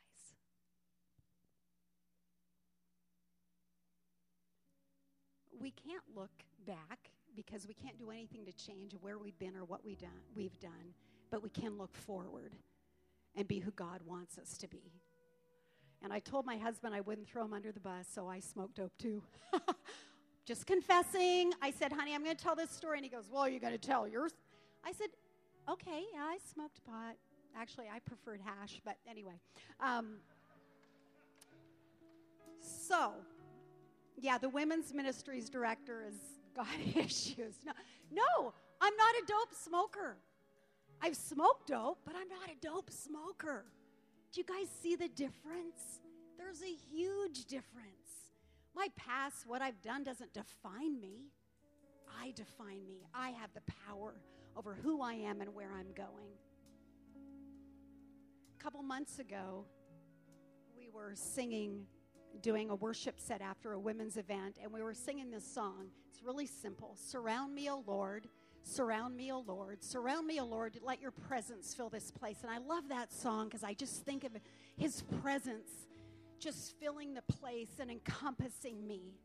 we 5.60 5.72
can't 5.72 6.04
look 6.16 6.43
back 6.68 7.10
because 7.36 7.68
we 7.68 7.74
can't 7.74 7.98
do 7.98 8.12
anything 8.12 8.46
to 8.46 8.52
change 8.54 8.93
where 9.02 9.18
we've 9.18 9.38
been 9.39 9.56
or 9.56 9.66
what 9.66 9.84
we 9.84 9.96
done, 9.96 10.12
we've 10.36 10.60
done, 10.60 10.93
but 11.32 11.41
we 11.43 11.50
can 11.50 11.78
look 11.78 11.96
forward 11.96 12.54
and 13.36 13.48
be 13.48 13.60
who 13.60 13.72
God 13.72 14.02
wants 14.06 14.38
us 14.38 14.58
to 14.60 14.68
be. 14.68 14.93
And 16.04 16.14
I 16.14 16.20
told 16.20 16.46
my 16.46 16.58
husband 16.58 16.93
I 16.93 17.02
wouldn't 17.02 17.28
throw 17.28 17.43
him 17.46 17.54
under 17.54 17.72
the 17.72 17.80
bus, 17.80 18.08
so 18.14 18.28
I 18.28 18.39
smoked 18.39 18.76
dope 18.76 18.98
too. 18.98 19.22
Just 20.46 20.68
confessing. 20.68 21.54
I 21.62 21.72
said, 21.72 21.91
honey, 21.91 22.14
I'm 22.14 22.24
going 22.24 22.36
to 22.36 22.43
tell 22.43 22.56
this 22.56 22.70
story. 22.70 22.98
And 22.98 23.06
he 23.06 23.10
goes, 23.10 23.30
well, 23.32 23.50
you're 23.50 23.60
going 23.60 23.74
to 23.74 23.80
tell 23.80 24.08
yours. 24.08 24.32
I 24.86 24.91
said, 24.91 25.08
okay, 25.70 26.04
yeah, 26.14 26.22
I 26.22 26.38
smoked 26.54 26.86
pot. 26.86 27.16
Actually, 27.58 27.86
I 27.91 28.00
preferred 28.00 28.41
hash, 28.43 28.82
but 28.86 28.98
anyway. 29.10 29.39
Um, 29.80 30.18
so, 32.62 33.14
yeah, 34.18 34.38
the 34.38 34.50
women's 34.50 34.93
ministries 34.93 35.50
director 35.50 36.04
has 36.04 36.16
got 36.56 36.68
issues. 36.96 37.56
No, 37.66 37.74
no, 38.12 38.54
I'm 38.82 38.96
not 38.96 39.16
a 39.16 39.26
dope 39.28 39.54
smoker. 39.54 40.18
I've 41.02 41.16
smoked 41.16 41.68
dope, 41.68 42.00
but 42.06 42.16
I'm 42.16 42.30
not 42.30 42.50
a 42.50 42.56
dope 42.62 42.89
smoker. 42.89 43.66
Do 44.36 44.42
you 44.42 44.48
guys 44.48 44.68
see 44.84 44.98
the 44.98 45.08
difference? 45.08 46.02
There's 46.38 46.62
a 46.62 46.76
huge 46.94 47.46
difference. 47.46 48.34
My 48.76 48.90
past, 48.98 49.48
what 49.48 49.62
I've 49.62 49.82
done, 49.82 50.04
doesn't 50.04 50.34
define 50.34 51.00
me. 51.00 51.30
I 52.22 52.34
define 52.36 52.86
me. 52.86 53.08
I 53.14 53.30
have 53.30 53.52
the 53.54 53.62
power 53.88 54.14
over 54.58 54.74
who 54.74 55.02
I 55.02 55.14
am 55.14 55.40
and 55.40 55.56
where 55.56 55.72
I'm 55.72 55.94
going. 55.96 56.34
A 58.60 58.62
couple 58.62 58.84
months 58.84 59.20
ago, 59.20 59.64
we 60.76 60.90
were 60.94 61.14
singing 61.16 61.86
doing 62.42 62.72
a 62.72 62.76
worship 62.76 63.22
set 63.22 63.40
after 63.40 63.72
a 63.72 63.80
women's 63.80 64.18
event, 64.18 64.58
and 64.62 64.70
we 64.70 64.82
were 64.82 64.94
singing 64.94 65.32
this 65.32 65.50
song. 65.50 65.86
It's 66.12 66.22
really 66.22 66.46
simple 66.46 66.98
Surround 66.98 67.56
me, 67.56 67.70
O 67.70 67.86
Lord. 67.88 68.28
Surround 68.68 69.16
me, 69.16 69.32
O 69.32 69.43
Lord. 69.45 69.84
Surround 69.84 70.26
me, 70.26 70.39
O 70.39 70.45
Lord. 70.45 70.80
Let 70.82 70.99
your 70.99 71.11
presence 71.11 71.76
fill 71.76 71.89
this 71.89 72.09
place. 72.09 72.39
And 72.41 72.49
I 72.49 72.57
love 72.57 72.89
that 72.89 73.13
song 73.13 73.45
because 73.45 73.63
I 73.63 73.76
just 73.76 74.03
think 74.03 74.24
of 74.24 74.32
his 74.76 75.03
presence 75.22 75.70
just 76.39 76.74
filling 76.80 77.13
the 77.13 77.22
place 77.22 77.70
and 77.80 77.91
encompassing 77.91 78.88
me. 78.88 79.20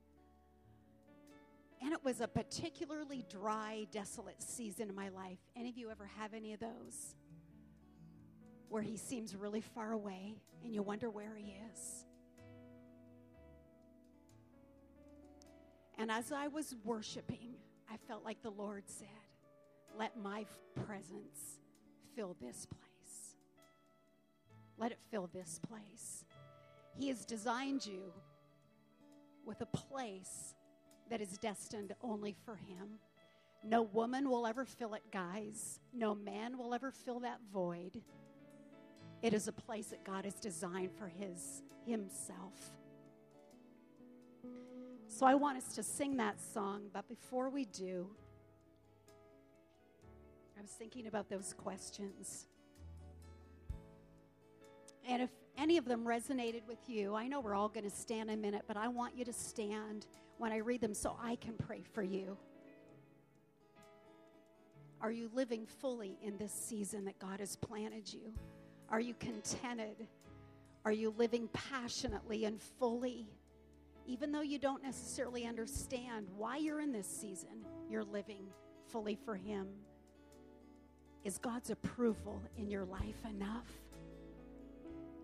And 1.82 1.94
it 1.94 2.04
was 2.04 2.20
a 2.20 2.28
particularly 2.28 3.24
dry, 3.30 3.86
desolate 3.90 4.42
season 4.42 4.90
in 4.90 4.94
my 4.94 5.08
life. 5.08 5.38
Any 5.56 5.70
of 5.70 5.78
you 5.78 5.90
ever 5.90 6.08
have 6.18 6.34
any 6.34 6.52
of 6.52 6.60
those? 6.60 7.14
Where 8.68 8.82
he 8.82 8.98
seems 8.98 9.34
really 9.34 9.62
far 9.62 9.92
away 9.92 10.34
and 10.62 10.74
you 10.74 10.82
wonder 10.82 11.08
where 11.08 11.34
he 11.34 11.56
is. 11.72 12.04
And 15.96 16.10
as 16.10 16.30
I 16.30 16.48
was 16.48 16.76
worshiping, 16.84 17.54
I 17.90 17.96
felt 18.06 18.22
like 18.22 18.42
the 18.42 18.50
Lord 18.50 18.84
said, 18.86 19.08
Let 19.98 20.16
my 20.16 20.46
presence 20.86 21.58
fill 22.14 22.36
this 22.40 22.66
place. 22.66 23.36
Let 24.78 24.92
it 24.92 24.98
fill 25.10 25.28
this 25.32 25.60
place. 25.68 26.24
He 26.98 27.08
has 27.08 27.24
designed 27.24 27.84
you 27.84 28.12
with 29.44 29.60
a 29.60 29.66
place 29.66 30.54
that 31.10 31.20
is 31.20 31.38
destined 31.38 31.94
only 32.02 32.34
for 32.44 32.56
Him. 32.56 32.98
No 33.62 33.82
woman 33.82 34.30
will 34.30 34.46
ever 34.46 34.64
fill 34.64 34.94
it, 34.94 35.02
guys. 35.12 35.80
No 35.92 36.14
man 36.14 36.56
will 36.56 36.72
ever 36.72 36.90
fill 36.90 37.20
that 37.20 37.40
void. 37.52 38.00
It 39.22 39.34
is 39.34 39.48
a 39.48 39.52
place 39.52 39.88
that 39.88 40.04
God 40.04 40.24
has 40.24 40.34
designed 40.34 40.92
for 40.96 41.08
His 41.08 41.62
Himself. 41.86 42.72
So 45.08 45.26
I 45.26 45.34
want 45.34 45.58
us 45.58 45.74
to 45.74 45.82
sing 45.82 46.16
that 46.16 46.40
song, 46.40 46.84
but 46.92 47.06
before 47.08 47.50
we 47.50 47.66
do, 47.66 48.06
I 50.60 50.62
was 50.62 50.72
thinking 50.72 51.06
about 51.06 51.30
those 51.30 51.54
questions. 51.56 52.46
And 55.08 55.22
if 55.22 55.30
any 55.56 55.78
of 55.78 55.86
them 55.86 56.04
resonated 56.04 56.66
with 56.68 56.86
you, 56.86 57.14
I 57.14 57.28
know 57.28 57.40
we're 57.40 57.54
all 57.54 57.70
going 57.70 57.88
to 57.88 57.96
stand 57.96 58.30
a 58.30 58.36
minute, 58.36 58.64
but 58.68 58.76
I 58.76 58.88
want 58.88 59.16
you 59.16 59.24
to 59.24 59.32
stand 59.32 60.06
when 60.36 60.52
I 60.52 60.58
read 60.58 60.82
them 60.82 60.92
so 60.92 61.16
I 61.18 61.36
can 61.36 61.54
pray 61.54 61.82
for 61.94 62.02
you. 62.02 62.36
Are 65.00 65.10
you 65.10 65.30
living 65.32 65.64
fully 65.64 66.18
in 66.22 66.36
this 66.36 66.52
season 66.52 67.06
that 67.06 67.18
God 67.18 67.40
has 67.40 67.56
planted 67.56 68.12
you? 68.12 68.34
Are 68.90 69.00
you 69.00 69.14
contented? 69.14 70.08
Are 70.84 70.92
you 70.92 71.14
living 71.16 71.48
passionately 71.54 72.44
and 72.44 72.60
fully? 72.60 73.30
even 74.06 74.32
though 74.32 74.40
you 74.40 74.58
don't 74.58 74.82
necessarily 74.82 75.46
understand 75.46 76.26
why 76.36 76.56
you're 76.56 76.80
in 76.80 76.90
this 76.90 77.06
season, 77.06 77.64
you're 77.88 78.02
living 78.02 78.42
fully 78.88 79.16
for 79.24 79.36
Him. 79.36 79.68
Is 81.22 81.36
God's 81.36 81.70
approval 81.70 82.40
in 82.56 82.70
your 82.70 82.84
life 82.84 83.22
enough? 83.28 83.66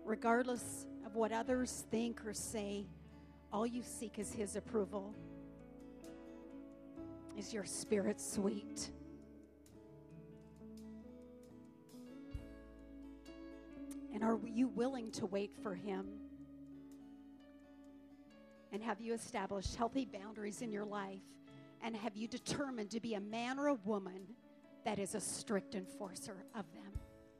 Regardless 0.05 0.85
of 1.05 1.15
what 1.15 1.31
others 1.31 1.85
think 1.89 2.25
or 2.25 2.33
say, 2.33 2.85
all 3.51 3.65
you 3.65 3.81
seek 3.81 4.19
is 4.19 4.31
His 4.31 4.55
approval. 4.55 5.15
Is 7.35 7.51
your 7.51 7.65
spirit 7.65 8.21
sweet? 8.21 8.91
And 14.13 14.23
are 14.23 14.39
you 14.45 14.67
willing 14.67 15.11
to 15.11 15.25
wait 15.25 15.51
for 15.63 15.73
Him? 15.73 16.05
And 18.71 18.83
have 18.83 19.01
you 19.01 19.13
established 19.13 19.75
healthy 19.75 20.05
boundaries 20.05 20.61
in 20.61 20.71
your 20.71 20.85
life? 20.85 21.21
And 21.83 21.95
have 21.95 22.15
you 22.15 22.27
determined 22.27 22.91
to 22.91 22.99
be 22.99 23.15
a 23.15 23.19
man 23.19 23.57
or 23.57 23.67
a 23.67 23.73
woman 23.73 24.21
that 24.87 24.99
is 24.99 25.15
a 25.15 25.19
strict 25.19 25.75
enforcer 25.75 26.45
of 26.55 26.63
them, 26.71 26.93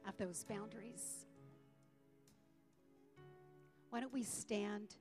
of 0.05 0.17
those 0.17 0.43
boundaries? 0.43 1.25
Why 3.89 4.01
don't 4.01 4.11
we 4.11 4.23
stand 4.23 4.97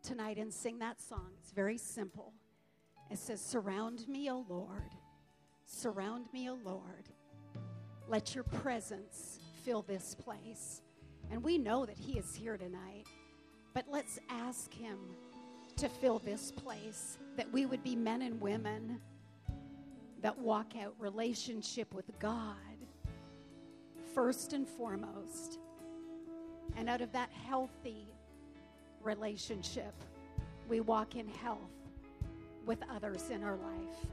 tonight 0.00 0.38
and 0.38 0.54
sing 0.54 0.78
that 0.78 1.00
song? 1.00 1.30
It's 1.40 1.50
very 1.50 1.76
simple. 1.76 2.34
It 3.10 3.18
says, 3.18 3.40
Surround 3.40 4.06
me, 4.06 4.30
O 4.30 4.46
Lord. 4.48 4.94
Surround 5.64 6.26
me, 6.32 6.48
O 6.48 6.56
Lord. 6.64 7.08
Let 8.06 8.32
your 8.32 8.44
presence 8.44 9.40
fill 9.64 9.82
this 9.82 10.14
place. 10.14 10.82
And 11.32 11.42
we 11.42 11.58
know 11.58 11.84
that 11.84 11.98
He 11.98 12.16
is 12.16 12.32
here 12.32 12.56
tonight, 12.56 13.08
but 13.74 13.86
let's 13.90 14.20
ask 14.30 14.72
Him 14.72 14.98
to 15.78 15.88
fill 15.88 16.20
this 16.20 16.52
place, 16.52 17.18
that 17.36 17.52
we 17.52 17.66
would 17.66 17.82
be 17.82 17.96
men 17.96 18.22
and 18.22 18.40
women 18.40 19.00
that 20.22 20.38
walk 20.38 20.74
out 20.80 20.94
relationship 20.98 21.92
with 21.92 22.06
God 22.18 22.56
first 24.14 24.52
and 24.52 24.66
foremost. 24.66 25.58
And 26.76 26.88
out 26.88 27.00
of 27.00 27.12
that 27.12 27.30
healthy 27.30 28.06
relationship, 29.02 29.94
we 30.68 30.80
walk 30.80 31.16
in 31.16 31.28
health 31.28 31.58
with 32.64 32.78
others 32.90 33.30
in 33.30 33.42
our 33.42 33.56
life. 33.56 34.06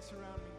surround 0.00 0.38
me. 0.42 0.49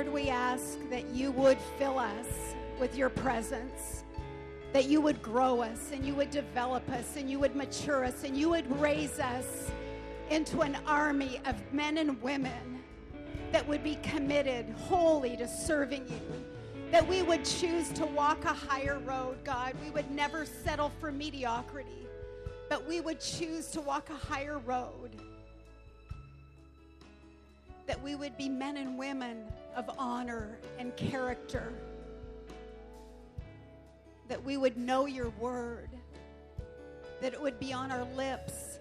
Lord, 0.00 0.14
we 0.14 0.30
ask 0.30 0.78
that 0.88 1.10
you 1.10 1.30
would 1.32 1.58
fill 1.78 1.98
us 1.98 2.54
with 2.80 2.96
your 2.96 3.10
presence, 3.10 4.02
that 4.72 4.88
you 4.88 4.98
would 5.02 5.20
grow 5.20 5.60
us 5.60 5.90
and 5.92 6.06
you 6.06 6.14
would 6.14 6.30
develop 6.30 6.88
us 6.88 7.16
and 7.18 7.30
you 7.30 7.38
would 7.38 7.54
mature 7.54 8.02
us 8.06 8.24
and 8.24 8.34
you 8.34 8.48
would 8.48 8.80
raise 8.80 9.20
us 9.20 9.70
into 10.30 10.62
an 10.62 10.78
army 10.86 11.38
of 11.44 11.54
men 11.74 11.98
and 11.98 12.22
women 12.22 12.82
that 13.52 13.68
would 13.68 13.84
be 13.84 13.96
committed 13.96 14.70
wholly 14.88 15.36
to 15.36 15.46
serving 15.46 16.08
you. 16.08 16.44
That 16.92 17.06
we 17.06 17.20
would 17.20 17.44
choose 17.44 17.90
to 17.90 18.06
walk 18.06 18.46
a 18.46 18.54
higher 18.54 19.00
road, 19.00 19.44
God. 19.44 19.74
We 19.84 19.90
would 19.90 20.10
never 20.10 20.46
settle 20.46 20.90
for 20.98 21.12
mediocrity, 21.12 22.06
but 22.70 22.88
we 22.88 23.02
would 23.02 23.20
choose 23.20 23.66
to 23.72 23.82
walk 23.82 24.08
a 24.08 24.14
higher 24.14 24.60
road 24.60 25.20
that 27.90 28.00
we 28.04 28.14
would 28.14 28.36
be 28.36 28.48
men 28.48 28.76
and 28.76 28.96
women 28.96 29.42
of 29.74 29.90
honor 29.98 30.56
and 30.78 30.96
character, 30.96 31.72
that 34.28 34.40
we 34.44 34.56
would 34.56 34.76
know 34.76 35.06
your 35.06 35.30
word, 35.40 35.88
that 37.20 37.32
it 37.32 37.42
would 37.42 37.58
be 37.58 37.72
on 37.72 37.90
our 37.90 38.04
lips. 38.14 38.78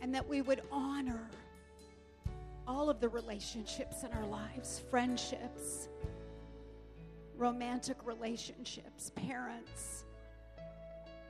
And 0.00 0.14
that 0.14 0.28
we 0.28 0.42
would 0.42 0.62
honor 0.70 1.28
all 2.68 2.88
of 2.88 3.00
the 3.00 3.08
relationships 3.08 4.04
in 4.04 4.12
our 4.12 4.26
lives. 4.26 4.80
Friendships, 4.92 5.88
romantic 7.36 7.96
relationships, 8.04 9.10
parents, 9.16 10.04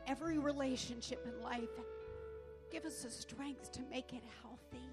every 0.06 0.36
relationship 0.36 1.26
in 1.26 1.42
life 1.42 1.70
Give 2.70 2.84
us 2.84 3.02
the 3.02 3.10
strength 3.10 3.72
to 3.72 3.80
make 3.90 4.12
it 4.12 4.22
healthy, 4.42 4.84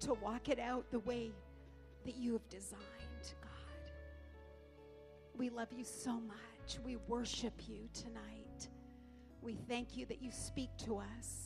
to 0.00 0.14
walk 0.14 0.48
it 0.48 0.58
out 0.58 0.90
the 0.90 0.98
way 1.00 1.30
that 2.04 2.16
you 2.16 2.32
have 2.32 2.48
designed, 2.48 2.80
God. 3.42 3.90
We 5.36 5.50
love 5.50 5.72
you 5.72 5.84
so 5.84 6.12
much. 6.20 6.78
We 6.84 6.96
worship 7.08 7.54
you 7.68 7.88
tonight. 7.94 8.68
We 9.40 9.54
thank 9.68 9.96
you 9.96 10.06
that 10.06 10.20
you 10.20 10.30
speak 10.32 10.70
to 10.84 10.98
us. 10.98 11.45